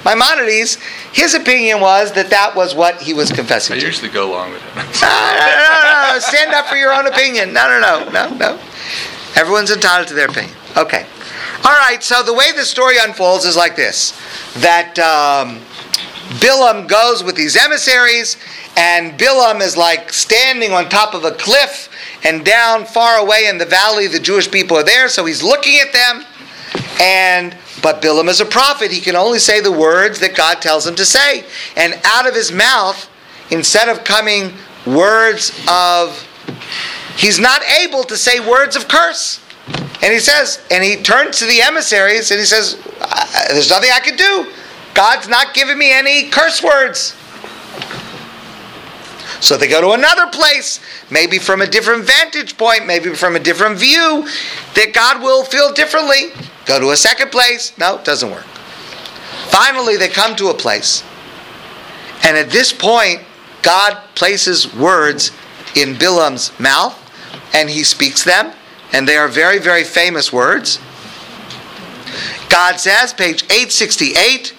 Maimonides. 0.04 0.76
His 1.12 1.34
opinion 1.34 1.80
was 1.80 2.12
that 2.12 2.30
that 2.30 2.54
was 2.56 2.74
what 2.74 3.00
he 3.02 3.12
was 3.14 3.30
I 3.30 3.36
confessing 3.36 3.78
to. 3.78 3.84
usually 3.84 4.08
go 4.10 4.30
along 4.30 4.52
with 4.52 4.62
him. 4.62 4.76
No, 5.00 5.08
no, 5.08 5.82
no, 5.82 6.12
no, 6.14 6.18
Stand 6.18 6.52
up 6.52 6.66
for 6.66 6.76
your 6.76 6.92
own 6.92 7.06
opinion. 7.06 7.52
No, 7.52 7.68
no, 7.68 7.80
no, 7.80 8.10
no, 8.10 8.34
no. 8.36 8.60
Everyone's 9.36 9.70
entitled 9.70 10.08
to 10.08 10.14
their 10.14 10.28
opinion. 10.28 10.54
Okay. 10.76 11.06
All 11.64 11.72
right. 11.72 12.02
So 12.02 12.22
the 12.22 12.34
way 12.34 12.52
the 12.52 12.64
story 12.64 12.96
unfolds 13.00 13.44
is 13.44 13.56
like 13.56 13.76
this: 13.76 14.12
that 14.56 14.98
um, 14.98 15.60
Bilam 16.40 16.88
goes 16.88 17.22
with 17.22 17.36
these 17.36 17.56
emissaries, 17.56 18.36
and 18.76 19.18
Bilam 19.18 19.60
is 19.60 19.76
like 19.76 20.12
standing 20.12 20.72
on 20.72 20.88
top 20.88 21.14
of 21.14 21.24
a 21.24 21.32
cliff, 21.32 21.88
and 22.24 22.44
down 22.44 22.84
far 22.86 23.18
away 23.18 23.46
in 23.48 23.58
the 23.58 23.66
valley, 23.66 24.06
the 24.06 24.20
Jewish 24.20 24.50
people 24.50 24.76
are 24.76 24.84
there. 24.84 25.08
So 25.08 25.24
he's 25.24 25.42
looking 25.42 25.78
at 25.78 25.92
them, 25.92 26.24
and 27.00 27.56
but 27.82 28.02
Bilam 28.02 28.28
is 28.28 28.40
a 28.40 28.44
prophet. 28.44 28.92
He 28.92 29.00
can 29.00 29.16
only 29.16 29.38
say 29.38 29.60
the 29.60 29.72
words 29.72 30.20
that 30.20 30.36
God 30.36 30.60
tells 30.60 30.86
him 30.86 30.94
to 30.96 31.06
say, 31.06 31.44
and 31.74 31.98
out 32.04 32.28
of 32.28 32.34
his 32.34 32.52
mouth, 32.52 33.08
instead 33.50 33.88
of 33.88 34.04
coming 34.04 34.52
words 34.86 35.50
of 35.66 36.26
he's 37.16 37.40
not 37.40 37.62
able 37.82 38.04
to 38.04 38.16
say 38.16 38.38
words 38.38 38.76
of 38.76 38.86
curse. 38.86 39.40
And 40.02 40.12
he 40.12 40.18
says, 40.18 40.62
and 40.70 40.82
he 40.84 40.96
turns 40.96 41.38
to 41.38 41.46
the 41.46 41.60
emissaries 41.62 42.30
and 42.30 42.40
he 42.40 42.46
says, 42.46 42.78
There's 43.48 43.70
nothing 43.70 43.90
I 43.92 44.00
can 44.00 44.16
do. 44.16 44.52
God's 44.94 45.28
not 45.28 45.54
giving 45.54 45.78
me 45.78 45.92
any 45.92 46.28
curse 46.28 46.62
words. 46.62 47.16
So 49.40 49.56
they 49.56 49.68
go 49.68 49.80
to 49.80 49.92
another 49.92 50.26
place, 50.26 50.80
maybe 51.10 51.38
from 51.38 51.62
a 51.62 51.66
different 51.66 52.04
vantage 52.04 52.58
point, 52.58 52.86
maybe 52.86 53.14
from 53.14 53.36
a 53.36 53.40
different 53.40 53.78
view, 53.78 54.28
that 54.74 54.92
God 54.92 55.22
will 55.22 55.44
feel 55.44 55.72
differently. 55.72 56.32
Go 56.70 56.78
to 56.78 56.90
a 56.90 56.96
second 56.96 57.32
place. 57.32 57.76
No, 57.78 57.96
it 57.96 58.04
doesn't 58.04 58.30
work. 58.30 58.44
Finally, 59.48 59.96
they 59.96 60.06
come 60.06 60.36
to 60.36 60.50
a 60.50 60.54
place. 60.54 61.02
And 62.22 62.36
at 62.36 62.50
this 62.50 62.72
point, 62.72 63.22
God 63.62 64.00
places 64.14 64.72
words 64.72 65.32
in 65.74 65.98
Bilam's 65.98 66.52
mouth 66.60 66.96
and 67.52 67.68
he 67.68 67.82
speaks 67.82 68.22
them. 68.22 68.52
And 68.92 69.08
they 69.08 69.16
are 69.16 69.26
very, 69.26 69.58
very 69.58 69.82
famous 69.82 70.32
words. 70.32 70.78
God 72.48 72.78
says, 72.78 73.12
page 73.12 73.42
868, 73.46 74.54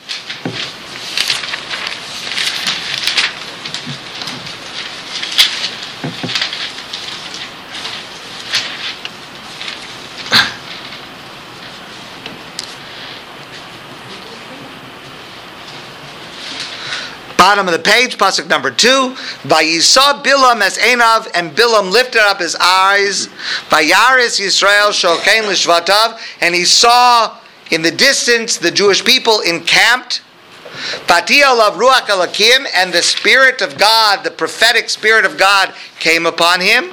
Bottom 17.42 17.68
of 17.68 17.74
the 17.74 17.80
page, 17.80 18.20
pasuk 18.20 18.48
number 18.48 18.70
two. 18.70 19.16
Vayisa 19.46 20.24
Bilam 20.24 20.62
as 20.62 20.78
Enav, 20.78 21.28
and 21.34 21.50
Bilam 21.58 21.92
lifted 21.92 22.22
up 22.22 22.39
his 22.39 22.56
eyes. 22.58 23.30
Vayaris 23.70 24.39
Yisrael 24.39 24.92
shokein 24.92 25.46
lishvatav, 25.50 26.20
and 26.39 26.54
he 26.54 26.66
saw 26.66 27.36
in 27.72 27.82
the 27.82 27.89
distance 27.89 28.58
the 28.58 28.70
Jewish 28.70 29.04
people 29.04 29.39
encamped. 29.39 30.22
Of 30.70 31.74
Ruach 31.78 32.06
Elakim, 32.06 32.68
and 32.76 32.94
the 32.94 33.02
Spirit 33.02 33.64
of 33.64 33.76
God, 33.76 34.24
the 34.24 34.30
prophetic 34.30 34.92
Spirit 34.92 35.26
of 35.26 35.39
God, 35.39 35.74
came 36.00 36.28
upon 36.28 36.62
him. 36.62 36.92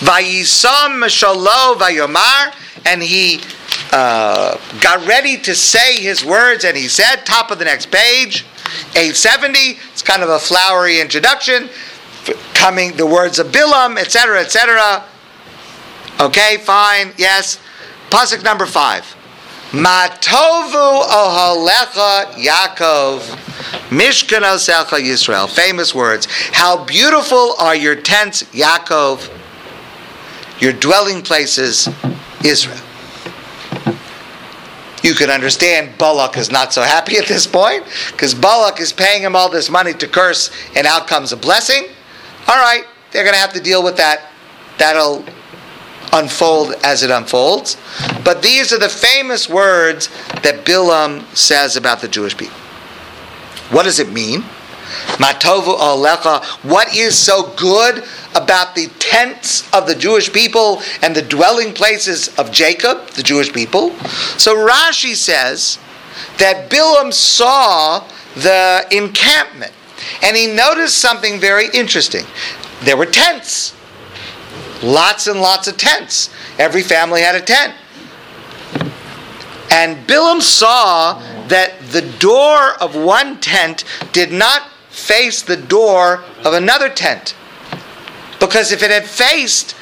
Vayisam 0.00 1.00
Shalo 1.06 1.76
Vayomar, 1.76 2.52
and 2.86 3.02
he 3.02 3.40
uh, 3.92 4.58
got 4.80 5.06
ready 5.06 5.36
to 5.38 5.54
say 5.54 6.00
his 6.00 6.24
words, 6.24 6.64
and 6.64 6.76
he 6.76 6.88
said, 6.88 7.24
top 7.24 7.50
of 7.50 7.58
the 7.58 7.64
next 7.64 7.90
page, 7.90 8.44
870. 8.94 9.58
It's 9.92 10.02
kind 10.02 10.22
of 10.22 10.28
a 10.28 10.38
flowery 10.38 11.00
introduction, 11.00 11.68
coming 12.54 12.96
the 12.96 13.06
words 13.06 13.38
of 13.38 13.48
Bilam, 13.48 13.98
etc., 13.98 14.40
etc. 14.40 15.04
Okay, 16.20 16.58
fine, 16.58 17.12
yes. 17.16 17.58
Pasuk 18.10 18.44
number 18.44 18.66
five. 18.66 19.04
Matovu 19.72 21.02
ohalecha 21.02 22.32
Yaakov, 22.34 23.20
Mishkan 23.88 24.42
osecha 24.42 25.00
Yisrael. 25.00 25.48
Famous 25.48 25.94
words. 25.94 26.26
How 26.52 26.84
beautiful 26.84 27.54
are 27.58 27.74
your 27.74 27.96
tents, 27.96 28.42
Yaakov, 28.52 29.30
your 30.60 30.74
dwelling 30.74 31.22
places, 31.22 31.88
Israel. 32.44 32.80
You 35.02 35.14
can 35.14 35.30
understand 35.30 35.98
Balak 35.98 36.36
is 36.36 36.50
not 36.50 36.72
so 36.72 36.82
happy 36.82 37.16
at 37.16 37.26
this 37.26 37.46
point 37.46 37.84
because 38.12 38.34
Balak 38.34 38.80
is 38.80 38.92
paying 38.92 39.22
him 39.22 39.34
all 39.34 39.50
this 39.50 39.68
money 39.68 39.92
to 39.94 40.06
curse, 40.06 40.50
and 40.76 40.86
out 40.86 41.08
comes 41.08 41.32
a 41.32 41.36
blessing. 41.36 41.88
All 42.46 42.56
right, 42.56 42.84
they're 43.10 43.24
going 43.24 43.34
to 43.34 43.40
have 43.40 43.52
to 43.54 43.60
deal 43.60 43.82
with 43.82 43.96
that. 43.96 44.30
That'll 44.78 45.24
unfold 46.12 46.74
as 46.84 47.02
it 47.02 47.10
unfolds. 47.10 47.76
But 48.24 48.42
these 48.42 48.72
are 48.72 48.78
the 48.78 48.88
famous 48.88 49.48
words 49.48 50.08
that 50.42 50.64
Bilam 50.64 51.24
says 51.34 51.76
about 51.76 52.00
the 52.00 52.08
Jewish 52.08 52.36
people. 52.36 52.56
What 53.70 53.84
does 53.84 53.98
it 53.98 54.12
mean? 54.12 54.44
Matovu 55.18 55.78
alecha. 55.78 56.44
What 56.68 56.94
is 56.94 57.16
so 57.16 57.52
good 57.56 58.04
about 58.34 58.74
the 58.74 58.88
tents 58.98 59.70
of 59.72 59.86
the 59.86 59.94
Jewish 59.94 60.32
people 60.32 60.82
and 61.02 61.14
the 61.14 61.22
dwelling 61.22 61.72
places 61.72 62.28
of 62.38 62.50
Jacob, 62.50 63.08
the 63.10 63.22
Jewish 63.22 63.52
people? 63.52 63.90
So 64.38 64.56
Rashi 64.56 65.14
says 65.14 65.78
that 66.38 66.70
Bilam 66.70 67.12
saw 67.12 68.06
the 68.34 68.86
encampment 68.90 69.72
and 70.22 70.36
he 70.36 70.46
noticed 70.46 70.98
something 70.98 71.38
very 71.38 71.66
interesting. 71.72 72.24
There 72.82 72.96
were 72.96 73.06
tents. 73.06 73.74
Lots 74.82 75.28
and 75.28 75.40
lots 75.40 75.68
of 75.68 75.76
tents. 75.76 76.30
Every 76.58 76.82
family 76.82 77.20
had 77.20 77.36
a 77.36 77.40
tent. 77.40 77.74
And 79.70 80.06
Bilam 80.06 80.42
saw 80.42 81.20
that 81.48 81.80
the 81.92 82.02
door 82.18 82.72
of 82.80 82.96
one 82.96 83.40
tent 83.40 83.84
did 84.12 84.32
not 84.32 84.71
face 84.92 85.40
the 85.40 85.56
door 85.56 86.22
of 86.44 86.52
another 86.52 86.88
tent. 86.90 87.34
Because 88.38 88.72
if 88.72 88.82
it 88.82 88.90
had 88.90 89.06
faced, 89.06 89.74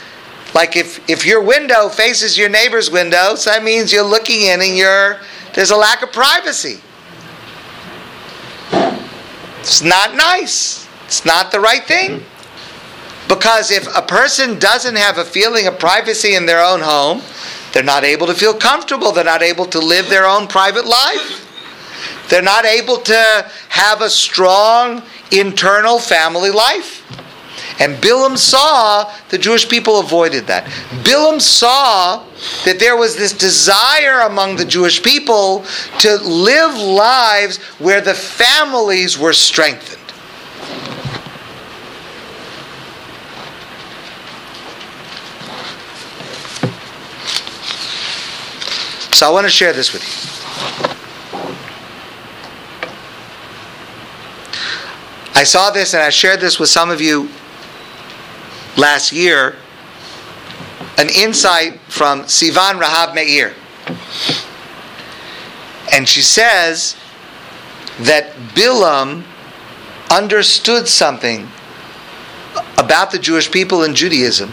like 0.54 0.76
if, 0.76 1.08
if 1.10 1.26
your 1.26 1.42
window 1.42 1.88
faces 1.88 2.38
your 2.38 2.48
neighbor's 2.48 2.90
window, 2.90 3.34
so 3.34 3.50
that 3.50 3.64
means 3.64 3.92
you're 3.92 4.04
looking 4.04 4.42
in 4.42 4.60
and 4.60 4.76
you're, 4.76 5.18
there's 5.54 5.72
a 5.72 5.76
lack 5.76 6.02
of 6.02 6.12
privacy. 6.12 6.80
It's 9.58 9.82
not 9.82 10.14
nice. 10.14 10.88
It's 11.06 11.24
not 11.24 11.50
the 11.50 11.60
right 11.60 11.84
thing. 11.84 12.22
Because 13.28 13.70
if 13.70 13.86
a 13.96 14.02
person 14.02 14.58
doesn't 14.58 14.96
have 14.96 15.18
a 15.18 15.24
feeling 15.24 15.66
of 15.66 15.78
privacy 15.78 16.34
in 16.34 16.46
their 16.46 16.62
own 16.62 16.80
home, 16.80 17.22
they're 17.72 17.82
not 17.82 18.04
able 18.04 18.26
to 18.28 18.34
feel 18.34 18.54
comfortable. 18.54 19.12
They're 19.12 19.24
not 19.24 19.42
able 19.42 19.66
to 19.66 19.80
live 19.80 20.08
their 20.08 20.26
own 20.26 20.46
private 20.46 20.86
life. 20.86 21.49
They're 22.28 22.42
not 22.42 22.64
able 22.64 22.98
to 22.98 23.50
have 23.68 24.02
a 24.02 24.10
strong 24.10 25.02
internal 25.30 25.98
family 25.98 26.50
life. 26.50 26.98
And 27.80 27.96
Bilam 27.96 28.36
saw 28.36 29.10
the 29.30 29.38
Jewish 29.38 29.66
people 29.66 30.00
avoided 30.00 30.46
that. 30.48 30.66
Bilam 31.02 31.40
saw 31.40 32.24
that 32.66 32.78
there 32.78 32.94
was 32.94 33.16
this 33.16 33.32
desire 33.32 34.20
among 34.20 34.56
the 34.56 34.66
Jewish 34.66 35.02
people 35.02 35.64
to 36.00 36.16
live 36.16 36.76
lives 36.76 37.56
where 37.78 38.02
the 38.02 38.14
families 38.14 39.18
were 39.18 39.32
strengthened. 39.32 39.96
So 49.14 49.26
I 49.26 49.30
want 49.30 49.46
to 49.46 49.50
share 49.50 49.72
this 49.72 49.92
with 49.92 50.02
you. 50.02 50.29
I 55.40 55.44
saw 55.44 55.70
this 55.70 55.94
and 55.94 56.02
I 56.02 56.10
shared 56.10 56.40
this 56.40 56.58
with 56.58 56.68
some 56.68 56.90
of 56.90 57.00
you 57.00 57.30
last 58.76 59.10
year. 59.10 59.56
An 60.98 61.08
insight 61.08 61.80
from 61.88 62.24
Sivan 62.24 62.78
Rahav 62.78 63.14
Meir. 63.14 63.54
And 65.94 66.06
she 66.06 66.20
says 66.20 66.94
that 68.00 68.34
Bilam 68.54 69.24
understood 70.10 70.86
something 70.86 71.48
about 72.76 73.10
the 73.10 73.18
Jewish 73.18 73.50
people 73.50 73.82
and 73.82 73.96
Judaism 73.96 74.52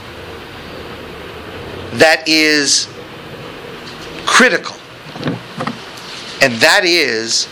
that 1.96 2.24
is 2.30 2.88
critical. 4.26 4.78
And 6.42 6.54
that 6.62 6.86
is 6.86 7.46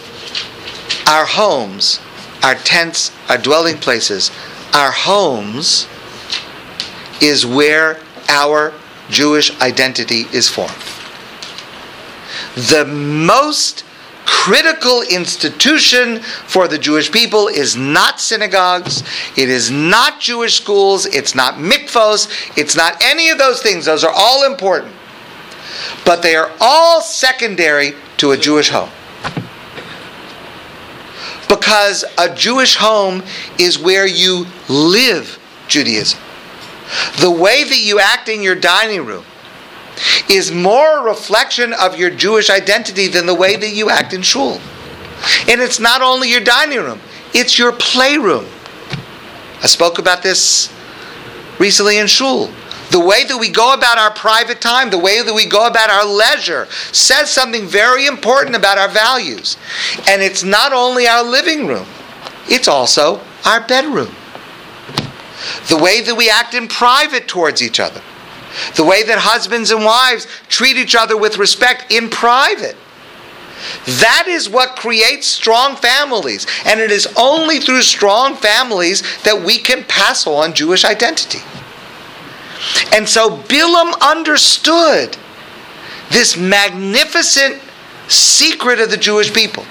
our 1.05 1.25
homes, 1.25 1.99
our 2.45 2.53
tents, 2.53 3.11
our 3.27 3.39
dwelling 3.39 3.75
places, 3.75 4.29
our 4.71 4.91
homes 4.91 5.87
is 7.19 7.43
where 7.43 7.99
our 8.29 8.71
Jewish 9.09 9.59
identity 9.61 10.25
is 10.31 10.47
formed. 10.47 10.71
The 12.69 12.85
most 12.85 13.83
critical 14.25 15.01
institution 15.01 16.19
for 16.19 16.67
the 16.67 16.77
Jewish 16.77 17.11
people 17.11 17.47
is 17.47 17.75
not 17.75 18.19
synagogues, 18.19 19.01
it 19.35 19.49
is 19.49 19.71
not 19.71 20.19
Jewish 20.19 20.55
schools, 20.61 21.07
it's 21.07 21.33
not 21.33 21.55
mikvos, 21.55 22.27
it's 22.55 22.75
not 22.75 23.01
any 23.03 23.29
of 23.29 23.39
those 23.39 23.63
things. 23.63 23.85
Those 23.85 24.03
are 24.03 24.13
all 24.15 24.45
important. 24.45 24.93
But 26.05 26.21
they 26.21 26.35
are 26.35 26.51
all 26.61 27.01
secondary 27.01 27.93
to 28.17 28.31
a 28.31 28.37
Jewish 28.37 28.69
home. 28.69 28.91
Because 31.47 32.03
a 32.17 32.33
Jewish 32.33 32.75
home 32.75 33.23
is 33.59 33.77
where 33.77 34.07
you 34.07 34.45
live 34.67 35.39
Judaism. 35.67 36.19
The 37.19 37.31
way 37.31 37.63
that 37.63 37.81
you 37.81 37.99
act 37.99 38.29
in 38.29 38.41
your 38.41 38.55
dining 38.55 39.05
room 39.05 39.25
is 40.29 40.51
more 40.51 40.99
a 40.99 41.03
reflection 41.03 41.73
of 41.73 41.97
your 41.97 42.09
Jewish 42.09 42.49
identity 42.49 43.07
than 43.07 43.25
the 43.25 43.35
way 43.35 43.55
that 43.55 43.73
you 43.73 43.89
act 43.89 44.13
in 44.13 44.21
shul. 44.21 44.59
And 45.47 45.61
it's 45.61 45.79
not 45.79 46.01
only 46.01 46.29
your 46.29 46.41
dining 46.41 46.79
room, 46.79 46.99
it's 47.33 47.57
your 47.57 47.71
playroom. 47.71 48.45
I 49.61 49.67
spoke 49.67 49.99
about 49.99 50.21
this 50.21 50.71
recently 51.59 51.97
in 51.97 52.07
shul. 52.07 52.51
The 52.91 52.99
way 52.99 53.23
that 53.25 53.37
we 53.37 53.49
go 53.49 53.73
about 53.73 53.97
our 53.97 54.11
private 54.11 54.61
time, 54.61 54.89
the 54.89 54.97
way 54.97 55.21
that 55.21 55.33
we 55.33 55.45
go 55.45 55.67
about 55.67 55.89
our 55.89 56.05
leisure, 56.05 56.67
says 56.91 57.29
something 57.29 57.65
very 57.65 58.05
important 58.05 58.55
about 58.55 58.77
our 58.77 58.89
values. 58.89 59.57
And 60.07 60.21
it's 60.21 60.43
not 60.43 60.71
only 60.71 61.07
our 61.07 61.23
living 61.23 61.67
room, 61.67 61.87
it's 62.47 62.67
also 62.67 63.21
our 63.45 63.65
bedroom. 63.67 64.13
The 65.69 65.77
way 65.77 66.01
that 66.01 66.15
we 66.15 66.29
act 66.29 66.53
in 66.53 66.67
private 66.67 67.27
towards 67.27 67.61
each 67.61 67.79
other. 67.79 68.01
The 68.75 68.83
way 68.83 69.03
that 69.03 69.19
husbands 69.19 69.71
and 69.71 69.83
wives 69.83 70.27
treat 70.47 70.77
each 70.77 70.95
other 70.95 71.17
with 71.17 71.37
respect 71.37 71.91
in 71.91 72.09
private. 72.09 72.77
That 73.85 74.25
is 74.27 74.49
what 74.49 74.75
creates 74.75 75.27
strong 75.27 75.75
families. 75.75 76.45
And 76.65 76.79
it 76.79 76.91
is 76.91 77.07
only 77.17 77.59
through 77.59 77.81
strong 77.81 78.35
families 78.35 79.01
that 79.23 79.41
we 79.41 79.57
can 79.57 79.83
pass 79.85 80.25
on 80.27 80.53
Jewish 80.53 80.85
identity. 80.85 81.39
And 82.93 83.07
so 83.07 83.37
Bilam 83.37 83.93
understood 84.01 85.17
this 86.09 86.37
magnificent 86.37 87.61
secret 88.07 88.79
of 88.79 88.89
the 88.89 88.97
Jewish 88.97 89.33
people. 89.33 89.65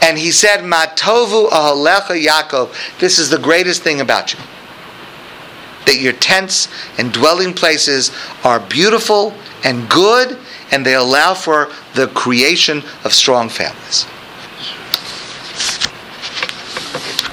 And 0.00 0.16
he 0.16 0.30
said, 0.30 0.60
Matovu 0.60 1.50
ahalecha 1.50 2.24
Yaakov, 2.24 2.98
this 2.98 3.18
is 3.18 3.30
the 3.30 3.38
greatest 3.38 3.82
thing 3.82 4.00
about 4.00 4.32
you. 4.32 4.38
That 5.86 5.96
your 5.96 6.12
tents 6.12 6.68
and 6.98 7.12
dwelling 7.12 7.52
places 7.52 8.12
are 8.44 8.60
beautiful 8.60 9.34
and 9.64 9.88
good, 9.88 10.38
and 10.70 10.86
they 10.86 10.94
allow 10.94 11.34
for 11.34 11.72
the 11.94 12.06
creation 12.08 12.82
of 13.04 13.12
strong 13.12 13.48
families. 13.48 14.06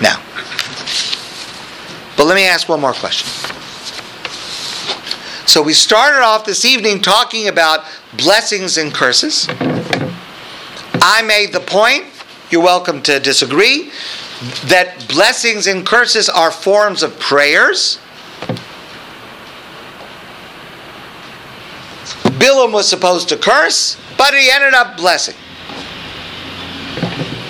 Now, 0.02 0.22
but 2.18 2.26
let 2.26 2.36
me 2.36 2.46
ask 2.46 2.68
one 2.68 2.82
more 2.82 2.94
question. 2.94 3.30
So 5.46 5.62
we 5.62 5.74
started 5.74 6.22
off 6.22 6.44
this 6.44 6.66
evening 6.66 7.02
talking 7.02 7.48
about 7.48 7.86
blessings 8.18 8.78
and 8.78 8.92
curses. 8.92 9.48
I 11.02 11.22
made 11.22 11.54
the 11.54 11.60
point, 11.60 12.06
you're 12.50 12.64
welcome 12.64 13.02
to 13.04 13.20
disagree, 13.20 13.92
that 14.66 15.06
blessings 15.08 15.68
and 15.68 15.86
curses 15.86 16.30
are 16.30 16.50
forms 16.50 17.04
of 17.04 17.20
prayers. 17.20 18.00
Bilam 22.40 22.74
was 22.74 22.90
supposed 22.90 23.30
to 23.30 23.38
curse, 23.38 23.98
but 24.18 24.34
he 24.34 24.50
ended 24.50 24.74
up 24.74 24.98
blessing. 24.98 25.36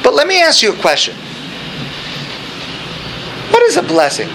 But 0.04 0.14
let 0.14 0.28
me 0.28 0.42
ask 0.42 0.62
you 0.62 0.74
a 0.74 0.78
question. 0.78 1.16
What 3.52 3.64
is 3.64 3.78
a 3.78 3.84
blessing? 3.84 4.28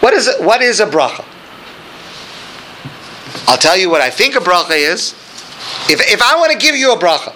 What 0.00 0.12
is, 0.12 0.28
it, 0.28 0.40
what 0.42 0.60
is 0.60 0.80
a 0.80 0.86
bracha? 0.86 1.24
I'll 3.48 3.56
tell 3.56 3.78
you 3.78 3.88
what 3.88 4.02
I 4.02 4.10
think 4.10 4.34
a 4.34 4.40
bracha 4.40 4.76
is. 4.76 5.14
If, 5.88 6.02
if 6.12 6.20
I 6.20 6.36
want 6.36 6.52
to 6.52 6.58
give 6.58 6.76
you 6.76 6.92
a 6.92 6.98
bracha, 6.98 7.34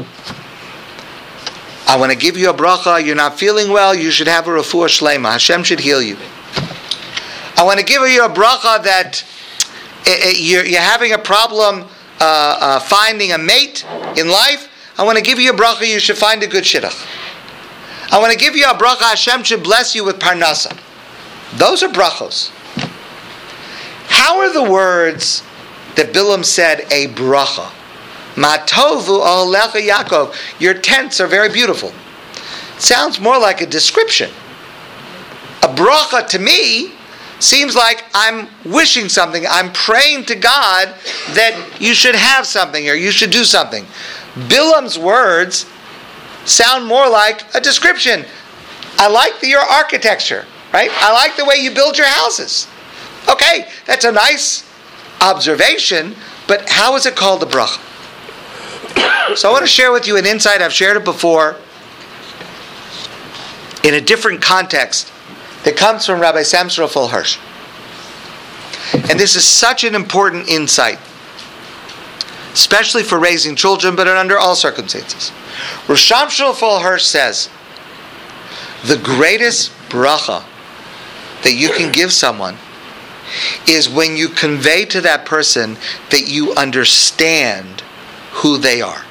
I 1.86 1.96
want 1.96 2.12
to 2.12 2.18
give 2.18 2.36
you 2.36 2.50
a 2.50 2.54
bracha, 2.54 3.02
you're 3.02 3.16
not 3.16 3.38
feeling 3.38 3.72
well, 3.72 3.94
you 3.94 4.10
should 4.10 4.28
have 4.28 4.46
a 4.46 4.50
refuah 4.50 4.88
shlema. 4.88 5.32
Hashem 5.32 5.64
should 5.64 5.80
heal 5.80 6.02
you. 6.02 6.18
I 7.56 7.62
want 7.64 7.78
to 7.78 7.84
give 7.84 8.02
you 8.02 8.26
a 8.26 8.28
bracha 8.28 8.84
that 8.84 9.24
uh, 10.06 10.28
you're, 10.36 10.66
you're, 10.66 10.82
having 10.82 11.12
a 11.14 11.18
problem 11.18 11.88
uh, 12.20 12.58
uh, 12.60 12.80
finding 12.80 13.32
a 13.32 13.38
mate 13.38 13.86
in 14.18 14.28
life. 14.28 14.68
I 14.98 15.04
want 15.04 15.16
to 15.16 15.24
give 15.24 15.38
you 15.38 15.50
a 15.50 15.56
bracha, 15.56 15.88
you 15.88 15.98
should 15.98 16.18
find 16.18 16.42
a 16.42 16.46
good 16.46 16.64
shidduch. 16.64 17.06
I 18.12 18.18
want 18.18 18.32
to 18.32 18.38
give 18.38 18.54
you 18.54 18.66
a 18.66 18.74
bracha, 18.74 19.00
Hashem 19.00 19.44
should 19.44 19.62
bless 19.62 19.94
you 19.94 20.04
with 20.04 20.18
parnasa. 20.18 20.78
Those 21.56 21.82
are 21.82 21.88
brachos. 21.88 22.50
How 24.08 24.40
are 24.40 24.52
the 24.52 24.70
words 24.70 25.42
that 25.96 26.12
Bilam 26.12 26.44
said 26.44 26.80
a 26.90 27.08
bracha. 27.08 27.70
Matovu 28.34 29.20
alecha 29.20 29.86
Yaakov. 29.86 30.60
Your 30.60 30.74
tents 30.74 31.20
are 31.20 31.26
very 31.26 31.50
beautiful. 31.50 31.92
Sounds 32.78 33.20
more 33.20 33.38
like 33.38 33.60
a 33.60 33.66
description. 33.66 34.30
A 35.62 35.68
bracha 35.68 36.26
to 36.28 36.38
me 36.38 36.92
seems 37.38 37.74
like 37.74 38.04
I'm 38.14 38.48
wishing 38.64 39.08
something. 39.08 39.44
I'm 39.48 39.72
praying 39.72 40.24
to 40.26 40.34
God 40.34 40.94
that 41.34 41.76
you 41.80 41.94
should 41.94 42.14
have 42.14 42.46
something 42.46 42.88
or 42.88 42.94
you 42.94 43.10
should 43.10 43.30
do 43.30 43.44
something. 43.44 43.84
Bilam's 44.34 44.98
words 44.98 45.66
sound 46.44 46.86
more 46.86 47.08
like 47.08 47.54
a 47.54 47.60
description. 47.60 48.24
I 48.98 49.08
like 49.08 49.40
the, 49.40 49.48
your 49.48 49.60
architecture, 49.60 50.46
right? 50.72 50.90
I 50.94 51.12
like 51.12 51.36
the 51.36 51.44
way 51.44 51.56
you 51.56 51.72
build 51.72 51.98
your 51.98 52.06
houses. 52.06 52.66
Okay, 53.28 53.68
that's 53.86 54.04
a 54.04 54.12
nice 54.12 54.64
observation, 55.22 56.14
but 56.48 56.68
how 56.68 56.96
is 56.96 57.06
it 57.06 57.16
called 57.16 57.42
a 57.42 57.46
bracha? 57.46 57.80
so 59.36 59.48
I 59.48 59.52
want 59.52 59.64
to 59.64 59.70
share 59.70 59.92
with 59.92 60.06
you 60.06 60.16
an 60.16 60.26
insight. 60.26 60.60
I've 60.60 60.72
shared 60.72 60.96
it 60.96 61.04
before 61.04 61.56
in 63.84 63.94
a 63.94 64.00
different 64.00 64.42
context 64.42 65.12
that 65.64 65.76
comes 65.76 66.04
from 66.04 66.20
Rabbi 66.20 66.42
Samson 66.42 66.82
Raphael 66.82 67.08
Hirsch. 67.08 67.38
And 69.10 69.18
this 69.18 69.36
is 69.36 69.44
such 69.44 69.84
an 69.84 69.94
important 69.94 70.48
insight, 70.48 70.98
especially 72.52 73.02
for 73.02 73.18
raising 73.18 73.56
children, 73.56 73.96
but 73.96 74.08
under 74.08 74.38
all 74.38 74.54
circumstances. 74.54 75.32
Rosh 75.88 76.10
Raphael 76.10 76.80
Hirsch 76.80 77.04
says, 77.04 77.48
the 78.84 78.98
greatest 78.98 79.70
bracha 79.88 80.44
that 81.44 81.54
you 81.54 81.70
can 81.70 81.92
give 81.92 82.12
someone 82.12 82.56
is 83.68 83.88
when 83.88 84.16
you 84.16 84.28
convey 84.28 84.84
to 84.86 85.00
that 85.00 85.24
person 85.26 85.76
that 86.10 86.28
you 86.28 86.52
understand 86.54 87.82
who 88.32 88.58
they 88.58 88.80
are. 88.80 89.04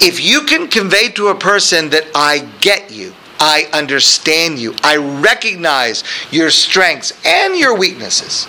If 0.00 0.22
you 0.22 0.42
can 0.42 0.68
convey 0.68 1.08
to 1.10 1.28
a 1.28 1.34
person 1.34 1.90
that 1.90 2.08
I 2.14 2.48
get 2.60 2.90
you, 2.90 3.14
I 3.40 3.68
understand 3.72 4.58
you, 4.58 4.74
I 4.82 4.96
recognize 4.96 6.04
your 6.30 6.50
strengths 6.50 7.12
and 7.24 7.56
your 7.56 7.76
weaknesses, 7.76 8.48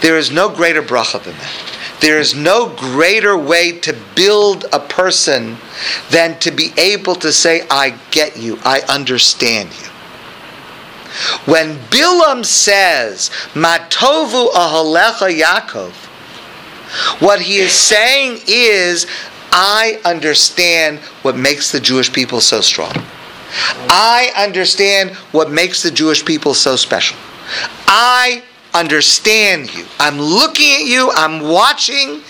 there 0.00 0.16
is 0.16 0.30
no 0.30 0.48
greater 0.48 0.82
bracha 0.82 1.22
than 1.22 1.34
that. 1.34 1.70
There 2.00 2.18
is 2.18 2.34
no 2.34 2.74
greater 2.74 3.36
way 3.36 3.78
to 3.80 3.94
build 4.14 4.64
a 4.72 4.80
person 4.80 5.58
than 6.10 6.38
to 6.38 6.50
be 6.50 6.72
able 6.78 7.14
to 7.16 7.30
say, 7.30 7.66
I 7.70 7.98
get 8.10 8.38
you, 8.38 8.58
I 8.64 8.80
understand 8.88 9.68
you. 9.78 9.89
When 11.44 11.76
Bilam 11.90 12.44
says, 12.44 13.30
Matovu 13.54 14.52
ahalecha 14.52 15.38
Yaakov, 15.40 15.92
what 17.20 17.40
he 17.40 17.58
is 17.58 17.72
saying 17.72 18.40
is, 18.46 19.06
I 19.52 20.00
understand 20.04 20.98
what 21.22 21.36
makes 21.36 21.72
the 21.72 21.80
Jewish 21.80 22.12
people 22.12 22.40
so 22.40 22.60
strong. 22.60 22.92
I 23.88 24.32
understand 24.36 25.10
what 25.32 25.50
makes 25.50 25.82
the 25.82 25.90
Jewish 25.90 26.24
people 26.24 26.54
so 26.54 26.76
special. 26.76 27.16
I 27.86 28.42
understand 28.74 29.74
you. 29.74 29.84
I'm 29.98 30.20
looking 30.20 30.72
at 30.72 30.86
you, 30.86 31.10
I'm 31.14 31.40
watching, 31.48 32.22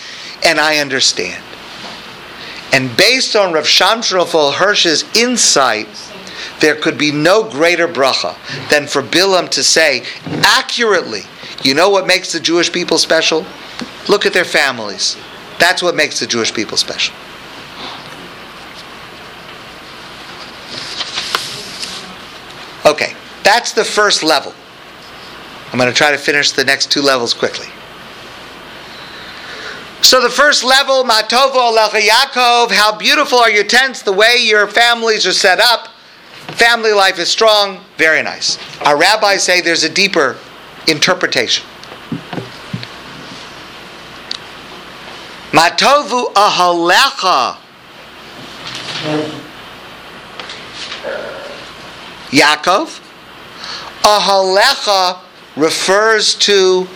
and 0.45 0.59
I 0.59 0.79
understand. 0.79 1.43
And 2.73 2.97
based 2.97 3.37
on 3.37 3.53
Rav 3.53 3.65
Shamshon 3.65 4.55
Hirsch's 4.55 5.05
insight, 5.15 5.89
there 6.61 6.77
could 6.77 6.99
be 6.99 7.11
no 7.11 7.49
greater 7.49 7.89
bracha 7.89 8.37
than 8.71 8.87
for 8.87 9.03
Bilam 9.03 9.49
to 9.51 9.63
say 9.63 10.05
accurately, 10.27 11.23
you 11.63 11.75
know 11.75 11.91
what 11.91 12.07
makes 12.07 12.33
the 12.33 12.41
Jewish 12.41 12.73
people 12.73 12.99
special? 12.99 13.45
Look 14.09 14.27
at 14.27 14.33
their 14.33 14.45
families. 14.45 15.17
That's 15.59 15.83
what 15.83 15.95
makes 15.95 16.21
the 16.21 16.27
Jewish 16.27 16.55
people 16.55 16.77
special. 16.77 17.15
Okay, 22.87 23.15
that's 23.45 23.73
the 23.73 23.85
first 23.85 24.23
level. 24.23 24.55
I'm 25.71 25.79
going 25.79 25.91
to 25.91 25.97
try 25.97 26.11
to 26.11 26.19
finish 26.19 26.53
the 26.53 26.65
next 26.65 26.91
two 26.91 27.03
levels 27.03 27.35
quickly. 27.35 27.69
So 30.03 30.23
the 30.23 30.31
first 30.31 30.65
level, 30.65 31.05
Matovo 31.05 31.77
Yaakov, 31.77 32.73
how 32.73 32.97
beautiful 32.97 33.39
are 33.39 33.51
your 33.51 33.65
tents, 33.65 34.03
the 34.03 34.13
way 34.13 34.39
your 34.39 34.67
families 34.67 35.27
are 35.27 35.33
set 35.33 35.61
up. 35.61 35.90
Family 36.53 36.93
life 36.93 37.19
is 37.19 37.29
strong, 37.29 37.81
very 37.97 38.23
nice. 38.23 38.59
Our 38.83 38.97
rabbis 38.97 39.43
say 39.43 39.61
there's 39.61 39.85
a 39.85 39.89
deeper 39.89 40.37
interpretation. 40.87 41.65
Matovu 45.53 46.33
ahalecha 46.35 47.57
Yaakov. 52.31 53.01
Ahalecha 54.03 55.19
refers 55.57 56.35
to 56.37 56.87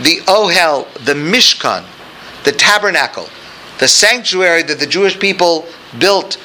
the 0.00 0.20
Ohel, 0.26 0.86
the 1.04 1.14
Mishkan, 1.14 1.84
the 2.44 2.52
tabernacle, 2.52 3.28
the 3.78 3.88
sanctuary 3.88 4.62
that 4.62 4.78
the 4.80 4.86
Jewish 4.86 5.18
people 5.18 5.66
built 5.98 6.38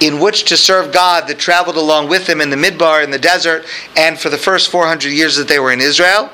in 0.00 0.20
which 0.20 0.44
to 0.44 0.56
serve 0.56 0.92
God 0.92 1.26
that 1.28 1.38
traveled 1.38 1.76
along 1.76 2.08
with 2.08 2.26
them 2.26 2.40
in 2.40 2.50
the 2.50 2.56
Midbar, 2.56 3.02
in 3.02 3.10
the 3.10 3.18
desert, 3.18 3.64
and 3.96 4.18
for 4.18 4.28
the 4.28 4.38
first 4.38 4.70
400 4.70 5.10
years 5.10 5.36
that 5.36 5.48
they 5.48 5.58
were 5.58 5.72
in 5.72 5.80
Israel. 5.80 6.30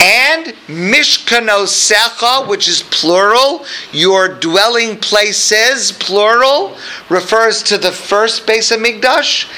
And 0.00 0.46
Mishkanosecha, 0.66 2.48
which 2.48 2.66
is 2.66 2.82
plural, 2.82 3.64
your 3.92 4.28
dwelling 4.28 4.98
places, 4.98 5.92
plural, 5.92 6.76
refers 7.08 7.62
to 7.64 7.78
the 7.78 7.92
first 7.92 8.44
base 8.46 8.72
of 8.72 8.80
Hamikdash 8.80 9.48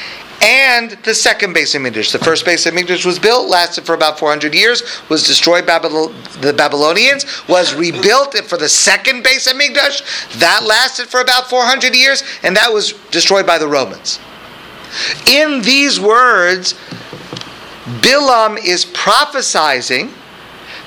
and 0.45 0.91
the 1.05 1.15
second 1.15 1.57
Beis 1.57 1.75
Hamikdash. 1.75 2.13
The 2.13 2.19
first 2.19 2.45
Beis 2.45 2.71
Hamikdash 2.71 3.07
was 3.07 3.19
built, 3.19 3.49
lasted 3.49 3.87
for 3.87 3.95
about 3.95 4.19
400 4.19 4.55
years, 4.55 4.83
was 5.09 5.27
destroyed 5.27 5.67
by 5.67 5.79
the 5.79 6.53
Babylonians, 6.55 7.25
was 7.49 7.75
rebuilt 7.75 8.37
for 8.45 8.59
the 8.59 8.69
second 8.69 9.25
Beis 9.25 9.51
Hamikdash. 9.51 10.39
That 10.41 10.65
lasted 10.65 11.09
for 11.09 11.21
about 11.21 11.49
400 11.49 11.97
years, 11.97 12.23
and 12.43 12.55
that 12.57 12.71
was 12.71 12.93
destroyed 13.11 13.47
by 13.47 13.57
the 13.57 13.67
Romans. 13.67 14.21
In 15.27 15.63
these 15.63 15.99
words, 15.99 16.75
Bilam 18.03 18.63
is 18.63 18.85
prophesizing 18.85 20.13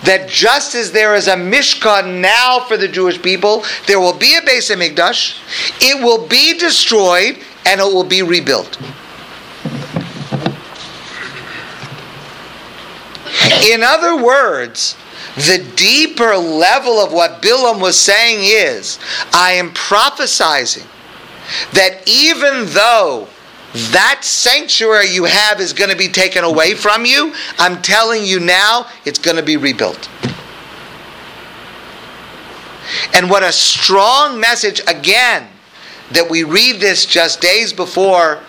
that 0.03 0.29
just 0.29 0.75
as 0.75 0.91
there 0.91 1.15
is 1.15 1.27
a 1.27 1.33
Mishkan 1.33 2.21
now 2.21 2.59
for 2.59 2.77
the 2.77 2.87
Jewish 2.87 3.19
people, 3.19 3.63
there 3.87 3.99
will 3.99 4.13
be 4.13 4.35
a 4.35 4.41
Beis 4.41 4.69
Hamikdash, 4.69 5.81
it 5.81 6.03
will 6.03 6.27
be 6.27 6.55
destroyed, 6.59 7.39
and 7.65 7.81
it 7.81 7.85
will 7.85 8.03
be 8.03 8.21
rebuilt. 8.21 8.77
In 13.71 13.83
other 13.83 14.21
words, 14.21 14.95
the 15.35 15.65
deeper 15.75 16.35
level 16.35 16.99
of 16.99 17.13
what 17.13 17.41
Bilam 17.41 17.81
was 17.81 17.97
saying 17.97 18.39
is 18.41 18.99
I 19.33 19.53
am 19.53 19.71
prophesizing 19.71 20.85
that 21.73 22.03
even 22.07 22.65
though 22.67 23.27
that 23.91 24.19
sanctuary 24.23 25.07
you 25.07 25.25
have 25.25 25.61
is 25.61 25.73
going 25.73 25.89
to 25.89 25.95
be 25.95 26.07
taken 26.07 26.43
away 26.43 26.73
from 26.73 27.05
you, 27.05 27.33
I'm 27.59 27.81
telling 27.81 28.23
you 28.23 28.39
now 28.39 28.87
it's 29.05 29.19
going 29.19 29.37
to 29.37 29.43
be 29.43 29.57
rebuilt. 29.57 30.09
And 33.13 33.29
what 33.29 33.43
a 33.43 33.51
strong 33.51 34.39
message, 34.39 34.81
again, 34.87 35.47
that 36.11 36.29
we 36.29 36.43
read 36.43 36.79
this 36.79 37.05
just 37.05 37.41
days 37.41 37.73
before 37.73 38.41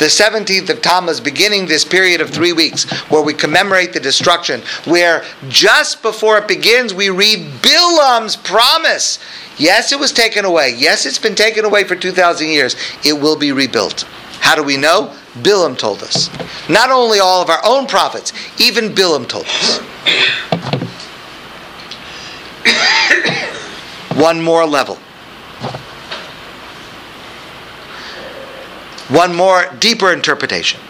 the 0.00 0.06
17th 0.06 0.70
of 0.70 0.80
Tammuz, 0.80 1.20
beginning 1.20 1.66
this 1.66 1.84
period 1.84 2.22
of 2.22 2.30
three 2.30 2.54
weeks 2.54 2.90
where 3.10 3.22
we 3.22 3.34
commemorate 3.34 3.92
the 3.92 4.00
destruction, 4.00 4.62
where 4.86 5.22
just 5.48 6.00
before 6.00 6.38
it 6.38 6.48
begins, 6.48 6.94
we 6.94 7.10
read 7.10 7.40
Bilam's 7.60 8.34
promise. 8.34 9.18
Yes, 9.58 9.92
it 9.92 10.00
was 10.00 10.10
taken 10.10 10.46
away. 10.46 10.74
Yes, 10.74 11.04
it's 11.04 11.18
been 11.18 11.34
taken 11.34 11.66
away 11.66 11.84
for 11.84 11.96
2,000 11.96 12.48
years. 12.48 12.76
It 13.04 13.12
will 13.12 13.36
be 13.36 13.52
rebuilt. 13.52 14.08
How 14.40 14.54
do 14.54 14.62
we 14.62 14.78
know? 14.78 15.14
Bilam 15.34 15.76
told 15.76 16.02
us. 16.02 16.30
Not 16.70 16.90
only 16.90 17.18
all 17.18 17.42
of 17.42 17.50
our 17.50 17.60
own 17.62 17.86
prophets, 17.86 18.32
even 18.58 18.94
Bilam 18.94 19.28
told 19.28 19.44
us. 19.44 19.80
One 24.16 24.40
more 24.40 24.64
level. 24.64 24.96
One 29.10 29.34
more 29.34 29.66
deeper 29.80 30.12
interpretation. 30.12 30.80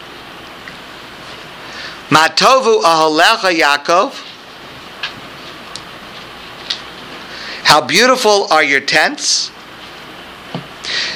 Matovu 2.10 2.82
ahalecha 2.82 3.50
Yaakov. 3.58 4.12
How 7.64 7.80
beautiful 7.80 8.46
are 8.50 8.62
your 8.62 8.80
tents. 8.80 9.50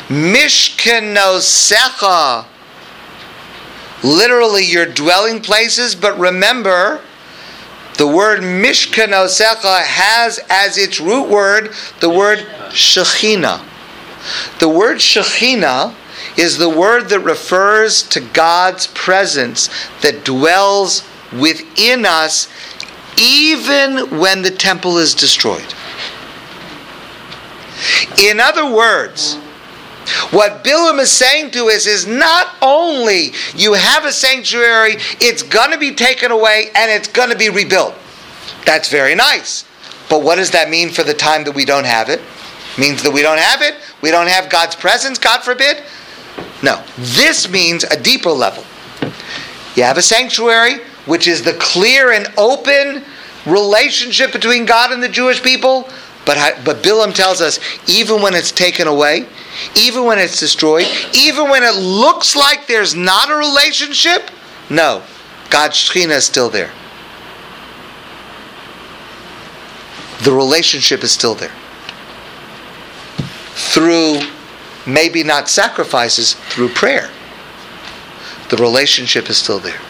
Mishkenosecha. 0.09 0.87
Literally 4.03 4.65
your 4.65 4.87
dwelling 4.87 5.41
places, 5.43 5.95
but 5.95 6.19
remember, 6.19 7.03
the 7.99 8.07
word 8.07 8.41
Mishkanosecha 8.41 9.83
has 9.83 10.41
as 10.49 10.79
its 10.79 11.01
root 11.01 11.29
word 11.29 11.75
the 12.01 12.09
word 12.09 12.39
Shechina. 12.71 13.61
The 14.59 14.69
word 14.71 14.99
Shechina 14.99 15.95
is 16.37 16.59
the 16.59 16.69
word 16.69 17.09
that 17.11 17.21
refers 17.21 18.03
to 18.03 18.21
God's 18.21 18.87
presence 18.89 19.69
that 20.03 20.25
dwells 20.25 21.07
within 21.33 22.05
us 22.05 22.49
even 23.19 24.19
when 24.19 24.43
the 24.43 24.51
temple 24.51 24.99
is 24.99 25.15
destroyed. 25.15 25.75
In 28.19 28.41
other 28.41 28.73
words, 28.73 29.37
what 30.31 30.65
Bilam 30.65 31.01
is 31.01 31.11
saying 31.11 31.53
to 31.53 31.69
us 31.69 31.87
is 31.87 32.07
not 32.07 32.55
only 32.61 33.33
you 33.55 33.73
have 33.73 34.05
a 34.05 34.13
sanctuary, 34.13 34.97
it's 35.21 35.43
going 35.43 35.71
to 35.71 35.79
be 35.79 35.95
taken 35.95 36.31
away 36.31 36.71
and 36.75 36.91
it's 36.91 37.09
going 37.09 37.31
to 37.31 37.37
be 37.37 37.49
rebuilt. 37.49 37.95
That's 38.67 38.89
very 38.89 39.15
nice. 39.15 39.65
But 40.09 40.23
what 40.23 40.37
does 40.37 40.51
that 40.51 40.69
mean 40.69 40.91
for 40.91 41.03
the 41.03 41.15
time 41.15 41.45
that 41.45 41.53
we 41.53 41.65
don't 41.65 41.87
have 41.87 42.09
it? 42.09 42.21
it 42.21 42.79
means 42.79 43.03
that 43.03 43.13
we 43.13 43.23
don't 43.23 43.39
have 43.39 43.63
it? 43.63 43.75
We 44.03 44.11
don't 44.11 44.29
have 44.29 44.51
God's 44.51 44.77
presence, 44.77 45.19
God 45.19 45.43
forbid? 45.43 45.83
No. 46.63 46.83
This 46.97 47.49
means 47.49 47.85
a 47.85 48.01
deeper 48.01 48.31
level. 48.31 48.65
You 49.75 49.83
have 49.83 49.99
a 49.99 50.03
sanctuary, 50.03 50.81
which 51.07 51.27
is 51.29 51.43
the 51.43 51.55
clear 51.55 52.13
and 52.13 52.29
open 52.39 53.05
relationship 53.45 54.33
between 54.33 54.65
God 54.65 54.93
and 54.93 55.03
the 55.03 55.09
Jewish 55.09 55.43
people, 55.43 55.89
But, 56.25 56.65
but 56.65 56.83
Bilam 56.83 57.15
tells 57.15 57.41
us 57.41 57.61
even 57.87 58.23
when 58.23 58.35
it's 58.35 58.51
taken 58.51 58.89
away, 58.89 59.27
even 59.77 60.05
when 60.05 60.19
it's 60.19 60.41
destroyed, 60.41 60.87
even 61.15 61.51
when 61.51 61.63
it 61.63 61.77
looks 61.77 62.35
like 62.35 62.67
there's 62.67 62.95
not 62.95 63.31
a 63.31 63.35
relationship, 63.35 64.31
no, 64.71 65.03
God's 65.51 65.77
Shekhinah 65.77 66.17
is 66.17 66.25
still 66.25 66.49
there. 66.49 66.71
The 70.25 70.33
relationship 70.33 71.05
is 71.05 71.13
still 71.13 71.35
there. 71.35 71.53
Through 73.55 74.21
maybe 74.87 75.23
not 75.23 75.49
sacrifices, 75.49 76.35
through 76.35 76.69
prayer. 76.71 77.11
The 78.51 78.57
relationship 78.57 79.31
is 79.31 79.37
still 79.37 79.59
there. 79.59 79.81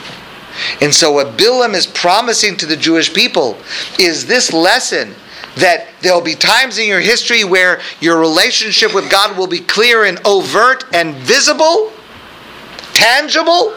And 0.80 0.94
so, 0.94 1.12
what 1.12 1.36
Bilam 1.36 1.74
is 1.74 1.86
promising 1.86 2.56
to 2.58 2.66
the 2.66 2.76
Jewish 2.76 3.12
people 3.12 3.58
is 3.98 4.26
this 4.26 4.52
lesson 4.52 5.14
that 5.56 5.88
there 6.00 6.14
will 6.14 6.20
be 6.20 6.34
times 6.34 6.78
in 6.78 6.88
your 6.88 7.00
history 7.00 7.44
where 7.44 7.80
your 8.00 8.18
relationship 8.18 8.94
with 8.94 9.10
God 9.10 9.36
will 9.36 9.46
be 9.46 9.60
clear 9.60 10.04
and 10.04 10.18
overt 10.24 10.84
and 10.92 11.14
visible, 11.16 11.92
tangible, 12.92 13.74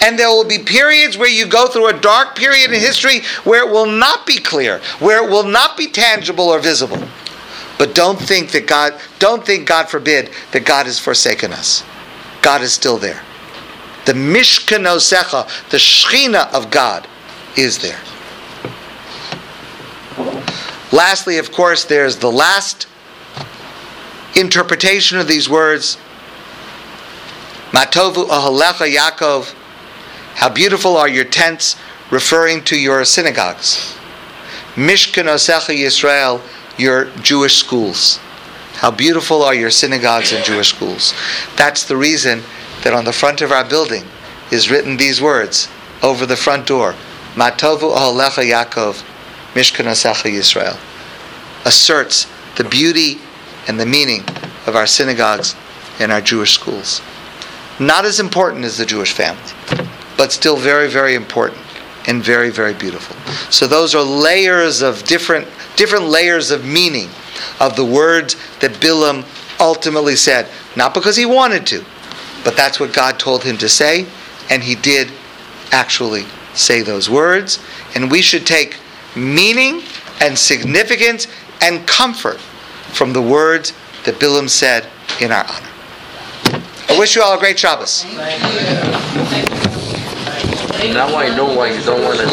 and 0.00 0.18
there 0.18 0.28
will 0.28 0.44
be 0.44 0.58
periods 0.58 1.16
where 1.16 1.28
you 1.28 1.46
go 1.46 1.66
through 1.66 1.88
a 1.88 2.00
dark 2.00 2.36
period 2.36 2.72
in 2.72 2.80
history 2.80 3.20
where 3.44 3.66
it 3.66 3.72
will 3.72 3.86
not 3.86 4.26
be 4.26 4.38
clear, 4.38 4.80
where 4.98 5.24
it 5.24 5.30
will 5.30 5.44
not 5.44 5.76
be 5.76 5.88
tangible 5.88 6.48
or 6.48 6.58
visible. 6.58 6.98
But 7.78 7.94
don't 7.94 8.20
think 8.20 8.52
that 8.52 8.66
God, 8.66 8.98
don't 9.18 9.44
think, 9.44 9.66
God 9.68 9.88
forbid, 9.88 10.30
that 10.52 10.64
God 10.64 10.86
has 10.86 10.98
forsaken 10.98 11.52
us. 11.52 11.84
God 12.42 12.62
is 12.62 12.72
still 12.72 12.96
there. 12.96 13.22
The 14.06 14.12
Mishkanosecha, 14.12 15.68
the 15.70 15.76
Shechina 15.76 16.52
of 16.52 16.70
God, 16.70 17.06
is 17.56 17.78
there. 17.78 18.00
Lastly, 20.92 21.38
of 21.38 21.52
course, 21.52 21.84
there's 21.84 22.16
the 22.16 22.30
last 22.30 22.86
interpretation 24.36 25.18
of 25.18 25.26
these 25.26 25.48
words. 25.48 25.98
Matovu 27.72 28.28
ahalecha 28.28 28.94
Yaakov. 28.94 29.52
How 30.36 30.48
beautiful 30.48 30.96
are 30.96 31.08
your 31.08 31.24
tents, 31.24 31.76
referring 32.10 32.62
to 32.64 32.78
your 32.78 33.04
synagogues. 33.04 33.96
Mishkan 34.74 35.24
Mishkanosecha 35.24 35.76
Yisrael, 35.76 36.40
your 36.78 37.06
Jewish 37.22 37.56
schools. 37.56 38.18
How 38.74 38.90
beautiful 38.90 39.42
are 39.42 39.54
your 39.54 39.70
synagogues 39.70 40.32
and 40.32 40.44
Jewish 40.44 40.68
schools. 40.68 41.14
That's 41.56 41.84
the 41.84 41.96
reason 41.96 42.42
that 42.82 42.92
on 42.92 43.04
the 43.04 43.12
front 43.12 43.40
of 43.40 43.50
our 43.50 43.64
building 43.64 44.04
is 44.50 44.70
written 44.70 44.96
these 44.96 45.20
words 45.20 45.68
over 46.02 46.26
the 46.26 46.36
front 46.36 46.66
door 46.66 46.94
Matovu 47.34 47.94
Ahalecha 47.94 48.44
Yaakov, 48.50 49.02
Mishkanasecha 49.54 50.30
Yisrael. 50.30 50.78
Asserts 51.66 52.26
the 52.56 52.64
beauty 52.64 53.18
and 53.66 53.80
the 53.80 53.86
meaning 53.86 54.22
of 54.66 54.76
our 54.76 54.86
synagogues 54.86 55.54
and 55.98 56.12
our 56.12 56.20
Jewish 56.20 56.52
schools. 56.52 57.00
Not 57.78 58.04
as 58.04 58.20
important 58.20 58.64
as 58.64 58.78
the 58.78 58.86
Jewish 58.86 59.12
family, 59.12 59.52
but 60.16 60.32
still 60.32 60.56
very, 60.56 60.88
very 60.88 61.14
important 61.14 61.65
and 62.06 62.22
very, 62.22 62.50
very 62.50 62.74
beautiful. 62.74 63.16
So 63.50 63.66
those 63.66 63.94
are 63.94 64.02
layers 64.02 64.82
of 64.82 65.04
different, 65.04 65.46
different 65.76 66.06
layers 66.06 66.50
of 66.50 66.64
meaning 66.64 67.08
of 67.60 67.76
the 67.76 67.84
words 67.84 68.36
that 68.60 68.72
Bilaam 68.74 69.24
ultimately 69.60 70.16
said. 70.16 70.48
Not 70.76 70.94
because 70.94 71.16
he 71.16 71.26
wanted 71.26 71.66
to, 71.68 71.84
but 72.44 72.56
that's 72.56 72.78
what 72.78 72.92
God 72.92 73.18
told 73.18 73.42
him 73.44 73.56
to 73.58 73.68
say, 73.68 74.06
and 74.50 74.62
he 74.62 74.74
did 74.74 75.10
actually 75.72 76.24
say 76.54 76.82
those 76.82 77.10
words. 77.10 77.58
And 77.94 78.10
we 78.10 78.22
should 78.22 78.46
take 78.46 78.76
meaning 79.16 79.82
and 80.20 80.38
significance 80.38 81.26
and 81.60 81.86
comfort 81.86 82.38
from 82.92 83.12
the 83.12 83.22
words 83.22 83.72
that 84.04 84.14
Bilaam 84.16 84.48
said 84.48 84.86
in 85.20 85.32
our 85.32 85.44
honor. 85.44 86.62
I 86.88 86.96
wish 86.98 87.16
you 87.16 87.22
all 87.22 87.36
a 87.36 87.38
great 87.38 87.58
Shabbos. 87.58 88.04
Now 90.84 91.16
I 91.16 91.34
know 91.34 91.46
why 91.56 91.70
you 91.72 91.82
don't 91.82 92.02
want 92.02 92.18
to 92.18 92.24